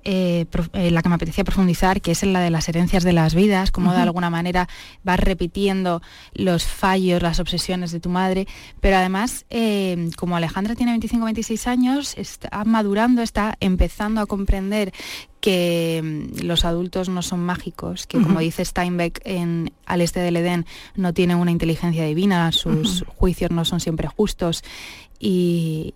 eh, 0.04 0.46
eh, 0.74 0.92
la 0.92 1.02
que 1.02 1.10
me 1.10 1.16
apetecía 1.16 1.44
profundizar, 1.44 2.02
que 2.02 2.12
es 2.12 2.24
la 2.24 2.40
de 2.40 2.50
las 2.50 2.70
herencias 2.70 3.04
de 3.04 3.14
las 3.14 3.36
vidas, 3.36 3.72
como 3.72 3.94
de 3.94 4.02
alguna 4.02 4.30
manera 4.30 4.68
vas 5.04 5.20
repitiendo 5.20 6.02
los 6.34 6.64
fallos, 6.64 7.22
las 7.22 7.40
obsesiones 7.40 7.92
de 7.92 8.00
tu 8.00 8.10
madre, 8.10 8.48
pero 8.80 8.98
además, 8.98 9.46
eh, 9.50 10.10
como 10.16 10.38
Alejandra 10.38 10.76
tiene 10.76 10.98
25-26 10.98 11.68
años, 11.68 12.18
está 12.18 12.64
madurando, 12.64 13.22
está 13.22 13.58
empezando 13.60 14.22
a 14.22 14.26
comprender 14.26 14.94
que 15.42 16.02
mm, 16.04 16.46
los 16.46 16.66
adultos 16.66 17.10
no 17.10 17.22
son 17.22 17.42
mágicos, 17.42 18.08
que 18.08 18.22
como 18.22 18.40
dice 18.40 18.66
Steinbeck 18.66 19.22
en 19.26 19.72
Al 19.86 20.02
este 20.02 20.20
del 20.20 20.38
Edén, 20.38 20.66
no 20.96 21.14
tienen 21.14 21.38
una 21.38 21.52
inteligencia 21.52 22.06
divina, 22.06 22.52
sus 22.52 23.04
juicios 23.08 23.52
no 23.52 23.66
son 23.66 23.80
siempre 23.80 24.08
justos 24.08 24.64
y, 25.20 25.94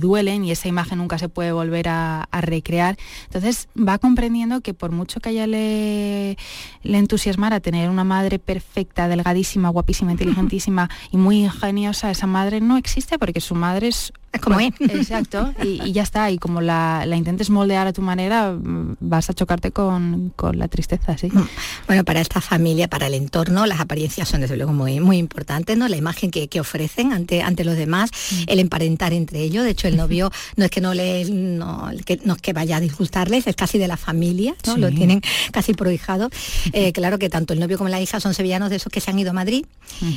duelen 0.00 0.44
y 0.44 0.50
esa 0.50 0.68
imagen 0.68 0.98
nunca 0.98 1.18
se 1.18 1.28
puede 1.28 1.52
volver 1.52 1.88
a, 1.88 2.28
recrear. 2.32 2.96
Entonces 3.26 3.68
va 3.76 3.98
comprendiendo 3.98 4.60
que 4.62 4.74
por 4.74 4.90
mucho 4.90 5.20
que 5.20 5.30
ella 5.30 5.46
le, 5.46 6.36
le 6.82 6.98
entusiasmara 6.98 7.60
tener 7.60 7.88
una 7.88 8.04
madre 8.04 8.38
perfecta, 8.38 9.08
delgadísima, 9.08 9.68
guapísima, 9.68 10.12
inteligentísima 10.12 10.90
y 11.10 11.16
muy 11.16 11.44
ingeniosa, 11.44 12.10
esa 12.10 12.26
madre 12.26 12.60
no 12.60 12.76
existe 12.76 13.18
porque 13.18 13.40
su 13.40 13.54
madre 13.54 13.88
es 13.88 14.12
es 14.32 14.40
como 14.40 14.58
es. 14.60 14.72
Exacto, 14.80 15.54
y, 15.62 15.92
ya 15.92 16.02
está. 16.02 16.30
Y 16.30 16.38
como 16.38 16.60
la, 16.60 17.04
intentes 17.14 17.50
moldear 17.50 17.86
a 17.86 17.92
tu 17.92 18.02
manera, 18.02 18.52
mm, 18.52 18.96
vas 19.00 19.28
a 19.30 19.34
chocarte 19.34 19.70
con, 19.70 20.32
la 20.54 20.68
tristeza, 20.68 21.16
sí. 21.18 21.28
Mm. 21.32 21.48
Bueno, 21.86 22.04
para 22.04 22.20
esta 22.20 22.40
familia, 22.40 22.88
para 22.88 23.06
el 23.06 23.14
entorno, 23.14 23.66
las 23.66 23.80
apariencias 23.80 24.28
son 24.28 24.40
desde 24.40 24.56
luego 24.56 24.72
muy, 24.72 25.00
muy 25.00 25.18
importantes, 25.18 25.76
¿no? 25.76 25.88
La 25.88 25.96
imagen 25.96 26.30
que, 26.30 26.48
ofrecen 26.62 27.12
ante, 27.12 27.42
ante 27.42 27.64
los 27.64 27.76
demás, 27.76 28.10
mm. 28.10 28.42
el 28.46 28.60
emparentar 28.62 29.12
entre 29.12 29.40
ellos. 29.40 29.64
De 29.64 29.70
hecho, 29.70 29.88
el 29.88 29.96
novio 29.96 30.30
no 30.56 30.64
es 30.64 30.70
que 30.70 30.80
no 30.80 30.94
le 30.94 31.24
no, 31.24 31.90
que, 32.04 32.20
no 32.24 32.34
es 32.34 32.42
que 32.42 32.52
vaya 32.52 32.76
a 32.76 32.80
disgustarles, 32.80 33.46
es 33.46 33.56
casi 33.56 33.78
de 33.78 33.88
la 33.88 33.96
familia, 33.96 34.54
¿no? 34.66 34.76
Lo 34.76 34.90
tienen 34.90 35.20
casi 35.52 35.74
prohijado. 35.74 36.30
Eh, 36.72 36.92
claro 36.92 37.18
que 37.18 37.28
tanto 37.28 37.52
el 37.52 37.60
novio 37.60 37.78
como 37.78 37.88
la 37.88 38.00
hija 38.00 38.20
son 38.20 38.34
sevillanos 38.34 38.70
de 38.70 38.76
esos 38.76 38.92
que 38.92 39.00
se 39.00 39.10
han 39.10 39.18
ido 39.18 39.30
a 39.30 39.34
Madrid 39.34 39.66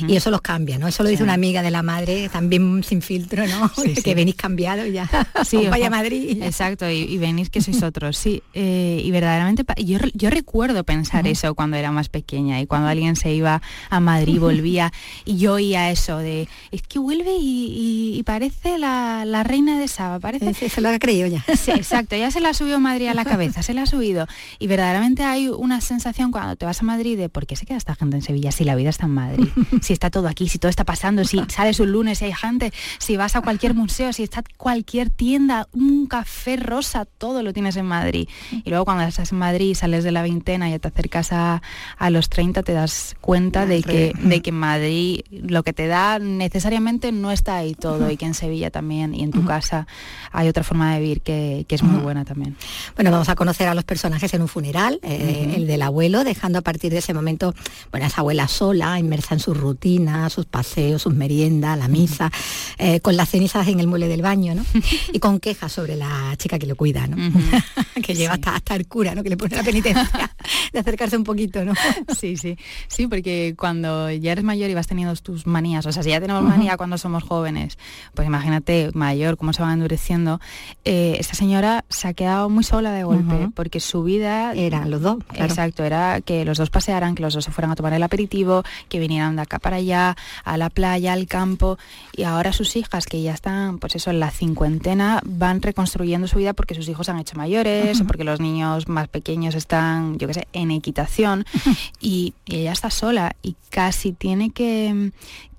y 0.08 0.16
eso 0.16 0.30
los 0.30 0.40
cambia, 0.40 0.78
¿no? 0.78 0.88
Eso 0.88 1.02
lo 1.02 1.08
dice 1.08 1.22
una 1.22 1.34
amiga 1.34 1.62
de 1.62 1.70
la 1.70 1.82
madre, 1.82 2.28
también 2.28 2.82
sin 2.82 3.02
filtro, 3.02 3.46
¿no? 3.46 3.70
que 4.04 4.14
venís 4.14 4.34
cambiado 4.34 4.86
ya. 4.86 5.08
Sí, 5.44 5.66
vaya 5.70 5.88
a 5.88 5.90
Madrid. 5.90 6.42
Exacto, 6.42 6.88
y, 6.90 7.16
venís 7.18 7.50
que 7.50 7.60
sois 7.60 7.82
otros, 7.82 8.16
sí. 8.16 8.42
Eh, 8.54 9.00
y 9.04 9.10
verdaderamente, 9.10 9.64
yo, 9.84 9.98
yo 10.14 10.30
recuerdo 10.30 10.84
pensar 10.84 11.26
eso 11.26 11.54
cuando 11.54 11.76
era 11.76 11.92
más 11.92 12.08
pequeña 12.08 12.60
y 12.60 12.66
cuando 12.66 12.88
alguien 12.88 13.16
se 13.16 13.32
iba 13.32 13.62
a 13.90 14.00
Madrid, 14.00 14.38
volvía, 14.38 14.92
y 15.24 15.38
yo 15.38 15.54
oía 15.54 15.90
eso 15.90 16.18
de, 16.18 16.48
es 16.70 16.82
que 16.82 16.98
vuelve 16.98 17.32
y, 17.38 18.22
parece 18.36 18.76
la, 18.76 19.42
reina 19.44 19.78
de 19.78 19.88
Saba, 19.88 20.20
parece... 20.20 20.68
se 20.68 20.80
lo 20.82 20.90
ha 20.90 20.98
creído 20.98 21.26
ya. 21.26 21.42
Sí, 21.56 21.70
exacto, 21.70 22.16
ya 22.16 22.30
se 22.30 22.40
la 22.40 22.50
ha 22.50 22.54
subido 22.54 22.78
Madrid 22.80 23.08
a 23.08 23.14
la 23.14 23.24
cabeza, 23.24 23.62
se 23.62 23.72
la 23.72 23.82
ha 23.82 23.86
subido. 23.86 24.26
Y 24.58 24.66
verdaderamente 24.66 25.22
hay 25.24 25.48
una 25.48 25.80
sensación 25.80 26.32
cuando 26.32 26.54
te 26.54 26.66
vas 26.66 26.82
a 26.82 26.84
Madrid 26.84 27.16
de, 27.16 27.30
¿por 27.30 27.46
qué 27.46 27.56
se 27.56 27.64
queda 27.64 27.78
esta 27.78 27.94
gente 27.94 28.16
en 28.16 28.22
Sevilla 28.22 28.52
si 28.52 28.64
la 28.64 28.74
vida 28.74 28.90
está 28.90 29.06
en 29.06 29.14
Madrid? 29.14 29.48
Si 29.80 29.92
está 29.92 30.10
todo 30.10 30.28
aquí, 30.28 30.48
si 30.48 30.58
todo 30.58 30.68
está 30.68 30.84
pasando, 30.84 31.24
si 31.24 31.40
sales 31.48 31.80
un 31.80 31.92
lunes 31.92 32.20
y 32.20 32.26
hay 32.26 32.32
gente, 32.32 32.72
si 32.98 33.16
vas 33.16 33.36
a 33.36 33.40
cualquier 33.40 33.74
museo 33.74 34.12
si 34.12 34.22
está 34.22 34.42
cualquier 34.56 35.10
tienda, 35.10 35.68
un 35.72 36.06
café 36.06 36.56
rosa, 36.56 37.06
todo 37.06 37.42
lo 37.42 37.52
tienes 37.52 37.76
en 37.76 37.86
Madrid. 37.86 38.28
Y 38.64 38.68
luego 38.68 38.84
cuando 38.84 39.04
estás 39.04 39.32
en 39.32 39.38
Madrid, 39.38 39.74
sales 39.74 40.04
de 40.04 40.12
la 40.12 40.22
veintena 40.22 40.70
y 40.70 40.78
te 40.78 40.88
acercas 40.88 41.32
a, 41.32 41.62
los 42.10 42.28
30, 42.28 42.62
te 42.62 42.72
das 42.72 43.16
cuenta 43.20 43.64
de 43.64 43.82
que, 43.82 44.12
de 44.18 44.42
que 44.42 44.50
en 44.50 44.56
Madrid 44.56 45.20
lo 45.30 45.62
que 45.62 45.72
te 45.72 45.86
da 45.86 46.18
necesariamente 46.18 47.12
no 47.12 47.32
está 47.32 47.56
ahí 47.56 47.74
todo 47.74 48.10
y 48.10 48.16
que 48.16 48.25
en 48.26 48.34
Sevilla 48.34 48.70
también 48.70 49.14
y 49.14 49.22
en 49.22 49.30
tu 49.30 49.44
casa 49.44 49.86
hay 50.32 50.48
otra 50.48 50.62
forma 50.62 50.94
de 50.94 51.00
vivir 51.00 51.20
que, 51.22 51.66
es 51.68 51.82
muy 51.82 52.00
buena 52.00 52.24
también. 52.24 52.56
Bueno, 52.94 53.10
vamos 53.10 53.28
a 53.28 53.34
conocer 53.34 53.68
a 53.68 53.74
los 53.74 53.84
personajes 53.84 54.32
en 54.34 54.42
un 54.42 54.48
funeral, 54.48 54.98
eh, 55.02 55.54
el 55.56 55.66
del 55.66 55.82
abuelo, 55.82 56.24
dejando 56.24 56.58
a 56.58 56.62
partir 56.62 56.90
de 56.90 56.98
ese 56.98 57.12
momento, 57.12 57.54
bueno, 57.90 58.06
esa 58.06 58.22
abuela 58.22 58.48
sola, 58.48 58.98
inmersa 58.98 59.34
en 59.34 59.40
su 59.40 59.54
rutina, 59.54 60.28
sus 60.30 60.46
paseos, 60.46 61.02
sus 61.02 61.14
meriendas, 61.14 61.78
la 61.78 61.88
misa, 61.88 62.30
eh, 62.78 63.00
con 63.00 63.16
las 63.16 63.28
cenizas 63.30 63.68
en 63.68 63.80
el 63.80 63.86
mueble 63.86 64.08
del 64.08 64.22
baño, 64.22 64.54
¿no? 64.54 64.64
y 65.12 65.18
con 65.18 65.40
quejas 65.40 65.72
sobre 65.72 65.96
la 65.96 66.34
chica 66.38 66.58
que 66.58 66.66
lo 66.66 66.76
cuida, 66.76 67.06
¿no? 67.06 67.16
que 68.02 68.14
lleva 68.14 68.34
hasta, 68.34 68.56
hasta 68.56 68.74
el 68.74 68.86
cura, 68.86 69.14
¿no? 69.14 69.22
Que 69.22 69.30
le 69.30 69.36
pone 69.36 69.56
la 69.56 69.62
penitencia 69.62 70.32
de 70.72 70.78
acercarse 70.78 71.16
un 71.16 71.24
poquito, 71.24 71.64
¿no? 71.64 71.74
sí, 72.18 72.36
sí. 72.36 72.56
Sí, 72.88 73.06
porque 73.06 73.54
cuando 73.58 74.10
ya 74.10 74.32
eres 74.32 74.44
mayor 74.44 74.70
y 74.70 74.74
vas 74.74 74.86
teniendo 74.86 75.14
tus 75.16 75.46
manías, 75.46 75.86
o 75.86 75.92
sea, 75.92 76.02
si 76.02 76.10
ya 76.10 76.20
tenemos 76.20 76.42
manía 76.42 76.76
cuando 76.76 76.98
somos 76.98 77.22
jóvenes, 77.22 77.78
pues 78.16 78.26
imagínate 78.26 78.90
mayor, 78.94 79.36
cómo 79.36 79.52
se 79.52 79.62
va 79.62 79.72
endureciendo. 79.72 80.40
Eh, 80.84 81.16
esta 81.20 81.34
señora 81.34 81.84
se 81.88 82.08
ha 82.08 82.14
quedado 82.14 82.48
muy 82.48 82.64
sola 82.64 82.90
de 82.92 83.04
golpe, 83.04 83.48
porque 83.54 83.78
su 83.78 84.02
vida... 84.02 84.52
Eran 84.54 84.90
los 84.90 85.02
dos, 85.02 85.18
Exacto, 85.34 85.84
era 85.84 86.20
que 86.22 86.44
los 86.44 86.58
dos 86.58 86.70
pasearan, 86.70 87.14
que 87.14 87.22
los 87.22 87.34
dos 87.34 87.44
se 87.44 87.52
fueran 87.52 87.70
a 87.70 87.76
tomar 87.76 87.92
el 87.92 88.02
aperitivo, 88.02 88.64
que 88.88 88.98
vinieran 88.98 89.36
de 89.36 89.42
acá 89.42 89.60
para 89.60 89.76
allá, 89.76 90.16
a 90.44 90.56
la 90.56 90.70
playa, 90.70 91.12
al 91.12 91.26
campo, 91.26 91.78
y 92.16 92.24
ahora 92.24 92.52
sus 92.52 92.74
hijas, 92.74 93.06
que 93.06 93.22
ya 93.22 93.34
están 93.34 93.78
pues 93.78 93.94
eso, 93.94 94.10
en 94.10 94.18
la 94.18 94.30
cincuentena 94.30 95.20
van 95.24 95.62
reconstruyendo 95.62 96.26
su 96.26 96.38
vida 96.38 96.54
porque 96.54 96.74
sus 96.74 96.88
hijos 96.88 97.08
han 97.08 97.18
hecho 97.18 97.36
mayores, 97.36 98.00
o 98.00 98.06
porque 98.06 98.24
los 98.24 98.40
niños 98.40 98.88
más 98.88 99.08
pequeños 99.08 99.54
están, 99.54 100.18
yo 100.18 100.26
qué 100.26 100.34
sé, 100.34 100.48
en 100.52 100.70
equitación, 100.70 101.44
y, 102.00 102.34
ella 102.46 102.72
está 102.72 102.90
sola 102.90 103.36
y 103.42 103.56
casi 103.70 104.12
tiene 104.12 104.50
que, 104.50 105.12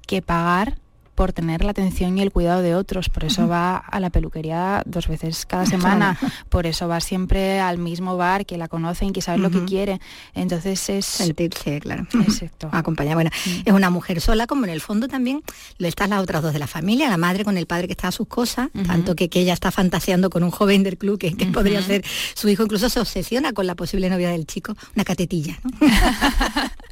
que 0.07 0.21
pagar 0.21 0.77
por 1.17 1.33
tener 1.33 1.63
la 1.63 1.71
atención 1.71 2.15
y 2.15 2.21
el 2.21 2.31
cuidado 2.31 2.61
de 2.61 2.75
otros. 2.75 3.09
Por 3.09 3.23
eso 3.23 3.47
va 3.47 3.77
a 3.77 3.99
la 3.99 4.11
peluquería 4.11 4.83
dos 4.85 5.07
veces 5.07 5.47
cada 5.47 5.65
semana. 5.65 6.15
Por 6.49 6.67
eso 6.67 6.87
va 6.87 6.99
siempre 6.99 7.59
al 7.59 7.79
mismo 7.79 8.17
bar 8.17 8.45
que 8.45 8.55
la 8.55 8.67
conocen, 8.67 9.13
que 9.13 9.23
saben 9.23 9.41
lo 9.41 9.49
que 9.49 9.65
quiere. 9.65 9.99
Entonces 10.35 10.87
es... 10.89 11.07
Sentirse, 11.07 11.79
claro. 11.79 12.05
Exacto. 12.21 12.69
Acompañada. 12.71 13.15
Bueno, 13.15 13.31
es 13.65 13.73
una 13.73 13.89
mujer 13.89 14.21
sola, 14.21 14.45
como 14.45 14.65
en 14.65 14.69
el 14.69 14.79
fondo 14.79 15.07
también 15.07 15.41
lo 15.79 15.87
están 15.87 16.11
las 16.11 16.21
otras 16.21 16.43
dos 16.43 16.53
de 16.53 16.59
la 16.59 16.67
familia, 16.67 17.09
la 17.09 17.17
madre 17.17 17.43
con 17.43 17.57
el 17.57 17.65
padre 17.65 17.87
que 17.87 17.93
está 17.93 18.09
a 18.09 18.11
sus 18.11 18.27
cosas, 18.27 18.69
tanto 18.85 19.15
que, 19.15 19.27
que, 19.27 19.39
ella 19.39 19.53
está 19.53 19.71
fantaseando 19.71 20.29
con 20.29 20.43
un 20.43 20.51
joven 20.51 20.83
del 20.83 20.99
club 20.99 21.17
que, 21.17 21.31
podría 21.51 21.81
ser 21.81 22.05
su 22.35 22.47
hijo, 22.47 22.61
incluso 22.61 22.89
se 22.89 22.99
obsesiona 22.99 23.53
con 23.53 23.65
la 23.65 23.73
posible 23.73 24.07
novia 24.11 24.29
del 24.29 24.45
chico, 24.45 24.75
una 24.95 25.03
catetilla. 25.03 25.57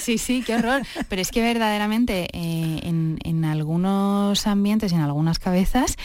sí, 0.00 0.18
sí, 0.18 0.42
qué 0.44 0.56
horror. 0.56 0.82
Pero 1.08 1.22
es 1.22 1.30
que 1.30 1.42
verdaderamente 1.42 2.28
eh, 2.32 2.80
en, 2.82 3.44
algunos 3.44 4.46
ambientes 4.46 4.92
en 4.92 5.00
algunas 5.00 5.38
cabezas 5.38 5.96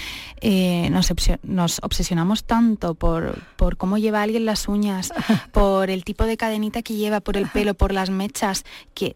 eh, 0.42 0.90
nos, 0.90 1.14
nos, 1.44 1.80
obsesionamos 1.84 2.46
tanto 2.46 2.96
por, 2.96 3.42
por 3.56 3.78
cómo 3.78 3.98
lleva 3.98 4.22
alguien 4.22 4.46
las 4.46 4.68
uñas, 4.68 5.14
por 5.52 5.90
el 5.90 6.04
tipo 6.04 6.26
de 6.26 6.38
cadenita 6.38 6.82
que 6.82 6.96
lleva, 6.96 7.20
por 7.20 7.38
el 7.38 7.48
pelo, 7.50 7.74
por 7.74 7.92
las 7.92 8.10
mechas, 8.10 8.64
que 8.94 9.16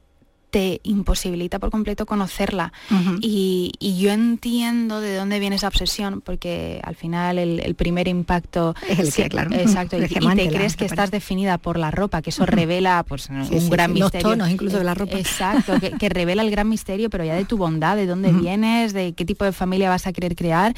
te 0.50 0.82
imposibilita 0.84 1.60
por 1.60 1.72
completo 1.72 2.06
conocerla. 2.06 2.74
y, 3.22 3.72
yo 4.00 4.12
entiendo 4.12 5.02
de 5.02 5.16
dónde 5.16 5.40
viene 5.40 5.58
esa 5.58 5.68
obsesión, 5.68 6.22
porque 6.22 6.80
al 6.84 6.96
final 6.96 7.38
el, 7.38 7.76
primer 7.76 8.08
impacto 8.08 8.76
es 8.88 9.00
el 9.00 9.14
que, 9.14 9.30
claro. 9.30 9.52
Exacto, 9.54 9.98
y, 9.98 10.08
te 10.08 10.50
crees 10.50 10.78
que 10.78 10.86
estás 10.86 11.12
definida 11.12 11.58
por 11.58 11.78
la 11.78 11.92
ropa, 11.92 12.22
que 12.22 12.30
eso 12.30 12.46
revela 12.46 13.04
pues, 13.08 13.30
un 13.30 13.70
gran 13.70 13.94
misterio. 13.94 14.30
Los 14.30 14.38
tonos 14.38 14.50
incluso 14.50 14.78
de 14.78 14.84
la 14.84 14.94
ropa. 14.94 15.18
Exacto, 15.18 15.74
que, 16.00 16.10
revela 16.10 16.42
el 16.42 16.52
gran 16.52 16.70
misterio, 16.70 17.10
pero 17.10 17.24
ya 17.24 17.36
de 17.36 17.46
tu 17.46 17.58
bondad, 17.58 17.96
de 17.96 18.06
dónde 18.06 18.32
vienes, 18.32 18.94
de 18.94 19.14
qué 19.14 19.26
tipo 19.26 19.46
de 19.46 19.52
familia 19.52 19.90
vas 19.90 20.08
a 20.08 20.14
querer 20.14 20.36
crear. 20.36 20.74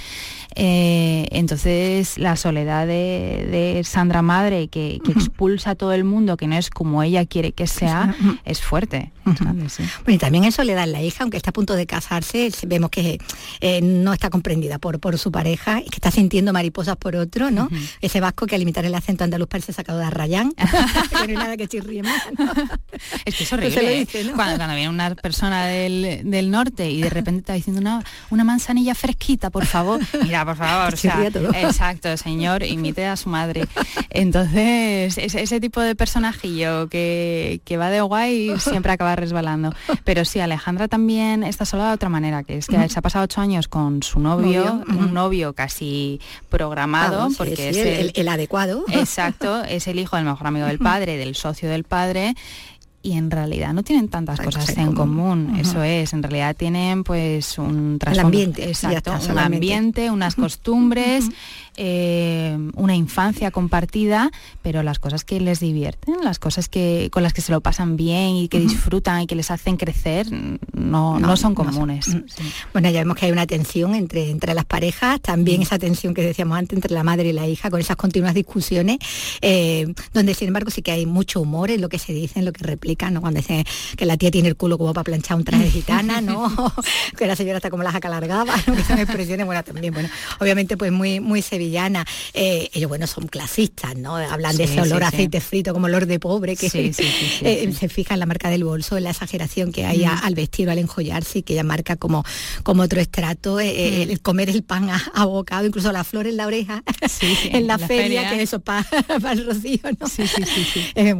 Eh, 0.55 1.27
entonces, 1.31 2.17
la 2.17 2.35
soledad 2.35 2.87
de, 2.87 3.81
Sandra 3.85 4.21
Madre, 4.21 4.67
que, 4.67 4.99
expulsa 5.11 5.71
a 5.71 5.75
todo 5.75 5.93
el 5.93 6.03
mundo, 6.03 6.37
que 6.37 6.47
no 6.47 6.55
es 6.55 6.69
como 6.69 7.03
ella 7.03 7.25
quiere 7.25 7.51
que 7.51 7.67
sea, 7.67 8.15
es 8.45 8.61
fuerte. 8.61 9.11
Bueno, 9.23 9.69
y 10.07 10.17
también 10.17 10.43
en 10.43 10.51
soledad 10.51 10.87
la 10.87 11.01
hija, 11.01 11.23
aunque 11.23 11.37
está 11.37 11.51
a 11.51 11.53
punto 11.53 11.75
de 11.75 11.85
casarse, 11.85 12.51
vemos 12.65 12.89
que 12.89 13.19
eh, 13.59 13.81
no 13.81 14.13
está 14.13 14.29
comprendida 14.29 14.79
por, 14.79 14.99
por 14.99 15.17
su 15.17 15.31
pareja 15.31 15.79
y 15.79 15.85
que 15.85 15.95
está 15.95 16.11
sintiendo 16.11 16.53
mariposas 16.53 16.97
por 16.97 17.15
otro, 17.15 17.51
¿no? 17.51 17.69
Ese 18.01 18.19
vasco 18.19 18.45
que 18.47 18.55
al 18.55 18.61
imitar 18.61 18.85
el 18.85 18.95
acento 18.95 19.23
andaluz 19.23 19.47
parece 19.47 19.73
sacado 19.73 19.99
de 19.99 20.05
Arrayán, 20.05 20.51
que 21.09 21.15
no 21.15 21.19
hay 21.21 21.35
nada 21.35 21.57
que 21.57 21.67
chirríe 21.67 22.03
más. 22.03 22.23
Es 23.25 23.35
que 23.35 23.43
es 23.43 23.53
horrible. 23.53 24.01
¿eh? 24.01 24.07
cuando, 24.35 24.65
viene 24.67 24.89
una 24.89 25.15
persona 25.15 25.65
del, 25.65 26.51
norte 26.51 26.89
y 26.89 27.01
de 27.01 27.09
repente 27.09 27.39
está 27.39 27.53
diciendo 27.53 27.81
una, 27.81 28.03
una 28.29 28.43
manzanilla 28.43 28.95
fresquita, 28.95 29.49
por 29.49 29.65
favor. 29.65 30.01
Mira, 30.23 30.45
por 30.45 30.55
favor. 30.55 30.93
exacto, 31.55 32.15
señor, 32.17 32.63
imite 32.63 33.05
a 33.05 33.15
su 33.15 33.29
madre. 33.29 33.67
Entonces, 34.09 35.17
ese, 35.17 35.41
ese 35.41 35.59
tipo 35.59 35.81
de 35.81 35.95
personajillo 35.95 36.87
que, 36.89 37.61
que 37.65 37.77
va 37.77 37.89
de 37.89 38.01
guay 38.01 38.59
siempre 38.59 38.91
acaba 38.91 39.10
resbalando. 39.15 39.73
Pero 40.03 40.25
sí, 40.25 40.39
Alejandra 40.39 40.87
también 40.87 41.43
está 41.43 41.65
sola 41.65 41.89
de 41.89 41.93
otra 41.93 42.09
manera, 42.09 42.43
que 42.43 42.57
es 42.57 42.67
que 42.67 42.89
se 42.89 42.99
ha 42.99 43.01
pasado 43.01 43.25
ocho 43.25 43.41
años 43.41 43.67
con 43.67 44.03
su 44.03 44.19
novio, 44.19 44.83
un 44.87 45.13
novio 45.13 45.53
casi 45.53 46.19
programado, 46.49 47.29
porque 47.37 47.69
es 47.69 48.13
el, 48.17 48.27
adecuado. 48.27 48.83
Exacto, 48.91 49.63
es 49.63 49.87
el 49.87 49.99
hijo 49.99 50.15
del 50.15 50.25
mejor 50.25 50.47
amigo 50.47 50.65
del 50.67 50.79
padre, 50.91 51.17
del 51.17 51.35
socio 51.35 51.69
del 51.69 51.83
padre 51.83 52.35
y 53.03 53.13
en 53.13 53.31
realidad 53.31 53.73
no 53.73 53.83
tienen 53.83 54.07
tantas 54.09 54.39
cosas 54.39 54.77
en 54.77 54.93
común, 54.93 55.55
eso 55.59 55.81
es, 55.83 56.13
en 56.13 56.21
realidad 56.21 56.55
tienen 56.55 57.03
pues 57.03 57.57
un 57.57 57.99
ambiente, 58.17 58.67
exacto, 58.67 59.13
un 59.29 59.39
ambiente, 59.39 60.11
unas 60.11 60.35
costumbres, 60.35 61.29
eh, 61.77 62.57
una 62.75 62.95
infancia 62.95 63.49
compartida, 63.49 64.29
pero 64.61 64.83
las 64.83 64.99
cosas 64.99 65.23
que 65.23 65.39
les 65.39 65.59
divierten, 65.59 66.15
las 66.23 66.37
cosas 66.37 66.69
que 66.69 67.09
con 67.11 67.23
las 67.23 67.33
que 67.33 67.41
se 67.41 67.51
lo 67.51 67.61
pasan 67.61 67.97
bien 67.97 68.35
y 68.35 68.47
que 68.49 68.59
disfrutan 68.59 69.21
y 69.21 69.27
que 69.27 69.35
les 69.35 69.49
hacen 69.49 69.77
crecer, 69.77 70.27
no, 70.73 71.19
no, 71.19 71.37
son 71.37 71.55
comunes. 71.55 72.05
Bueno, 72.73 72.89
ya 72.89 72.99
vemos 72.99 73.17
que 73.17 73.25
hay 73.25 73.31
una 73.31 73.47
tensión 73.47 73.95
entre, 73.95 74.29
entre 74.29 74.53
las 74.53 74.65
parejas, 74.65 75.21
también 75.21 75.61
esa 75.61 75.79
tensión 75.79 76.13
que 76.13 76.21
decíamos 76.21 76.57
antes 76.57 76.77
entre 76.77 76.93
la 76.93 77.03
madre 77.03 77.29
y 77.29 77.33
la 77.33 77.47
hija, 77.47 77.71
con 77.71 77.79
esas 77.79 77.95
continuas 77.95 78.35
discusiones, 78.35 78.99
eh, 79.41 79.91
donde 80.13 80.33
sin 80.35 80.49
embargo 80.49 80.69
sí 80.69 80.81
que 80.81 80.91
hay 80.91 81.05
mucho 81.05 81.41
humor 81.41 81.71
en 81.71 81.81
lo 81.81 81.89
que 81.89 81.97
se 81.97 82.13
dice, 82.13 82.39
en 82.39 82.45
lo 82.45 82.53
que 82.53 82.63
replica 82.63 82.90
cuando 82.97 83.39
dicen 83.39 83.63
que 83.95 84.05
la 84.05 84.17
tía 84.17 84.31
tiene 84.31 84.47
el 84.47 84.55
culo 84.55 84.77
como 84.77 84.93
para 84.93 85.03
planchar 85.03 85.37
un 85.37 85.43
traje 85.43 85.65
de 85.65 85.71
gitana, 85.71 86.21
¿no? 86.21 86.51
que 87.17 87.27
la 87.27 87.35
señora 87.35 87.57
está 87.57 87.69
como 87.69 87.83
la 87.83 87.91
jaca 87.91 88.09
largaba, 88.09 88.55
que 88.65 88.83
son 88.83 88.99
expresiones 88.99 89.45
buenas 89.45 89.65
también, 89.65 89.93
bueno, 89.93 90.09
obviamente 90.39 90.77
pues 90.77 90.91
muy, 90.91 91.19
muy 91.19 91.41
sevillana. 91.41 92.05
Eh, 92.33 92.69
ellos, 92.73 92.89
bueno, 92.89 93.07
son 93.07 93.27
clasistas, 93.27 93.95
¿no? 93.95 94.15
Hablan 94.15 94.55
de 94.57 94.65
ese 94.65 94.81
olor 94.81 95.03
a 95.03 95.07
aceite 95.07 95.41
frito 95.41 95.73
como 95.73 95.85
olor 95.85 96.05
de 96.05 96.19
pobre, 96.19 96.55
que 96.55 96.67
eh, 96.67 97.73
se 97.73 97.89
fija 97.89 98.13
en 98.13 98.19
la 98.19 98.25
marca 98.25 98.49
del 98.49 98.63
bolso, 98.63 98.97
en 98.97 99.03
la 99.03 99.11
exageración 99.11 99.71
que 99.71 99.85
hay 99.85 100.03
al 100.05 100.35
vestir 100.35 100.67
o 100.67 100.71
al 100.71 100.79
enjollarse 100.79 101.39
y 101.39 101.43
que 101.43 101.53
ella 101.53 101.63
marca 101.63 101.95
como, 101.95 102.23
como 102.63 102.83
otro 102.83 103.01
estrato, 103.01 103.59
eh, 103.59 104.03
el 104.03 104.21
comer 104.21 104.49
el 104.49 104.63
pan 104.63 104.89
abocado, 105.13 105.65
incluso 105.65 105.91
la 105.91 106.03
flor 106.03 106.27
en 106.27 106.37
la 106.37 106.47
oreja, 106.47 106.83
en 107.45 107.67
la, 107.67 107.77
feria, 107.77 108.29
que 108.29 108.41
eso 108.41 108.59
para 108.59 108.85
el 109.31 109.45
rocío, 109.45 109.79
¿no? 109.99 110.07
Sí, 110.07 110.27
sí, 110.27 110.43
sí. 110.73 110.85
Es, 110.95 111.15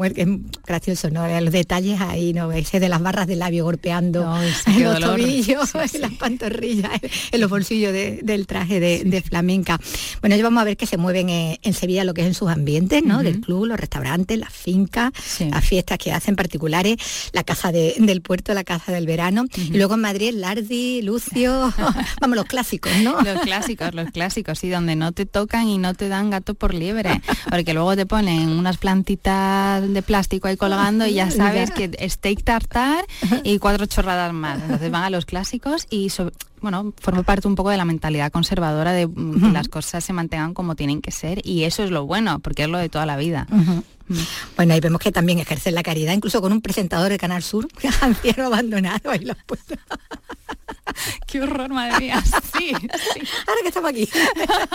gracioso, 0.66 1.10
¿no? 1.10 1.28
Los 1.42 1.52
detalles 1.62 2.02
ahí, 2.02 2.34
¿no? 2.34 2.52
Ese 2.52 2.80
de 2.80 2.90
las 2.90 3.02
barras 3.02 3.28
de 3.28 3.36
labio 3.36 3.64
golpeando 3.64 4.36
en 4.66 4.84
los 4.84 5.00
tobillos, 5.00 5.76
en 5.94 6.02
las 6.02 6.14
pantorrillas, 6.14 6.92
en 7.32 7.40
los 7.40 7.50
bolsillos 7.50 7.94
del 7.94 8.48
traje 8.48 8.80
de, 8.80 9.22
flamenca. 9.22 9.80
Bueno, 10.22 10.36
ya 10.36 10.44
vamos 10.44 10.62
a 10.62 10.64
ver 10.64 10.76
que 10.76 10.88
se 10.88 10.98
mueven 10.98 11.30
en, 11.30 11.74
Sevilla 11.74 12.04
lo 12.04 12.14
que 12.14 12.22
es 12.22 12.28
en 12.28 12.34
sus 12.34 12.50
ambientes, 12.50 13.04
¿no? 13.04 13.22
Del 13.22 13.40
club, 13.42 13.66
los 13.66 13.80
restaurantes, 13.80 14.38
las 14.40 14.52
fincas, 14.52 15.12
las 15.40 15.64
fiestas 15.64 16.00
que 16.00 16.12
hacen 16.12 16.36
particulares, 16.36 16.98
la 17.32 17.44
casa 17.44 17.72
del 17.72 18.22
puerto, 18.22 18.54
la 18.56 18.64
casa 18.64 18.92
del 18.92 19.06
verano. 19.06 19.46
Y 19.56 19.78
luego 19.78 19.94
en 19.94 20.02
Madrid, 20.02 20.34
Lardi, 20.34 21.04
Lucio, 21.04 21.72
vamos, 22.22 22.36
los 22.36 22.46
clásicos, 22.46 22.92
¿no? 23.04 23.22
Los 23.22 23.42
clásicos, 23.42 23.94
los 23.94 24.10
clásicos, 24.10 24.58
sí, 24.58 24.70
donde 24.70 24.96
no 24.96 25.12
te 25.12 25.28
tocan 25.28 25.68
y 25.68 25.78
no 25.78 25.94
te 25.94 26.10
dan 26.10 26.32
gato 26.32 26.56
por 26.56 26.74
liebre, 26.74 27.22
porque 27.50 27.74
luego 27.74 27.96
te 27.96 28.08
ponen 28.08 28.50
unas 28.50 28.78
plantitas 28.78 29.88
de 29.88 30.02
plástico 30.02 30.48
ahí 30.48 30.58
colgando 30.58 31.06
y 31.06 31.14
ya 31.14 31.30
sabes 31.30 31.51
sabes 31.54 31.72
que 31.72 32.10
steak 32.10 32.44
tartar 32.44 33.06
y 33.44 33.60
cuatro 33.60 33.86
chorradas 33.86 34.34
más. 34.34 34.62
Entonces 34.62 34.92
van 34.92 35.04
a 35.04 35.10
los 35.10 35.26
clásicos 35.26 35.88
y 35.90 36.12
bueno, 36.62 36.94
forma 37.00 37.24
parte 37.24 37.48
un 37.48 37.56
poco 37.56 37.70
de 37.70 37.78
la 37.78 37.86
mentalidad 37.86 38.32
conservadora 38.32 38.92
de 38.94 39.08
mm, 39.08 39.42
que 39.42 39.52
las 39.52 39.68
cosas 39.68 40.04
se 40.04 40.14
mantengan 40.14 40.54
como 40.54 40.76
tienen 40.76 41.02
que 41.02 41.12
ser 41.12 41.46
y 41.46 41.64
eso 41.64 41.84
es 41.84 41.92
lo 41.92 42.06
bueno, 42.06 42.40
porque 42.40 42.64
es 42.64 42.70
lo 42.70 42.78
de 42.78 42.90
toda 42.90 43.06
la 43.06 43.18
vida. 43.18 43.48
Bueno, 44.56 44.74
ahí 44.74 44.80
vemos 44.80 45.00
que 45.00 45.12
también 45.12 45.40
ejercen 45.40 45.74
la 45.74 45.84
caridad, 45.84 46.14
incluso 46.14 46.42
con 46.42 46.52
un 46.52 46.62
presentador 46.62 47.10
de 47.10 47.18
Canal 47.18 47.44
Sur, 47.44 47.68
anciano 48.02 48.46
abandonado, 48.48 49.10
ahí 49.10 49.20
lo 49.20 49.36
puesto. 49.46 49.76
Qué 51.28 51.42
horror, 51.42 51.70
madre 51.70 52.00
mía. 52.00 52.24
Sí, 52.58 52.74
Ahora 52.74 53.62
que 53.62 53.68
estamos 53.70 53.90
aquí. 53.90 54.08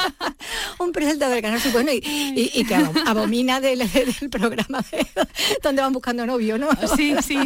un 0.78 0.92
presentador 0.92 1.34
de 1.34 1.42
Canal 1.42 1.60
Sur, 1.60 1.72
bueno, 1.72 1.90
y, 1.92 2.64
que 2.64 2.74
abomina 3.06 3.60
del, 3.60 3.88
programa 4.30 4.84
donde 5.62 5.82
van 5.82 5.92
buscando 5.92 6.26
novio, 6.26 6.58
¿no? 6.58 6.68
Sí, 6.96 7.14
sí, 7.22 7.38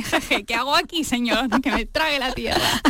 ¿qué 0.46 0.54
hago 0.54 0.74
aquí, 0.74 1.04
señor? 1.04 1.60
Que 1.60 1.70
me 1.70 1.86
trague 1.86 2.18
la 2.18 2.32
tierra. 2.32 2.80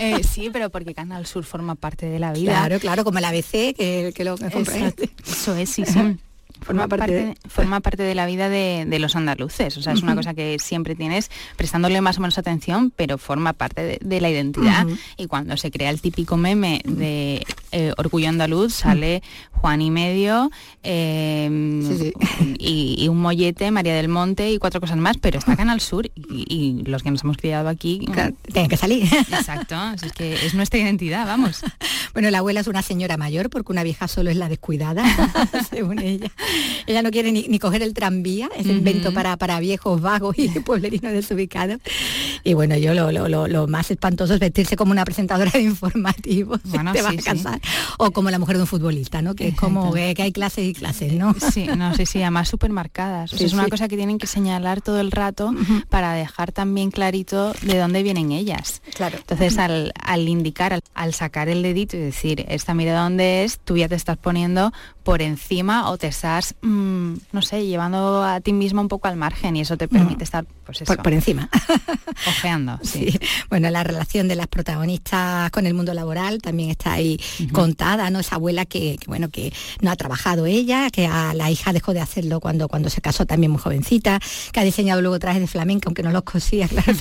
Eh, 0.00 0.22
sí, 0.24 0.50
pero 0.52 0.70
porque 0.70 0.94
Canal 0.94 1.26
Sur 1.26 1.44
forma 1.44 1.76
parte 1.76 2.06
de 2.06 2.18
la 2.18 2.32
vida. 2.32 2.52
Claro, 2.52 2.80
claro, 2.80 3.04
como 3.04 3.18
el 3.18 3.24
ABC, 3.24 3.74
que, 3.74 4.12
que 4.14 4.24
lo 4.24 4.36
que 4.36 4.46
Eso 4.46 5.54
es, 5.56 5.70
sí, 5.70 5.84
sí 5.86 6.18
forma, 6.60 6.88
parte, 6.88 7.12
de... 7.12 7.34
forma 7.48 7.80
parte 7.80 8.02
de 8.02 8.14
la 8.14 8.26
vida 8.26 8.48
de, 8.48 8.98
los 8.98 9.16
andaluces. 9.16 9.76
O 9.76 9.82
sea, 9.82 9.92
es 9.92 10.02
una 10.02 10.14
cosa 10.14 10.34
que 10.34 10.58
siempre 10.58 10.94
tienes 10.94 11.30
prestándole 11.56 12.00
más 12.00 12.18
o 12.18 12.20
menos 12.20 12.38
atención, 12.38 12.92
pero 12.94 13.18
forma 13.18 13.52
parte 13.52 13.98
de, 14.00 14.20
la 14.20 14.30
identidad. 14.30 14.86
Y 15.16 15.26
cuando 15.26 15.56
se 15.56 15.70
crea 15.70 15.90
el 15.90 16.00
típico 16.00 16.36
meme 16.36 16.80
de 16.84 17.46
eh, 17.72 17.92
Orgullo 17.96 18.28
Andaluz, 18.28 18.74
sale 18.74 19.22
Juan 19.52 19.82
y 19.82 19.90
medio 19.90 20.50
em, 20.82 22.12
Y, 22.58 23.08
un 23.08 23.20
mollete, 23.20 23.70
María 23.70 23.94
del 23.94 24.08
Monte 24.08 24.50
y 24.52 24.58
cuatro 24.58 24.80
cosas 24.80 24.96
más, 24.96 25.16
pero 25.18 25.38
está 25.38 25.56
Canal 25.56 25.80
Sur 25.80 26.10
y, 26.16 26.82
los 26.86 27.02
que 27.02 27.10
nos 27.10 27.24
hemos 27.24 27.36
criado 27.36 27.68
aquí 27.68 28.06
tienen 28.52 28.68
que 28.68 28.76
salir. 28.76 29.04
Exacto, 29.04 29.76
es 30.02 30.12
que 30.12 30.34
es 30.46 30.54
nuestra 30.54 30.78
identidad, 30.78 31.26
vamos. 31.26 31.62
Bueno, 32.12 32.30
la 32.30 32.38
abuela 32.38 32.60
es 32.60 32.66
una 32.66 32.82
señora 32.82 33.16
mayor 33.16 33.50
porque 33.50 33.72
una 33.72 33.82
vieja 33.82 34.08
solo 34.08 34.30
es 34.30 34.36
la 34.36 34.48
descuidada, 34.48 35.04
según 35.70 35.98
ella. 35.98 36.30
Ella 36.86 37.02
no 37.02 37.10
quiere 37.10 37.32
ni, 37.32 37.58
coger 37.58 37.82
el 37.82 37.94
tranvía, 37.94 38.48
es 38.56 38.66
el 38.66 38.78
invento 38.78 39.12
para, 39.12 39.36
para 39.36 39.60
viejos 39.60 40.00
vagos 40.00 40.38
y 40.38 40.48
pueblerinos 40.64 41.12
desubicados. 41.12 41.80
Y 42.44 42.54
bueno, 42.54 42.76
yo 42.76 42.94
lo, 42.94 43.66
más 43.68 43.90
espantoso 43.90 44.34
es 44.34 44.40
vestirse 44.40 44.76
como 44.76 44.92
una 44.92 45.04
presentadora 45.04 45.50
de 45.50 45.62
informativos, 45.62 46.60
bueno, 46.64 46.92
te 46.92 47.02
vas 47.02 47.18
a 47.18 47.22
casar, 47.22 47.57
o 47.98 48.10
como 48.10 48.30
la 48.30 48.38
mujer 48.38 48.56
de 48.56 48.62
un 48.62 48.66
futbolista, 48.66 49.22
¿no? 49.22 49.34
Que 49.34 49.48
es 49.48 49.54
como 49.54 49.92
que, 49.92 50.14
hay 50.18 50.32
clases 50.32 50.66
y 50.66 50.74
clases, 50.74 51.12
¿no? 51.12 51.34
Sí, 51.52 51.66
no 51.76 51.94
sé, 51.94 52.06
sí, 52.06 52.20
además 52.22 52.48
súper 52.48 52.70
marcadas. 52.70 53.32
es 53.32 53.52
una 53.52 53.68
cosa 53.68 53.88
que 53.88 53.96
tienen 53.96 54.18
que 54.18 54.26
señalar 54.26 54.80
todo 54.80 55.00
el 55.00 55.10
rato 55.10 55.54
para 55.88 56.12
dejar 56.12 56.52
también 56.52 56.90
clarito 56.90 57.52
de 57.62 57.78
dónde 57.78 58.02
vienen 58.02 58.32
ellas. 58.32 58.82
Claro. 58.94 59.18
Entonces, 59.18 59.58
al, 59.58 60.28
indicar, 60.28 60.80
al, 60.94 61.14
sacar 61.14 61.48
el 61.48 61.62
dedito 61.62 61.96
y 61.96 62.00
decir, 62.00 62.44
esta 62.48 62.74
mira 62.74 63.00
dónde 63.00 63.44
es, 63.44 63.58
tú 63.58 63.76
ya 63.76 63.88
te 63.88 63.94
estás 63.94 64.16
poniendo 64.16 64.72
por 65.02 65.22
encima 65.22 65.88
o 65.90 65.96
te 65.96 66.06
estás, 66.08 66.54
mm, 66.60 67.14
no 67.32 67.42
sé, 67.42 67.66
llevando 67.66 68.22
a 68.22 68.40
ti 68.40 68.52
mismo 68.52 68.82
un 68.82 68.88
poco 68.88 69.08
al 69.08 69.16
margen 69.16 69.56
y 69.56 69.62
eso 69.62 69.76
te 69.76 69.88
permite 69.88 70.22
estar, 70.24 70.44
pues 70.66 70.82
eso, 70.82 70.96
por, 70.96 71.12
encima. 71.12 71.48
Ojeando, 72.28 72.78
sí. 72.82 73.18
Bueno, 73.48 73.70
la 73.70 73.84
relación 73.84 74.28
de 74.28 74.34
las 74.34 74.48
protagonistas 74.48 75.50
con 75.50 75.66
el 75.66 75.72
mundo 75.72 75.94
laboral 75.94 76.42
también 76.42 76.70
está 76.70 76.92
ahí 76.92 77.18
contada, 77.52 78.10
¿no? 78.10 78.20
Esa 78.20 78.36
abuela 78.36 78.64
que, 78.64 78.98
bueno, 79.06 79.28
que 79.28 79.52
no 79.80 79.90
ha 79.90 79.96
trabajado 79.96 80.46
ella, 80.46 80.90
que 80.90 81.06
a 81.06 81.34
la 81.34 81.50
hija 81.50 81.72
dejó 81.72 81.92
de 81.92 82.00
hacerlo 82.00 82.40
cuando, 82.40 82.68
cuando 82.68 82.90
se 82.90 83.00
casó 83.00 83.26
también 83.26 83.50
muy 83.50 83.60
jovencita, 83.60 84.20
que 84.52 84.60
ha 84.60 84.64
diseñado 84.64 85.00
luego 85.00 85.18
trajes 85.18 85.40
de 85.40 85.46
flamenca, 85.46 85.88
aunque 85.88 86.02
no 86.02 86.10
los 86.10 86.22
cosía, 86.22 86.68
claro, 86.68 86.92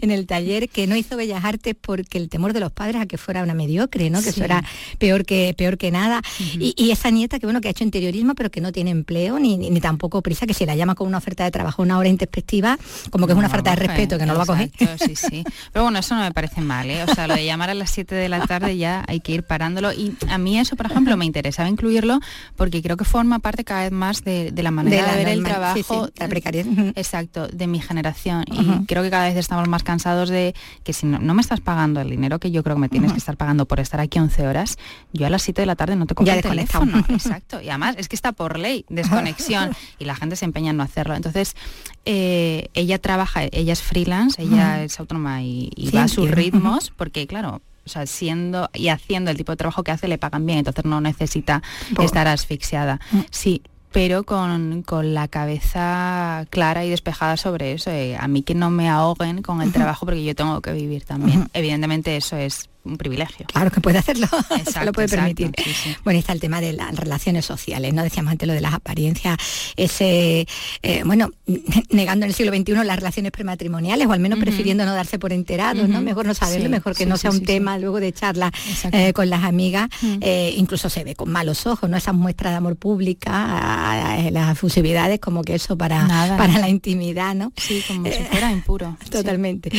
en, 0.00 0.10
el 0.10 0.26
taller, 0.26 0.68
que 0.68 0.86
no 0.86 0.96
hizo 0.96 1.16
bellas 1.16 1.44
artes 1.44 1.74
porque 1.80 2.18
el 2.18 2.28
temor 2.28 2.52
de 2.52 2.60
los 2.60 2.72
padres 2.72 3.02
a 3.02 3.06
que 3.06 3.18
fuera 3.18 3.42
una 3.42 3.54
mediocre, 3.54 4.10
¿no? 4.10 4.22
Que 4.22 4.30
eso 4.30 4.44
era 4.44 4.62
peor 4.98 5.24
que, 5.24 5.54
peor 5.56 5.78
que 5.78 5.90
nada. 5.90 6.22
y, 6.58 6.90
esa 6.92 7.10
nieta 7.10 7.38
que 7.38 7.46
bueno, 7.46 7.62
que 7.62 7.68
ha 7.68 7.70
hecho 7.70 7.84
interiorismo, 7.84 8.34
pero 8.34 8.50
que 8.50 8.60
no 8.60 8.70
tiene 8.70 8.90
empleo 8.90 9.38
ni, 9.38 9.56
ni, 9.56 9.80
tampoco 9.80 10.20
prisa, 10.20 10.46
que 10.46 10.52
si 10.54 10.66
la 10.66 10.74
llama 10.74 10.94
con 10.94 11.08
una 11.08 11.18
oferta 11.18 11.44
de 11.44 11.50
trabajo 11.50 11.82
una 11.82 11.98
hora 11.98 12.08
introspectiva, 12.08 12.78
como 13.10 13.26
que 13.26 13.32
es 13.32 13.38
una 13.38 13.48
falta 13.48 13.70
de 13.70 13.76
respeto, 13.76 14.18
que 14.18 14.26
no 14.26 14.32
lo 14.34 14.38
va 14.38 14.44
a 14.44 14.46
coger. 14.46 14.70
Sí, 14.98 15.16
sí. 15.16 15.44
Pero 15.72 15.84
bueno, 15.84 15.98
eso 15.98 16.14
no 16.14 16.22
me 16.22 16.32
parece 16.32 16.60
mal, 16.60 16.88
¿eh? 16.90 17.02
O 17.04 17.14
sea, 17.14 17.26
lo 17.26 17.34
de 17.34 17.44
llamar 17.44 17.70
a 17.70 17.74
las 17.74 17.90
7 17.90 18.14
de 18.14 18.28
la 18.28 18.46
tarde 18.46 18.76
ya 18.76 19.04
hay 19.06 19.20
que 19.20 19.32
ir 19.32 19.42
Y 19.92 20.14
a 20.28 20.38
mí 20.38 20.58
eso, 20.58 20.76
por 20.76 20.86
ejemplo, 20.86 21.16
me 21.16 21.24
interesaba 21.24 21.68
incluirlo 21.68 22.20
porque 22.56 22.82
creo 22.82 22.96
que 22.96 23.04
forma 23.04 23.38
parte 23.38 23.64
cada 23.64 23.82
vez 23.82 23.92
más 23.92 24.24
de, 24.24 24.52
la 24.54 24.70
manera 24.70 25.12
de, 25.12 25.24
ver 25.24 25.28
el 25.28 25.44
trabajo. 25.44 26.08
la 26.16 26.28
precariedad. 26.28 26.66
Exacto, 26.96 27.48
de 27.48 27.66
mi 27.66 27.80
generación. 27.80 28.44
Y 28.50 28.86
creo 28.86 29.02
que 29.02 29.10
cada 29.10 29.26
vez 29.26 29.36
estamos 29.36 29.68
más 29.68 29.82
cansados 29.82 30.28
de 30.28 30.54
que 30.84 30.92
si 30.92 31.06
no, 31.06 31.34
me 31.34 31.40
estás 31.40 31.60
pagando 31.60 32.00
el 32.00 32.10
dinero 32.10 32.38
que 32.38 32.50
yo 32.50 32.62
creo 32.62 32.76
que 32.76 32.82
me 32.82 32.88
tienes 32.88 33.12
que 33.12 33.18
estar 33.18 33.36
pagando 33.36 33.66
por 33.66 33.80
estar 33.80 34.00
aquí 34.00 34.18
11 34.18 34.46
horas, 34.46 34.78
yo 35.12 35.26
a 35.26 35.30
las 35.30 35.42
7 35.42 35.62
de 35.62 35.66
la 35.66 35.76
tarde 35.76 35.96
no 35.96 36.06
te 36.06 36.14
cojo 36.14 36.30
el 36.30 36.42
teléfono. 36.42 37.04
Exacto. 37.08 37.60
Y 37.60 37.68
además 37.68 37.96
es 37.98 38.08
que 38.08 38.16
está 38.16 38.32
por 38.32 38.58
ley, 38.58 38.84
desconexión, 38.88 39.70
y 39.98 40.04
la 40.04 40.14
gente 40.14 40.36
se 40.36 40.44
empeña 40.44 40.70
en 40.70 40.76
no 40.76 40.82
hacerlo. 40.82 41.14
Entonces, 41.14 41.56
eh, 42.04 42.68
ella 42.74 42.98
trabaja, 42.98 43.44
ella 43.44 43.72
es 43.72 43.82
freelance, 43.82 44.40
ella 44.42 44.82
es 44.82 44.98
autónoma 44.98 45.42
y, 45.42 45.70
va 45.94 46.04
a 46.04 46.08
sus 46.08 46.30
ritmos, 46.30 46.92
porque 46.96 47.26
claro, 47.26 47.62
o 47.84 47.88
sea, 47.88 48.06
siendo 48.06 48.70
y 48.74 48.88
haciendo 48.88 49.30
el 49.30 49.36
tipo 49.36 49.52
de 49.52 49.56
trabajo 49.56 49.82
que 49.82 49.90
hace 49.90 50.08
le 50.08 50.18
pagan 50.18 50.46
bien, 50.46 50.58
entonces 50.58 50.84
no 50.84 51.00
necesita 51.00 51.62
estar 51.98 52.28
asfixiada. 52.28 53.00
Mm. 53.10 53.20
Sí, 53.30 53.62
pero 53.92 54.24
con, 54.24 54.84
la 55.14 55.28
cabeza 55.28 56.46
clara 56.50 56.84
y 56.84 56.90
despejada 56.90 57.36
sobre 57.36 57.72
eso. 57.72 57.90
Eh, 57.90 58.16
a 58.16 58.26
mí 58.26 58.42
que 58.42 58.54
no 58.54 58.70
me 58.70 58.88
ahoguen 58.88 59.42
con 59.42 59.60
el 59.60 59.72
trabajo 59.72 60.06
porque 60.06 60.24
yo 60.24 60.34
tengo 60.34 60.60
que 60.60 60.72
vivir 60.72 61.04
también. 61.04 61.48
Evidentemente 61.52 62.16
eso 62.16 62.36
es 62.36 62.68
un 62.84 62.98
privilegio. 62.98 63.46
Claro 63.46 63.70
que 63.70 63.80
puede 63.80 63.98
hacerlo, 63.98 64.26
se 64.72 64.84
lo 64.84 64.92
puede 64.92 65.08
permitir. 65.08 65.52
Bueno, 66.04 66.18
está 66.18 66.32
el 66.32 66.40
tema 66.40 66.60
de 66.60 66.72
las 66.72 66.94
relaciones 66.94 67.44
sociales, 67.44 67.94
¿no? 67.94 68.02
Decíamos 68.02 68.32
antes 68.32 68.46
lo 68.46 68.54
de 68.54 68.60
las 68.60 68.74
apariencias, 68.74 69.36
ese, 69.76 70.46
eh, 70.82 71.02
bueno, 71.04 71.30
negando 71.90 72.24
en 72.24 72.30
el 72.30 72.34
siglo 72.34 72.54
XXI 72.54 72.84
las 72.84 72.96
relaciones 72.96 73.32
prematrimoniales, 73.32 74.06
o 74.06 74.12
al 74.12 74.20
menos 74.20 74.38
prefiriendo 74.38 74.84
no 74.84 74.94
darse 74.94 75.18
por 75.18 75.32
enterados, 75.32 75.88
¿no? 75.88 76.00
Mejor 76.00 76.26
no 76.26 76.34
saberlo, 76.34 76.68
mejor 76.68 76.96
que 76.96 77.06
no 77.06 77.16
sea 77.16 77.30
un 77.30 77.44
tema 77.44 77.78
luego 77.78 78.00
de 78.00 78.12
charla 78.12 78.52
eh, 78.92 79.12
con 79.12 79.30
las 79.30 79.44
amigas, 79.44 79.88
eh, 80.20 80.54
incluso 80.56 80.88
se 80.88 81.04
ve 81.04 81.14
con 81.14 81.30
malos 81.30 81.66
ojos, 81.66 81.88
¿no? 81.88 81.96
Esas 81.96 82.14
muestras 82.14 82.52
de 82.52 82.56
amor 82.56 82.76
pública, 82.76 84.28
las 84.30 84.58
fusividades, 84.58 85.20
como 85.20 85.42
que 85.42 85.54
eso 85.54 85.76
para, 85.76 86.06
para 86.36 86.58
la 86.58 86.68
intimidad, 86.68 87.34
¿no? 87.34 87.52
Sí, 87.56 87.82
como 87.86 88.06
si 88.06 88.22
fuera 88.24 88.50
impuro. 88.50 88.96
Totalmente. 89.10 89.70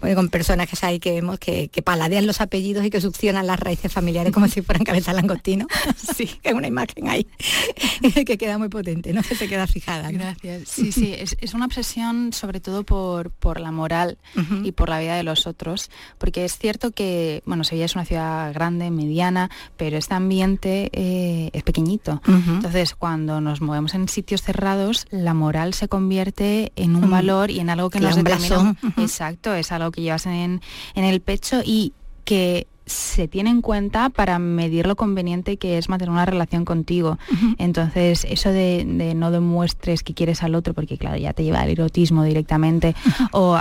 Bueno, 0.00 0.16
con 0.16 0.28
personajes 0.28 0.84
ahí 0.84 1.00
que 1.00 1.12
vemos 1.12 1.38
que, 1.38 1.68
que 1.68 1.82
paladean 1.82 2.26
los 2.26 2.40
apellidos 2.52 2.84
y 2.84 2.90
que 2.90 3.00
succionan 3.00 3.46
las 3.46 3.58
raíces 3.58 3.90
familiares 3.90 4.30
como 4.30 4.46
si 4.46 4.60
fueran 4.60 4.84
cabeza 4.84 5.14
langostino. 5.14 5.66
sí, 5.96 6.26
que 6.42 6.50
es 6.50 6.54
una 6.54 6.66
imagen 6.66 7.08
ahí 7.08 7.26
que 8.26 8.36
queda 8.36 8.58
muy 8.58 8.68
potente, 8.68 9.14
¿no? 9.14 9.22
Que 9.22 9.34
se 9.34 9.48
queda 9.48 9.66
fijada. 9.66 10.10
Gracias. 10.10 10.68
Sí, 10.68 10.92
sí, 10.92 11.14
es, 11.18 11.54
una 11.54 11.64
obsesión 11.64 12.34
sobre 12.34 12.60
todo 12.60 12.84
por, 12.84 13.30
por 13.30 13.58
la 13.58 13.72
moral 13.72 14.18
y 14.62 14.72
por 14.72 14.90
la 14.90 14.98
vida 15.00 15.16
de 15.16 15.22
los 15.22 15.46
otros, 15.46 15.90
porque 16.18 16.44
es 16.44 16.58
cierto 16.58 16.90
que, 16.90 17.42
bueno, 17.46 17.64
Sevilla 17.64 17.86
es 17.86 17.94
una 17.94 18.04
ciudad 18.04 18.52
grande, 18.52 18.90
mediana, 18.90 19.50
pero 19.78 19.96
este 19.96 20.14
ambiente 20.14 20.90
eh, 20.92 21.50
es 21.54 21.62
pequeñito. 21.62 22.20
Entonces, 22.26 22.94
cuando 22.94 23.40
nos 23.40 23.62
movemos 23.62 23.94
en 23.94 24.08
sitios 24.08 24.42
cerrados, 24.42 25.06
la 25.10 25.32
moral 25.32 25.72
se 25.72 25.88
convierte 25.88 26.72
en 26.76 26.96
un 26.96 27.10
valor 27.10 27.50
y 27.50 27.60
en 27.60 27.70
algo 27.70 27.88
que 27.88 28.00
nos 28.00 28.16
determina. 28.16 28.76
Exacto, 28.98 29.54
es 29.54 29.72
algo 29.72 29.90
que 29.90 30.02
llevas 30.02 30.26
en, 30.26 30.60
en 30.94 31.04
el 31.04 31.20
pecho 31.20 31.62
y 31.64 31.92
que 32.24 32.66
se 32.86 33.28
tiene 33.28 33.50
en 33.50 33.62
cuenta 33.62 34.08
para 34.10 34.38
medir 34.38 34.86
lo 34.86 34.96
conveniente 34.96 35.56
que 35.56 35.78
es 35.78 35.88
mantener 35.88 36.10
una 36.10 36.26
relación 36.26 36.64
contigo. 36.64 37.18
Entonces, 37.58 38.26
eso 38.28 38.50
de, 38.50 38.84
no 39.14 39.30
demuestres 39.30 40.02
que 40.02 40.14
quieres 40.14 40.42
al 40.42 40.54
otro, 40.54 40.74
porque 40.74 40.98
claro, 40.98 41.16
ya 41.16 41.32
te 41.32 41.44
lleva 41.44 41.60
al 41.60 41.70
erotismo 41.70 42.24
directamente, 42.24 42.94
o 43.30 43.58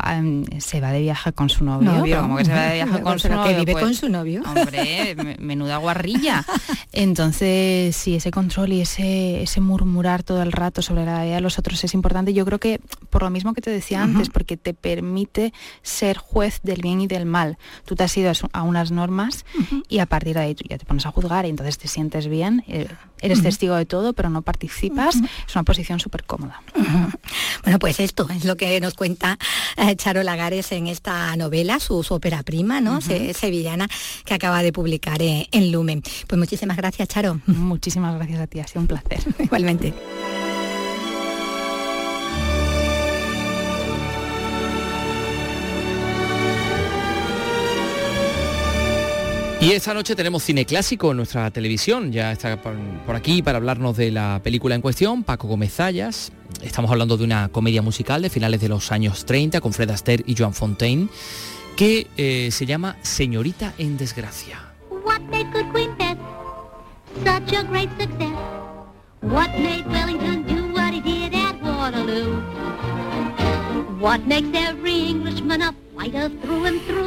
se 0.59 0.82
va 0.82 0.91
de 0.91 1.01
viaje 1.01 1.34
con 1.34 1.49
su 1.49 1.63
novio, 1.63 2.22
como 2.22 2.38
que 2.38 2.45
se 2.45 2.53
va 2.53 2.65
de 2.67 2.74
viaje 2.76 3.01
con 3.01 3.19
su 3.19 3.30
novio. 3.30 3.43
Que 3.43 3.59
vive 3.59 3.72
pues, 3.74 3.84
con 3.84 3.93
su 3.93 4.09
novio. 4.09 4.41
Hombre, 4.45 5.15
menuda 5.39 5.78
guarrilla. 5.78 6.45
Entonces, 6.91 7.95
sí, 7.95 8.15
ese 8.15 8.32
control 8.32 8.74
y 8.74 8.82
ese, 8.82 9.43
ese 9.43 9.61
murmurar 9.61 10.24
todo 10.24 10.41
el 10.41 10.51
rato 10.51 10.82
sobre 10.82 11.05
la 11.05 11.24
vida 11.24 11.36
de 11.36 11.41
los 11.41 11.59
otros 11.59 11.84
es 11.84 11.93
importante. 11.93 12.34
Yo 12.34 12.45
creo 12.45 12.59
que 12.59 12.82
por 13.09 13.24
lo 13.24 13.30
mismo 13.30 13.53
que 13.53 13.61
te 13.61 13.69
decía 13.69 14.01
antes, 14.01 14.30
porque 14.30 14.57
te 14.57 14.74
permite 14.74 15.53
ser 15.84 16.17
juez 16.17 16.61
del 16.63 16.82
bien 16.82 17.01
y 17.01 17.07
del 17.07 17.26
mal. 17.26 17.57
Tú 17.86 17.95
te 17.95 18.03
has 18.03 18.17
ido 18.17 18.32
a 18.53 18.63
unas 18.63 18.91
normas 18.91 19.20
y 19.88 19.99
a 19.99 20.05
partir 20.05 20.36
de 20.36 20.41
ahí 20.41 20.55
tú 20.55 20.63
ya 20.67 20.78
te 20.78 20.86
pones 20.86 21.05
a 21.05 21.11
juzgar 21.11 21.45
y 21.45 21.49
entonces 21.49 21.78
te 21.78 21.88
sientes 21.88 22.28
bien, 22.28 22.63
eh, 22.67 22.88
eres 23.22 23.43
testigo 23.43 23.76
de 23.76 23.86
todo, 23.86 24.13
pero 24.13 24.30
no 24.30 24.41
participas. 24.41 25.15
Es 25.15 25.55
una 25.55 25.63
posición 25.63 25.99
súper 25.99 26.24
cómoda. 26.24 26.61
Bueno, 27.63 27.80
pues 27.80 27.99
esto 27.99 28.28
es 28.30 28.45
lo 28.45 28.57
que 28.57 28.80
nos 28.82 28.93
cuenta 28.93 29.38
eh, 29.78 29.95
Charo 29.95 30.24
Lagares 30.24 30.72
en 30.72 30.88
esta 30.88 31.36
novela, 31.36 31.80
su, 31.80 32.03
ópera 32.09 32.43
prima, 32.43 32.82
¿no? 32.82 32.99
sevillana, 33.01 33.88
que 34.26 34.34
acaba 34.34 34.63
de 34.63 34.74
publicar 34.74 35.22
eh, 35.22 35.47
en 35.51 35.72
Lumen. 35.72 36.01
Pues 36.28 36.39
muchísimas 36.39 36.78
gracias, 36.78 37.07
Charo. 37.07 37.39
Muchísimas 37.45 38.15
gracias 38.15 38.39
a 38.39 38.47
ti, 38.47 38.59
ha 38.59 38.67
sido 38.67 38.82
un 38.82 38.88
placer. 38.88 39.19
Igualmente. 39.39 39.93
Y 49.62 49.74
esta 49.74 49.93
noche 49.93 50.16
tenemos 50.16 50.41
cine 50.41 50.66
clásico 50.66 51.12
en 51.12 51.18
nuestra 51.18 51.51
televisión. 51.51 52.12
Ya 52.12 52.32
está 52.32 52.59
por 52.59 53.16
aquí 53.16 53.43
para 53.43 53.59
hablarnos 53.59 53.95
de 53.95 54.09
la 54.09 54.41
película 54.43 54.74
en 54.74 54.82
cuestión, 54.82 55.24
Paco 55.24 55.47
Gómez 55.47 55.76
Zayas. 55.76 56.32
Estamos 56.64 56.89
hablando 56.89 57.16
de 57.16 57.26
una 57.26 57.47
comedia 57.49 57.84
musical 57.84 58.24
de 58.24 58.32
finales 58.32 58.59
de 58.59 58.70
los 58.70 58.91
años 58.91 59.24
30 59.24 59.62
con 59.62 59.72
Fred 59.72 59.91
Astaire 59.91 60.24
y 60.26 60.36
Joan 60.36 60.55
Fontaine, 60.55 61.09
que 61.76 62.07
eh, 62.18 62.49
se 62.51 62.66
llama 62.66 62.97
Señorita 63.03 63.76
en 63.78 63.97
Desgracia. 63.97 64.74
What 74.01 74.22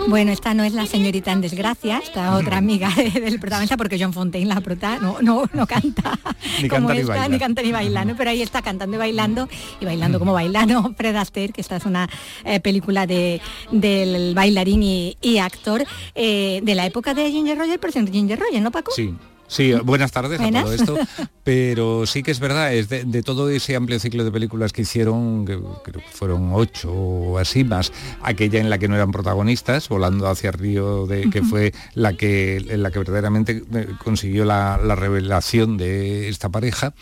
bueno, 0.08 0.32
esta 0.32 0.54
no 0.54 0.64
es 0.64 0.72
la 0.72 0.86
señorita 0.86 1.32
en 1.32 1.40
desgracia, 1.40 1.98
esta 1.98 2.36
otra 2.36 2.58
amiga 2.58 2.88
del 3.14 3.40
protagonista, 3.40 3.76
porque 3.76 3.98
John 3.98 4.12
Fontaine, 4.12 4.46
la 4.46 4.60
prota, 4.60 4.98
no, 4.98 5.18
no, 5.20 5.44
no 5.52 5.66
canta 5.66 6.18
ni 6.62 6.68
como 6.68 6.88
canta, 6.88 7.02
esta, 7.02 7.28
ni, 7.28 7.38
canta 7.38 7.62
ni 7.62 7.72
baila, 7.72 8.04
pero 8.16 8.30
ahí 8.30 8.42
está 8.42 8.62
cantando 8.62 8.96
y 8.96 8.98
bailando, 8.98 9.48
y 9.80 9.84
bailando 9.84 10.18
como 10.18 10.32
bailando 10.32 10.94
Fred 10.96 11.16
Astaire, 11.16 11.52
que 11.52 11.60
esta 11.60 11.76
es 11.76 11.86
una 11.86 12.08
eh, 12.44 12.60
película 12.60 13.06
de, 13.06 13.40
del 13.72 14.34
bailarín 14.34 14.82
y, 14.82 15.38
actor 15.38 15.84
eh, 16.14 16.60
de 16.62 16.74
la 16.74 16.86
época 16.86 17.12
de 17.12 17.30
Ginger 17.30 17.58
Rogers, 17.58 17.78
pero 17.80 17.92
Ginger 17.92 18.38
Rogers, 18.38 18.62
¿no, 18.62 18.70
Paco? 18.70 18.92
Sí, 18.92 19.14
Sí, 19.46 19.72
buenas 19.84 20.12
tardes 20.12 20.40
a 20.40 20.50
todo 20.50 20.72
esto. 20.72 20.98
Pero 21.44 22.06
sí 22.06 22.22
que 22.22 22.30
es 22.30 22.40
verdad, 22.40 22.72
es 22.72 22.88
de, 22.88 23.22
todo 23.22 23.50
ese 23.50 23.76
amplio 23.76 24.00
ciclo 24.00 24.24
de 24.24 24.32
películas 24.32 24.72
que 24.72 24.82
hicieron, 24.82 25.44
que 25.44 25.58
creo 25.82 26.00
que 26.00 26.10
fueron 26.10 26.50
ocho 26.52 26.90
o 26.90 27.38
así 27.38 27.64
más, 27.64 27.92
aquella 28.22 28.60
en 28.60 28.70
la 28.70 28.78
que 28.78 28.88
no 28.88 28.94
eran 28.94 29.12
protagonistas, 29.12 29.88
volando 29.88 30.26
hacia 30.28 30.52
Río, 30.52 31.06
de, 31.06 31.28
que 31.28 31.42
fue 31.42 31.72
la 31.94 32.14
que, 32.14 32.56
en 32.56 32.82
la 32.82 32.90
que 32.90 32.98
verdaderamente 32.98 33.62
eh, 33.74 33.88
consiguió 34.02 34.44
la, 34.44 34.80
la 34.82 34.94
revelación 34.94 35.76
de 35.76 36.28
esta 36.28 36.48
pareja. 36.48 36.94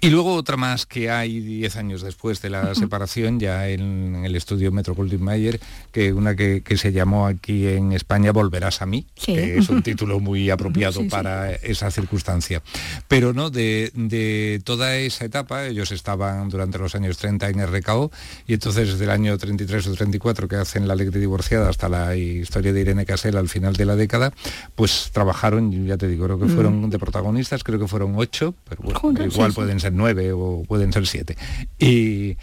Y 0.00 0.10
luego 0.10 0.34
otra 0.34 0.56
más 0.56 0.86
que 0.86 1.10
hay 1.10 1.40
10 1.40 1.76
años 1.76 2.02
después 2.02 2.40
de 2.42 2.50
la 2.50 2.74
separación, 2.74 3.40
ya 3.40 3.68
en, 3.68 4.24
el 4.24 4.36
estudio 4.36 4.72
Metro 4.72 4.94
Goldwyn 4.94 5.22
Mayer, 5.22 5.60
que 5.92 6.12
una 6.12 6.34
que, 6.34 6.62
se 6.74 6.92
llamó 6.92 7.26
aquí 7.26 7.66
en 7.68 7.92
España 7.92 8.32
Volverás 8.32 8.82
a 8.82 8.86
mí, 8.86 9.06
que 9.14 9.58
es 9.58 9.68
un 9.68 9.82
título 9.84 10.20
muy 10.20 10.50
apropiado 10.50 11.06
para 11.08 11.52
esa 11.52 11.90
circunstancia. 11.90 12.62
Pero 13.08 13.32
no, 13.32 13.50
de, 13.50 14.60
toda 14.64 14.96
esa 14.96 15.24
etapa, 15.24 15.66
ellos 15.66 15.92
estaban 15.92 16.48
durante 16.48 16.78
los 16.78 16.94
años 16.94 17.16
30 17.18 17.48
en 17.48 17.66
RKO, 17.66 18.10
y 18.46 18.54
entonces 18.54 18.92
desde 18.92 19.04
el 19.04 19.10
año 19.10 19.36
33 19.38 19.86
o 19.86 19.94
34 19.94 20.48
que 20.48 20.56
hacen 20.56 20.88
La 20.88 20.94
Alegre 20.94 21.20
Divorciada 21.20 21.68
hasta 21.68 21.88
la 21.88 22.16
historia 22.16 22.72
de 22.72 22.80
Irene 22.80 23.06
Casel 23.06 23.36
al 23.36 23.48
final 23.48 23.74
de 23.74 23.84
la 23.84 23.96
década, 23.96 24.32
pues 24.74 25.10
trabajaron, 25.12 25.86
ya 25.86 25.96
te 25.96 26.08
digo, 26.08 26.24
creo 26.26 26.38
que 26.38 26.46
fueron 26.46 26.90
de 26.90 26.98
protagonistas, 26.98 27.62
creo 27.64 27.78
que 27.78 27.88
fueron 27.88 28.14
ocho, 28.16 28.54
pero 28.68 28.82
bueno, 28.82 29.24
igual 29.24 29.52
pueden 29.52 29.73
ser 29.80 29.92
nueve 29.92 30.32
o 30.32 30.64
pueden 30.66 30.92
ser 30.92 31.06
siete. 31.06 31.36
Y, 31.78 32.36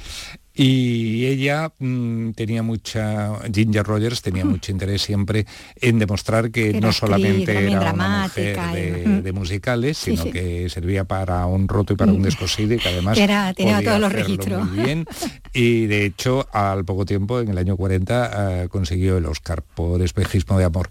y 0.53 1.27
ella 1.27 1.71
mm, 1.79 2.31
tenía 2.31 2.61
mucha, 2.61 3.39
Ginger 3.53 3.85
Rogers 3.85 4.21
tenía 4.21 4.43
mucho 4.43 4.71
interés 4.71 5.01
siempre 5.01 5.45
en 5.77 5.97
demostrar 5.97 6.51
que 6.51 6.73
no 6.73 6.91
solamente 6.91 7.71
era 7.71 7.93
una 7.93 8.23
mujer 8.23 9.23
de, 9.23 9.31
musicales, 9.31 9.97
sino 9.97 10.25
que 10.25 10.67
servía 10.69 11.05
para 11.05 11.45
un 11.45 11.69
roto 11.69 11.93
y 11.93 11.95
para 11.95 12.11
un 12.11 12.21
descosido 12.21 12.73
y 12.73 12.79
que 12.79 12.89
además 12.89 13.17
era, 13.17 13.53
tenía 13.53 13.81
todos 13.81 13.99
los 14.01 14.11
registros. 14.11 14.69
Muy 14.69 14.83
bien. 14.83 15.05
Y 15.53 15.85
de 15.85 16.05
hecho, 16.05 16.47
al 16.51 16.83
poco 16.83 17.05
tiempo, 17.05 17.39
en 17.39 17.47
el 17.47 17.57
año 17.57 17.77
40, 17.77 18.63
eh, 18.63 18.67
consiguió 18.67 19.17
el 19.17 19.25
Oscar 19.27 19.63
por 19.63 20.01
Espejismo 20.01 20.57
de 20.57 20.65
Amor. 20.65 20.89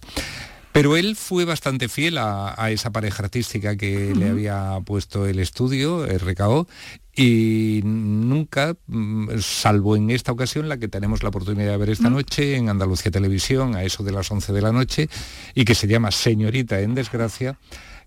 Pero 0.72 0.96
él 0.96 1.16
fue 1.16 1.44
bastante 1.44 1.88
fiel 1.88 2.16
a, 2.18 2.70
esa 2.70 2.90
pareja 2.90 3.24
artística 3.24 3.76
que 3.76 4.14
le 4.14 4.28
había 4.28 4.78
puesto 4.84 5.26
el 5.26 5.40
estudio, 5.40 6.04
el 6.04 6.20
RKO, 6.20 6.68
y 7.16 7.80
nunca, 7.84 8.76
mm, 8.86 9.38
salvo 9.40 9.96
en 9.96 10.10
esta 10.10 10.30
ocasión, 10.30 10.68
la 10.68 10.78
que 10.78 10.86
tenemos 10.86 11.24
la 11.24 11.30
oportunidad 11.30 11.72
de 11.72 11.76
ver 11.76 11.90
esta 11.90 12.08
noche 12.08 12.56
en 12.56 12.68
Andalucía 12.68 13.10
Televisión, 13.10 13.74
a 13.74 13.82
eso 13.82 14.04
de 14.04 14.12
las 14.12 14.30
11 14.30 14.52
de 14.52 14.62
la 14.62 14.70
noche, 14.70 15.08
y 15.54 15.64
que 15.64 15.74
se 15.74 15.88
llama 15.88 16.12
Señorita 16.12 16.80
en 16.80 16.94
Desgracia, 16.94 17.58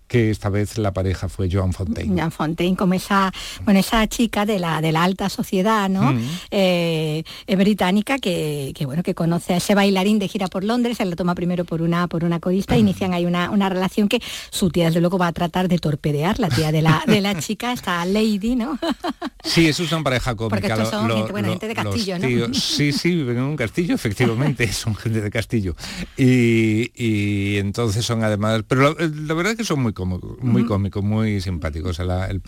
que 0.06 0.30
esta 0.30 0.48
vez 0.48 0.78
la 0.78 0.92
pareja 0.92 1.28
fue 1.28 1.48
Joan 1.50 1.72
Fontaine. 1.72 2.14
Joan 2.14 2.30
Fontaine, 2.30 2.76
como 2.76 2.94
esa, 2.94 3.32
bueno, 3.64 3.80
esa 3.80 4.06
chica 4.06 4.44
de 4.44 4.58
la, 4.58 4.80
de 4.80 4.92
la 4.92 5.02
alta 5.02 5.28
sociedad, 5.28 5.88
¿no? 5.88 6.12
Mm. 6.12 6.28
Eh, 6.50 7.24
eh, 7.46 7.56
británica 7.56 8.18
que, 8.18 8.74
bueno, 8.84 9.02
que 9.02 9.14
conoce 9.14 9.54
a 9.54 9.56
ese 9.56 9.74
bailarín 9.74 10.18
de 10.18 10.28
gira 10.28 10.48
por 10.48 10.62
Londres, 10.62 10.98
se 10.98 11.04
lo 11.04 11.16
toma 11.16 11.34
primero 11.34 11.64
por 11.64 11.80
una, 11.80 12.06
por 12.06 12.24
una 12.24 12.38
codista, 12.38 12.74
mm. 12.74 12.78
inician 12.78 13.14
ahí 13.14 13.24
una, 13.24 13.50
una, 13.50 13.68
relación 13.68 14.08
que 14.08 14.20
su 14.50 14.70
tía 14.70 14.86
desde 14.86 15.00
luego 15.00 15.16
va 15.16 15.28
a 15.28 15.32
tratar 15.32 15.68
de 15.68 15.78
torpedear, 15.78 16.38
la 16.38 16.48
tía 16.48 16.70
de 16.70 16.82
la, 16.82 17.02
de 17.06 17.20
la 17.20 17.40
chica, 17.40 17.72
esta 17.72 18.04
Lady, 18.04 18.56
¿no? 18.56 18.78
sí, 19.42 19.68
eso 19.68 19.84
es 19.84 19.92
una 19.92 20.04
pareja 20.04 20.34
cómica. 20.34 20.56
Porque 20.56 20.72
estos 20.72 20.90
son 20.90 21.10
gente, 21.10 21.32
bueno, 21.32 21.48
gente 21.48 21.68
de 21.68 21.74
Castillo, 21.74 22.18
¿no? 22.18 22.54
sí, 22.54 22.92
sí, 22.92 23.14
viven 23.14 23.38
en 23.38 23.44
un 23.44 23.56
castillo, 23.56 23.94
efectivamente, 23.94 24.70
son 24.72 24.94
gente 24.94 25.22
de 25.22 25.30
Castillo. 25.30 25.74
Y, 26.16 26.92
y 26.94 27.56
entonces 27.56 28.04
son 28.04 28.22
además, 28.22 28.62
pero 28.68 28.82
la, 28.82 29.06
la 29.06 29.34
verdad 29.34 29.52
es 29.52 29.58
que 29.58 29.64
son 29.64 29.80
muy 29.80 29.93
muy 30.40 30.66
cómico, 30.66 31.02
muy 31.02 31.40
simpático. 31.40 31.90
O 31.90 32.04
la, 32.04 32.26
el 32.26 32.42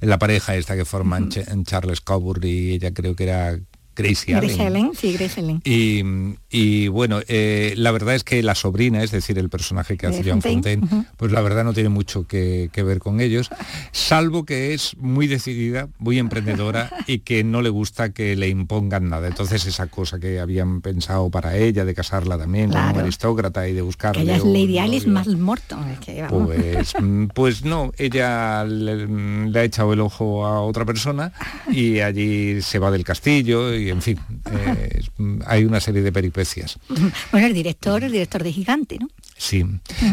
la 0.00 0.18
pareja 0.18 0.56
esta 0.56 0.76
que 0.76 0.84
forman 0.84 1.28
en 1.34 1.64
Charles 1.64 2.00
Coburn 2.00 2.46
y 2.46 2.72
ella 2.72 2.92
creo 2.92 3.14
que 3.14 3.24
era 3.24 3.58
Gracie 4.02 4.34
Allen. 4.34 4.92
sí, 4.94 5.12
Grace 5.12 5.40
Allen. 5.40 5.60
Y, 5.64 6.02
y 6.50 6.88
bueno, 6.88 7.20
eh, 7.28 7.74
la 7.76 7.92
verdad 7.92 8.14
es 8.14 8.24
que 8.24 8.42
la 8.42 8.54
sobrina, 8.54 9.02
es 9.02 9.10
decir, 9.10 9.38
el 9.38 9.48
personaje 9.48 9.96
que 9.96 10.06
hace 10.06 10.24
Joan 10.24 10.42
Fontaine, 10.42 10.86
pues 11.16 11.32
la 11.32 11.40
verdad 11.40 11.64
no 11.64 11.72
tiene 11.72 11.88
mucho 11.88 12.26
que, 12.26 12.70
ver 12.80 12.98
con 12.98 13.20
ellos, 13.20 13.50
salvo 13.92 14.44
que 14.44 14.72
es 14.72 14.96
muy 14.96 15.26
decidida, 15.26 15.88
muy 15.98 16.18
emprendedora 16.18 16.90
y 17.06 17.18
que 17.18 17.44
no 17.44 17.62
le 17.62 17.68
gusta 17.68 18.12
que 18.12 18.36
le 18.36 18.48
impongan 18.48 19.08
nada. 19.08 19.28
Entonces 19.28 19.66
esa 19.66 19.86
cosa 19.86 20.18
que 20.18 20.40
habían 20.40 20.80
pensado 20.80 21.30
para 21.30 21.56
ella 21.56 21.84
de 21.84 21.94
casarla 21.94 22.38
también 22.38 22.70
con 22.70 22.80
un 22.80 22.98
aristócrata 22.98 23.68
y 23.68 23.74
de 23.74 23.82
buscar 23.82 24.16
ella 24.16 24.36
es 24.36 24.44
Lady 24.44 24.78
Alice 24.78 25.08
más 25.08 25.26
Morton. 25.28 25.80
pues, 26.28 26.94
mm, 27.00 27.26
pues 27.34 27.64
no, 27.64 27.92
ella 27.98 28.64
le, 28.64 29.58
ha 29.58 29.64
echado 29.64 29.92
el 29.92 30.00
ojo 30.00 30.46
a 30.46 30.62
otra 30.62 30.84
persona 30.84 31.32
y 31.70 32.00
allí 32.00 32.62
se 32.62 32.78
va 32.78 32.90
del 32.90 33.04
castillo 33.04 33.74
y 33.74 33.89
en 33.90 34.02
fin, 34.02 34.18
eh, 34.50 35.02
hay 35.46 35.64
una 35.64 35.80
serie 35.80 36.02
de 36.02 36.12
peripecias. 36.12 36.78
Bueno, 37.32 37.46
el 37.46 37.54
director, 37.54 38.02
el 38.02 38.12
director 38.12 38.42
de 38.42 38.52
Gigante, 38.52 38.98
¿no? 38.98 39.08
Sí, 39.40 39.64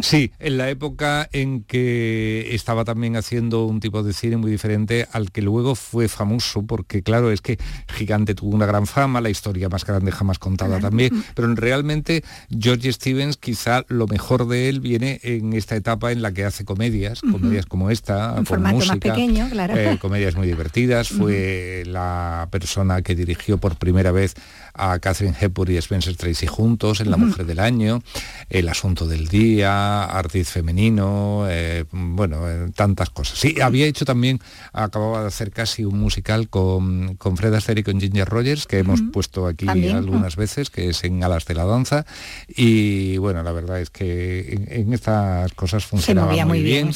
sí, 0.03 0.31
en 0.39 0.57
la 0.57 0.69
época 0.69 1.27
en 1.33 1.63
que 1.63 2.55
estaba 2.55 2.85
también 2.85 3.17
haciendo 3.17 3.65
un 3.65 3.81
tipo 3.81 4.01
de 4.01 4.13
cine 4.13 4.37
muy 4.37 4.49
diferente 4.49 5.05
al 5.11 5.31
que 5.31 5.41
luego 5.41 5.75
fue 5.75 6.07
famoso, 6.07 6.63
porque 6.63 7.03
claro, 7.03 7.29
es 7.29 7.41
que 7.41 7.57
Gigante 7.89 8.35
tuvo 8.35 8.55
una 8.55 8.65
gran 8.65 8.87
fama, 8.87 9.19
la 9.19 9.29
historia 9.29 9.67
más 9.67 9.83
grande 9.83 10.13
jamás 10.13 10.39
contada 10.39 10.79
también, 10.79 11.25
pero 11.35 11.53
realmente 11.55 12.23
George 12.57 12.93
Stevens 12.93 13.35
quizá 13.35 13.83
lo 13.89 14.07
mejor 14.07 14.47
de 14.47 14.69
él 14.69 14.79
viene 14.79 15.19
en 15.23 15.51
esta 15.51 15.75
etapa 15.75 16.13
en 16.13 16.21
la 16.21 16.31
que 16.31 16.45
hace 16.45 16.63
comedias, 16.63 17.19
comedias 17.19 17.65
como 17.65 17.89
esta, 17.89 18.41
con 18.47 18.63
música, 18.63 18.95
pequeño, 18.95 19.49
claro. 19.49 19.75
Eh, 19.75 19.97
comedias 19.99 20.35
muy 20.35 20.47
divertidas, 20.47 21.09
fue 21.09 21.83
la 21.85 22.47
persona 22.49 23.01
que 23.01 23.13
dirigió 23.13 23.57
por 23.57 23.66
primera 23.75 24.11
vez 24.11 24.35
a 24.73 24.99
Catherine 24.99 25.35
Hepburn 25.39 25.73
y 25.73 25.77
Spencer 25.77 26.15
Tracy 26.15 26.47
juntos 26.47 27.01
en 27.01 27.09
La 27.09 27.17
Mujer 27.17 27.45
del 27.45 27.59
Año, 27.59 28.01
El 28.49 28.69
Asunto 28.69 29.07
del 29.07 29.27
Día, 29.27 30.03
Artiz 30.03 30.49
Femenino, 30.49 31.45
eh, 31.49 31.85
bueno, 31.91 32.47
eh, 32.47 32.69
tantas 32.75 33.09
cosas. 33.09 33.39
Sí, 33.39 33.59
había 33.59 33.87
hecho 33.87 34.05
también, 34.05 34.39
acababa 34.73 35.21
de 35.21 35.27
hacer 35.27 35.51
casi 35.51 35.83
un 35.83 35.99
musical 35.99 36.49
con, 36.49 37.15
con 37.15 37.37
Fred 37.37 37.53
Astaire 37.55 37.81
y 37.81 37.83
con 37.83 37.99
Ginger 37.99 38.27
Rogers, 38.27 38.67
que 38.67 38.79
hemos 38.79 39.01
puesto 39.11 39.47
aquí 39.47 39.67
algunas 39.67 40.35
veces, 40.35 40.69
que 40.69 40.89
es 40.89 41.03
en 41.03 41.23
Alas 41.23 41.45
de 41.45 41.55
la 41.55 41.65
Danza, 41.65 42.05
y 42.47 43.17
bueno, 43.17 43.41
la 43.43 43.51
verdad 43.51 43.81
es 43.81 43.89
que 43.89 44.67
en, 44.69 44.93
estas 44.93 45.51
cosas 45.53 45.85
funcionaba 45.85 46.45
muy, 46.45 46.61
bien. 46.61 46.91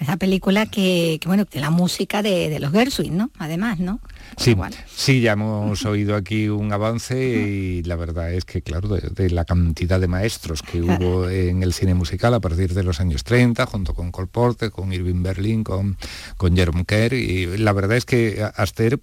Esa 0.00 0.16
película 0.16 0.66
que, 0.66 1.18
bueno, 1.26 1.44
de 1.44 1.60
la 1.60 1.70
música 1.70 2.22
de, 2.22 2.48
de 2.48 2.60
los 2.60 2.70
Gershwin, 2.70 3.16
¿no? 3.16 3.30
Además, 3.38 3.80
¿no? 3.80 4.00
Sí, 4.36 4.54
sí, 4.94 5.20
ya 5.20 5.32
hemos 5.32 5.84
oído 5.84 6.14
aquí 6.14 6.48
un 6.48 6.72
avance 6.72 7.18
y 7.18 7.82
la 7.82 7.96
verdad 7.96 8.32
es 8.32 8.44
que, 8.44 8.62
claro, 8.62 8.88
de, 8.88 9.30
la 9.30 9.44
cantidad 9.44 10.00
de 10.00 10.08
maestros 10.08 10.62
que 10.62 10.80
hubo 10.80 11.28
en 11.28 11.62
el 11.62 11.72
cine 11.72 11.94
musical 11.94 12.34
a 12.34 12.40
partir 12.40 12.74
de 12.74 12.82
los 12.82 13.00
años 13.00 13.24
30, 13.24 13.66
junto 13.66 13.94
con 13.94 14.10
Cole 14.10 14.28
Porter, 14.30 14.70
con 14.70 14.92
Irving 14.92 15.22
Berlin, 15.22 15.64
con, 15.64 15.96
con 16.36 16.56
Jerome 16.56 16.84
Kerr, 16.84 17.14
y 17.14 17.58
la 17.58 17.72
verdad 17.72 17.96
es 17.96 18.04
que 18.04 18.46
Aster 18.56 19.00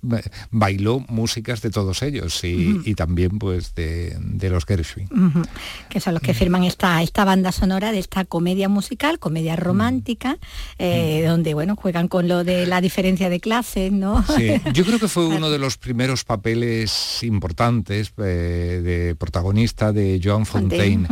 bailó 0.51 1.03
músicas 1.07 1.61
de 1.61 1.69
todos 1.69 2.01
ellos 2.01 2.43
y, 2.43 2.95
también 2.95 3.39
pues 3.39 3.75
de, 3.75 4.17
los 4.49 4.65
Gershwin. 4.65 5.09
Que 5.89 5.99
son 5.99 6.13
los 6.13 6.23
que 6.23 6.33
firman 6.33 6.63
esta, 6.63 7.01
esta 7.01 7.25
banda 7.25 7.51
sonora 7.51 7.91
de 7.91 7.99
esta 7.99 8.25
comedia 8.25 8.69
musical, 8.69 9.19
comedia 9.19 9.55
romántica, 9.55 10.37
eh, 10.79 11.23
donde 11.25 11.53
bueno, 11.53 11.75
juegan 11.75 12.07
con 12.07 12.27
lo 12.27 12.43
de 12.43 12.65
la 12.65 12.81
diferencia 12.81 13.29
de 13.29 13.39
clases, 13.39 13.91
¿no? 13.91 14.23
Sí, 14.35 14.61
yo 14.73 14.85
creo 14.85 14.99
que 14.99 15.07
fue 15.15 15.27
uno 15.27 15.49
de 15.49 15.59
los 15.59 15.77
primeros 15.77 16.25
papeles 16.25 17.23
importantes 17.23 18.11
eh, 18.17 18.81
de 18.83 19.15
protagonista 19.15 19.93
de 19.93 20.19
Joan 20.21 20.45
Fontaine. 20.45 21.07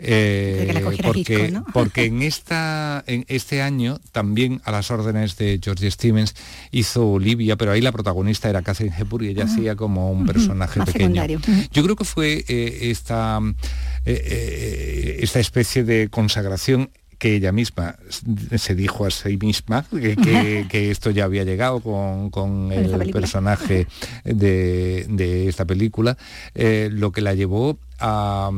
Eh, 0.00 0.82
porque, 1.04 1.60
porque 1.72 2.06
en, 2.06 2.22
esta, 2.22 3.04
en 3.06 3.24
este 3.28 3.62
año 3.62 4.00
también 4.10 4.60
a 4.64 4.72
las 4.72 4.90
órdenes 4.90 5.36
de 5.36 5.60
George 5.62 5.88
Stevens 5.88 6.34
hizo 6.72 7.12
Olivia, 7.12 7.54
pero 7.54 7.70
ahí 7.70 7.80
la 7.80 7.92
protagonista 7.92 8.50
era 8.50 8.60
Catherine 8.62 8.96
Hepburn 8.98 9.24
y 9.24 9.28
ella 9.28 9.44
hacía 9.44 9.76
como 9.76 10.10
un 10.10 10.26
personaje 10.26 10.80
pequeño. 10.80 11.24
Yo 11.70 11.84
creo 11.84 11.94
que 11.94 12.04
fue 12.04 12.44
eh, 12.48 12.90
esta, 12.90 13.38
esta 14.04 15.38
especie 15.38 15.84
de 15.84 16.08
consagración 16.08 16.90
que 17.24 17.36
ella 17.36 17.52
misma 17.52 17.96
se 18.54 18.74
dijo 18.74 19.06
a 19.06 19.10
sí 19.10 19.38
misma 19.38 19.86
que, 19.90 20.66
esto 20.90 21.08
ya 21.10 21.24
había 21.24 21.42
llegado 21.44 21.80
con, 21.80 22.70
el 22.70 23.10
personaje 23.12 23.86
de, 24.24 25.48
esta 25.48 25.64
película, 25.64 26.18
eh, 26.54 26.90
lo 26.92 27.12
que 27.12 27.22
la 27.22 27.32
llevó 27.32 27.78
a, 27.98 28.50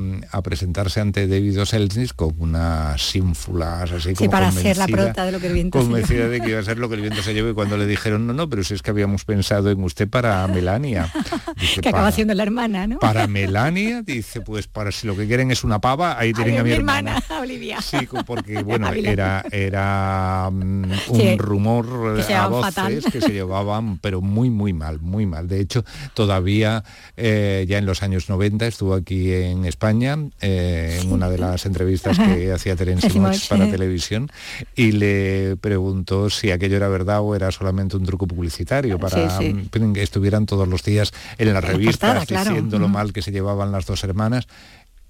presentarse 0.42 1.00
ante 1.00 1.26
David 1.26 1.64
Selznick 1.64 2.14
con 2.14 2.34
unas 2.38 3.16
ínfulas 3.16 3.90
así 3.90 4.14
como 4.14 4.30
para 4.30 4.52
ser 4.52 4.76
la 4.76 4.86
de 4.86 5.32
lo 5.32 5.40
que 5.40 5.48
el 5.48 5.54
viento 5.54 5.78
convencida 5.78 6.24
se 6.24 6.28
de 6.28 6.40
que 6.40 6.50
iba 6.50 6.60
a 6.60 6.62
ser 6.62 6.78
lo 6.78 6.88
que 6.88 6.94
el 6.94 7.00
viento 7.00 7.22
se 7.22 7.34
lleve 7.34 7.52
cuando 7.54 7.76
le 7.76 7.86
dijeron 7.86 8.26
no, 8.26 8.32
no, 8.32 8.48
pero 8.48 8.62
si 8.62 8.74
es 8.74 8.82
que 8.82 8.90
habíamos 8.90 9.24
pensado 9.24 9.70
en 9.70 9.82
usted 9.82 10.08
para 10.08 10.46
Melania. 10.46 11.12
que 11.82 11.88
acaba 11.88 12.10
siendo 12.12 12.34
la 12.34 12.42
hermana, 12.42 12.86
¿no? 12.86 12.98
Para 12.98 13.26
Melania, 13.26 14.02
dice, 14.02 14.40
pues 14.40 14.66
para 14.66 14.92
si 14.92 15.06
lo 15.06 15.16
que 15.16 15.26
quieren 15.26 15.50
es 15.50 15.64
una 15.64 15.80
pava, 15.80 16.18
ahí 16.18 16.32
tienen 16.32 16.58
a 16.58 16.62
mi, 16.62 16.70
hermana. 16.70 17.22
Olivia. 17.40 17.80
Sí, 17.80 17.98
porque 18.26 18.62
bueno, 18.62 18.90
era, 18.92 19.44
era 19.50 20.48
mm, 20.50 20.84
un 21.08 21.38
rumor 21.38 22.20
a 22.20 22.48
voces 22.48 23.04
que 23.12 23.20
se 23.20 23.32
llevaban, 23.32 23.98
pero 23.98 24.20
muy, 24.20 24.50
muy 24.50 24.72
mal, 24.72 25.00
muy 25.00 25.26
mal. 25.26 25.48
De 25.48 25.60
hecho, 25.60 25.84
todavía 26.14 26.84
eh, 27.16 27.64
ya 27.68 27.78
en 27.78 27.86
los 27.86 28.02
años 28.02 28.28
90 28.28 28.66
estuvo 28.66 28.94
aquí 28.94 29.25
en 29.32 29.64
España, 29.64 30.18
eh, 30.40 31.00
en 31.02 31.12
una 31.12 31.28
de 31.28 31.38
las 31.38 31.66
entrevistas 31.66 32.18
que 32.18 32.52
hacía 32.54 32.76
Terence 32.76 33.08
para 33.48 33.70
televisión, 33.70 34.30
y 34.74 34.92
le 34.92 35.56
preguntó 35.56 36.30
si 36.30 36.50
aquello 36.50 36.76
era 36.76 36.88
verdad 36.88 37.20
o 37.20 37.34
era 37.34 37.50
solamente 37.50 37.96
un 37.96 38.04
truco 38.04 38.26
publicitario 38.26 38.98
para 38.98 39.38
que 39.38 40.02
estuvieran 40.02 40.46
todos 40.46 40.68
los 40.68 40.82
días 40.82 41.12
en 41.38 41.52
las 41.52 41.64
revistas 41.64 42.26
diciendo 42.26 42.78
lo 42.78 42.88
mal 42.88 43.12
que 43.12 43.22
se 43.22 43.32
llevaban 43.32 43.72
las 43.72 43.86
dos 43.86 44.02
hermanas. 44.04 44.46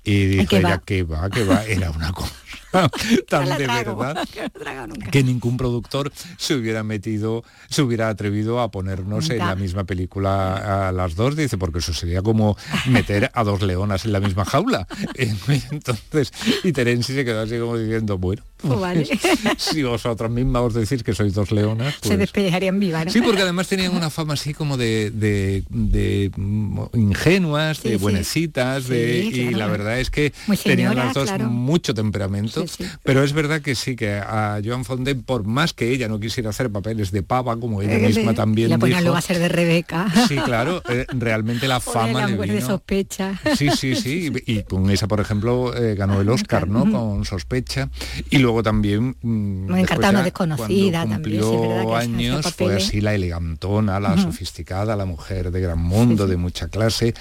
Y 0.04 0.26
dijo 0.26 0.56
ella 0.56 0.80
que 0.84 1.02
va, 1.02 1.28
que 1.30 1.42
va, 1.42 1.64
era 1.64 1.90
una 1.90 2.12
cosa 2.12 2.32
tan 3.28 3.58
de 3.58 3.66
verdad 3.66 4.28
que 5.10 5.22
ningún 5.22 5.56
productor 5.56 6.12
se 6.36 6.54
hubiera 6.54 6.82
metido, 6.82 7.44
se 7.68 7.82
hubiera 7.82 8.08
atrevido 8.08 8.60
a 8.60 8.70
ponernos 8.70 9.30
en 9.30 9.38
la 9.38 9.56
misma 9.56 9.84
película 9.84 10.88
a 10.88 10.92
las 10.92 11.14
dos, 11.16 11.36
dice, 11.36 11.58
porque 11.58 11.78
eso 11.78 11.92
sería 11.92 12.22
como 12.22 12.56
meter 12.86 13.30
a 13.34 13.44
dos 13.44 13.62
leonas 13.62 14.04
en 14.04 14.12
la 14.12 14.20
misma 14.20 14.44
jaula. 14.44 14.86
Entonces, 15.70 16.32
y 16.64 16.72
Terenzi 16.72 17.14
se 17.14 17.24
quedó 17.24 17.42
así 17.42 17.58
como 17.58 17.76
diciendo, 17.76 18.18
bueno, 18.18 18.42
pues 18.56 19.08
si 19.58 19.82
vosotros 19.82 20.30
mismas 20.30 20.62
os 20.62 20.74
decís 20.74 21.02
que 21.02 21.14
sois 21.14 21.34
dos 21.34 21.52
leonas. 21.52 21.94
Se 21.94 22.08
pues 22.08 22.18
despellejarían 22.18 22.80
vivas. 22.80 23.12
Sí, 23.12 23.20
porque 23.20 23.42
además 23.42 23.68
tenían 23.68 23.94
una 23.94 24.10
fama 24.10 24.34
así 24.34 24.54
como 24.54 24.76
de, 24.76 25.10
de, 25.10 26.30
ingenuas, 26.94 27.82
de 27.82 27.96
buenecitas, 27.96 28.88
de, 28.88 29.24
y 29.24 29.50
la 29.50 29.66
verdad 29.66 30.00
es 30.00 30.10
que 30.10 30.32
tenían 30.62 30.96
las 30.96 31.14
dos 31.14 31.30
mucho 31.38 31.94
temperamento 31.94 32.65
pero 33.02 33.22
es 33.22 33.32
verdad 33.32 33.60
que 33.60 33.74
sí, 33.74 33.96
que 33.96 34.14
a 34.14 34.60
Joan 34.64 34.84
Fontaine, 34.84 35.22
por 35.22 35.44
más 35.44 35.72
que 35.72 35.90
ella 35.90 36.08
no 36.08 36.20
quisiera 36.20 36.50
hacer 36.50 36.70
papeles 36.70 37.10
de 37.10 37.22
pava, 37.22 37.58
como 37.58 37.82
ella 37.82 37.94
eh, 37.94 38.06
misma 38.06 38.34
también 38.34 38.70
la 38.70 38.76
dijo... 38.76 39.00
luego 39.00 39.16
a 39.16 39.20
ser 39.20 39.38
de 39.38 39.48
Rebeca. 39.48 40.06
Sí, 40.28 40.36
claro, 40.36 40.82
eh, 40.88 41.06
realmente 41.08 41.68
la 41.68 41.80
fama 41.80 42.26
le 42.26 42.36
vino... 42.36 42.54
de 42.54 42.60
sospecha. 42.60 43.38
Sí, 43.56 43.70
sí, 43.70 43.94
sí, 43.96 44.32
y, 44.46 44.62
con 44.62 44.90
esa, 44.90 45.08
por 45.08 45.20
ejemplo, 45.20 45.76
eh, 45.76 45.94
ganó 45.94 46.20
el 46.20 46.28
Oscar, 46.28 46.68
¿no? 46.68 46.90
Con 46.90 47.24
sospecha. 47.24 47.90
Y 48.30 48.38
luego 48.38 48.62
también... 48.62 49.16
Mm, 49.22 49.72
Me 49.72 49.80
encanta 49.80 50.10
una 50.10 50.22
desconocida 50.22 51.06
también, 51.06 51.42
años, 51.94 52.54
fue 52.54 52.76
así 52.76 53.00
la 53.00 53.14
elegantona, 53.14 54.00
la 54.00 54.16
sofisticada, 54.18 54.96
la 54.96 55.04
mujer 55.04 55.50
de 55.50 55.60
gran 55.60 55.78
mundo, 55.78 56.26
de 56.26 56.36
mucha 56.36 56.68
clase. 56.68 57.14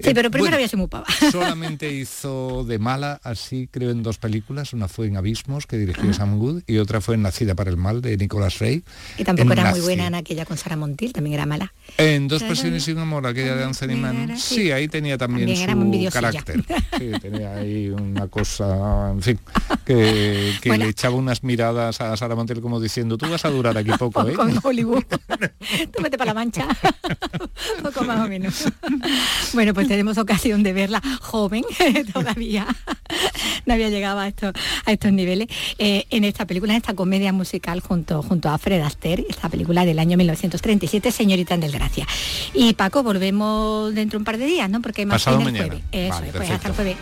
Sí, 0.00 0.12
pero 0.14 0.30
primero 0.30 0.54
había 0.54 0.68
sido 0.68 0.78
muy 0.78 0.88
pava. 0.88 1.06
Solamente 1.32 1.92
hizo 1.92 2.64
de 2.64 2.78
mala, 2.78 3.20
así 3.22 3.68
creo, 3.70 3.90
en 3.90 4.02
dos 4.02 4.18
películas. 4.18 4.72
Una 4.72 4.88
fue 4.88 5.06
en 5.06 5.16
Abismos, 5.16 5.66
que 5.66 5.76
dirigió 5.76 6.12
Sam 6.12 6.38
Good, 6.38 6.62
y 6.66 6.78
otra 6.78 7.00
fue 7.00 7.14
en 7.14 7.22
Nacida 7.22 7.54
para 7.54 7.70
el 7.70 7.76
Mal, 7.76 8.00
de 8.00 8.16
Nicolas 8.16 8.58
Rey. 8.58 8.82
Y 9.18 9.24
tampoco 9.24 9.52
era 9.52 9.70
muy 9.70 9.80
buena 9.80 10.06
en 10.06 10.14
aquella 10.14 10.44
con 10.44 10.56
Sara 10.56 10.76
Montiel, 10.76 11.12
también 11.12 11.34
era 11.34 11.46
mala. 11.46 11.72
En 11.98 12.28
Dos 12.28 12.42
Pasiones 12.42 12.86
y 12.88 12.92
un 12.92 12.98
Amor, 12.98 13.26
aquella 13.26 13.54
de 13.54 13.64
Anthony 13.64 13.96
Mann, 13.96 14.38
sí, 14.38 14.70
ahí 14.72 14.88
tenía 14.88 15.18
también, 15.18 15.54
su 15.56 16.10
carácter. 16.10 16.64
Sí, 16.98 17.10
tenía 17.20 17.54
ahí 17.54 17.88
una 17.88 18.28
cosa, 18.28 19.10
en 19.10 19.22
fin, 19.22 19.38
que, 19.84 20.54
le 20.64 20.88
echaba 20.88 21.16
unas 21.16 21.42
miradas 21.42 22.00
a 22.00 22.16
Sara 22.16 22.36
Montiel 22.36 22.60
como 22.60 22.80
diciendo, 22.80 23.18
tú 23.18 23.28
vas 23.28 23.44
a 23.44 23.50
durar 23.50 23.76
aquí 23.76 23.90
poco, 23.98 24.26
¿eh? 24.28 24.32
Con 24.34 24.58
Hollywood. 24.62 25.04
tú 25.04 26.02
vete 26.02 26.16
para 26.16 26.26
la 26.26 26.34
mancha. 26.34 26.68
poco 27.82 28.04
más 28.04 28.24
o 28.24 28.28
menos. 28.28 28.64
Bueno, 29.52 29.74
pues 29.74 29.83
pues 29.84 29.90
tenemos 29.90 30.16
ocasión 30.16 30.62
de 30.62 30.72
verla 30.72 31.02
joven 31.20 31.62
todavía. 32.12 32.66
no 33.66 33.74
había 33.74 33.90
llegado 33.90 34.18
a 34.18 34.28
estos, 34.28 34.54
a 34.86 34.92
estos 34.92 35.12
niveles. 35.12 35.48
Eh, 35.78 36.06
en 36.10 36.24
esta 36.24 36.46
película, 36.46 36.72
en 36.72 36.78
esta 36.78 36.94
comedia 36.94 37.32
musical 37.32 37.80
junto, 37.80 38.22
junto 38.22 38.48
a 38.48 38.56
Fred 38.56 38.80
Astaire, 38.80 39.26
esta 39.28 39.48
película 39.50 39.84
del 39.84 39.98
año 39.98 40.16
1937, 40.16 41.10
Señorita 41.12 41.54
en 41.54 41.60
Desgracia. 41.60 42.06
Y 42.54 42.72
Paco, 42.74 43.02
volvemos 43.02 43.94
dentro 43.94 44.18
de 44.18 44.22
un 44.22 44.24
par 44.24 44.38
de 44.38 44.46
días, 44.46 44.70
¿no? 44.70 44.80
Porque 44.80 45.04
más 45.04 45.22
Pasado 45.22 45.46
el 45.46 45.56
jueves. 45.56 45.82
Eso, 45.92 46.22
pues 46.32 46.50
hasta 46.50 46.68
el 46.68 46.74
jueves. 46.74 46.96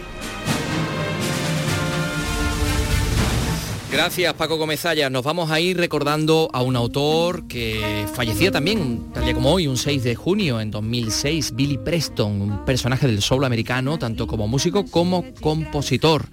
Gracias 3.92 4.32
Paco 4.32 4.56
Gomezaya. 4.56 5.10
Nos 5.10 5.22
vamos 5.22 5.50
a 5.50 5.60
ir 5.60 5.76
recordando 5.76 6.48
a 6.54 6.62
un 6.62 6.76
autor 6.76 7.46
que 7.46 8.06
fallecía 8.14 8.50
también, 8.50 9.12
tal 9.12 9.24
día 9.26 9.34
como 9.34 9.52
hoy, 9.52 9.66
un 9.66 9.76
6 9.76 10.02
de 10.02 10.14
junio 10.14 10.62
en 10.62 10.70
2006, 10.70 11.54
Billy 11.54 11.76
Preston, 11.76 12.40
un 12.40 12.64
personaje 12.64 13.06
del 13.06 13.20
soul 13.20 13.44
americano, 13.44 13.98
tanto 13.98 14.26
como 14.26 14.48
músico 14.48 14.86
como 14.86 15.34
compositor. 15.42 16.24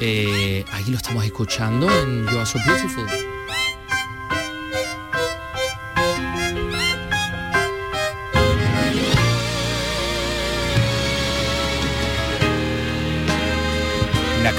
Eh, 0.00 0.64
ahí 0.72 0.84
lo 0.88 0.96
estamos 0.96 1.26
escuchando 1.26 1.86
en 1.90 2.26
You 2.26 2.38
Are 2.38 2.46
So 2.46 2.58
Beautiful. 2.66 3.27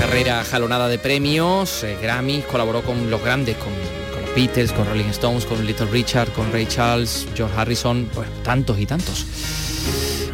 Carrera 0.09 0.43
jalonada 0.43 0.87
de 0.87 0.97
premios, 0.97 1.83
eh, 1.83 1.95
Grammys, 2.01 2.43
colaboró 2.45 2.81
con 2.81 3.11
los 3.11 3.21
grandes, 3.21 3.55
con, 3.57 3.71
los 4.19 4.35
Beatles, 4.35 4.71
con 4.71 4.87
Rolling 4.87 5.09
Stones, 5.11 5.45
con 5.45 5.63
Little 5.63 5.85
Richard, 5.85 6.31
con 6.33 6.51
Ray 6.51 6.65
Charles, 6.65 7.27
George 7.35 7.55
Harrison, 7.55 8.09
pues 8.15 8.27
tantos 8.41 8.79
y 8.79 8.87
tantos. 8.87 9.27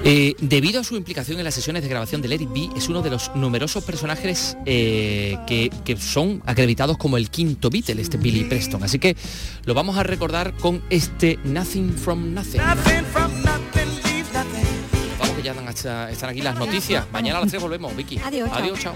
Eh, 0.05 0.33
debido 0.39 0.79
a 0.79 0.85
su 0.85 0.95
implicación 0.95 1.39
en 1.39 1.43
las 1.43 1.55
sesiones 1.55 1.83
de 1.83 1.89
grabación 1.89 2.21
de 2.21 2.33
It 2.33 2.49
Be, 2.53 2.69
es 2.77 2.87
uno 2.87 3.01
de 3.01 3.09
los 3.09 3.35
numerosos 3.35 3.83
personajes 3.83 4.55
eh, 4.65 5.37
que, 5.45 5.69
que, 5.83 5.97
son 5.97 6.41
acreditados 6.45 6.97
como 6.97 7.17
el 7.17 7.29
quinto 7.29 7.69
Beatle, 7.69 8.01
este 8.01 8.15
Billy 8.15 8.45
Preston. 8.45 8.81
Así 8.81 8.97
que 8.97 9.17
lo 9.65 9.73
vamos 9.73 9.97
a 9.97 10.03
recordar 10.03 10.53
con 10.53 10.81
este 10.89 11.37
Nothing 11.43 11.97
from 11.97 12.33
Nothing 12.33 12.61
ya 15.45 16.09
están 16.09 16.29
aquí 16.29 16.41
las 16.41 16.55
noticias. 16.57 17.05
Mañana 17.11 17.37
a 17.37 17.41
las 17.41 17.49
3 17.51 17.61
volvemos, 17.61 17.95
Vicky. 17.95 18.19
Adiós. 18.23 18.49
Adiós, 18.51 18.79
chao. 18.79 18.95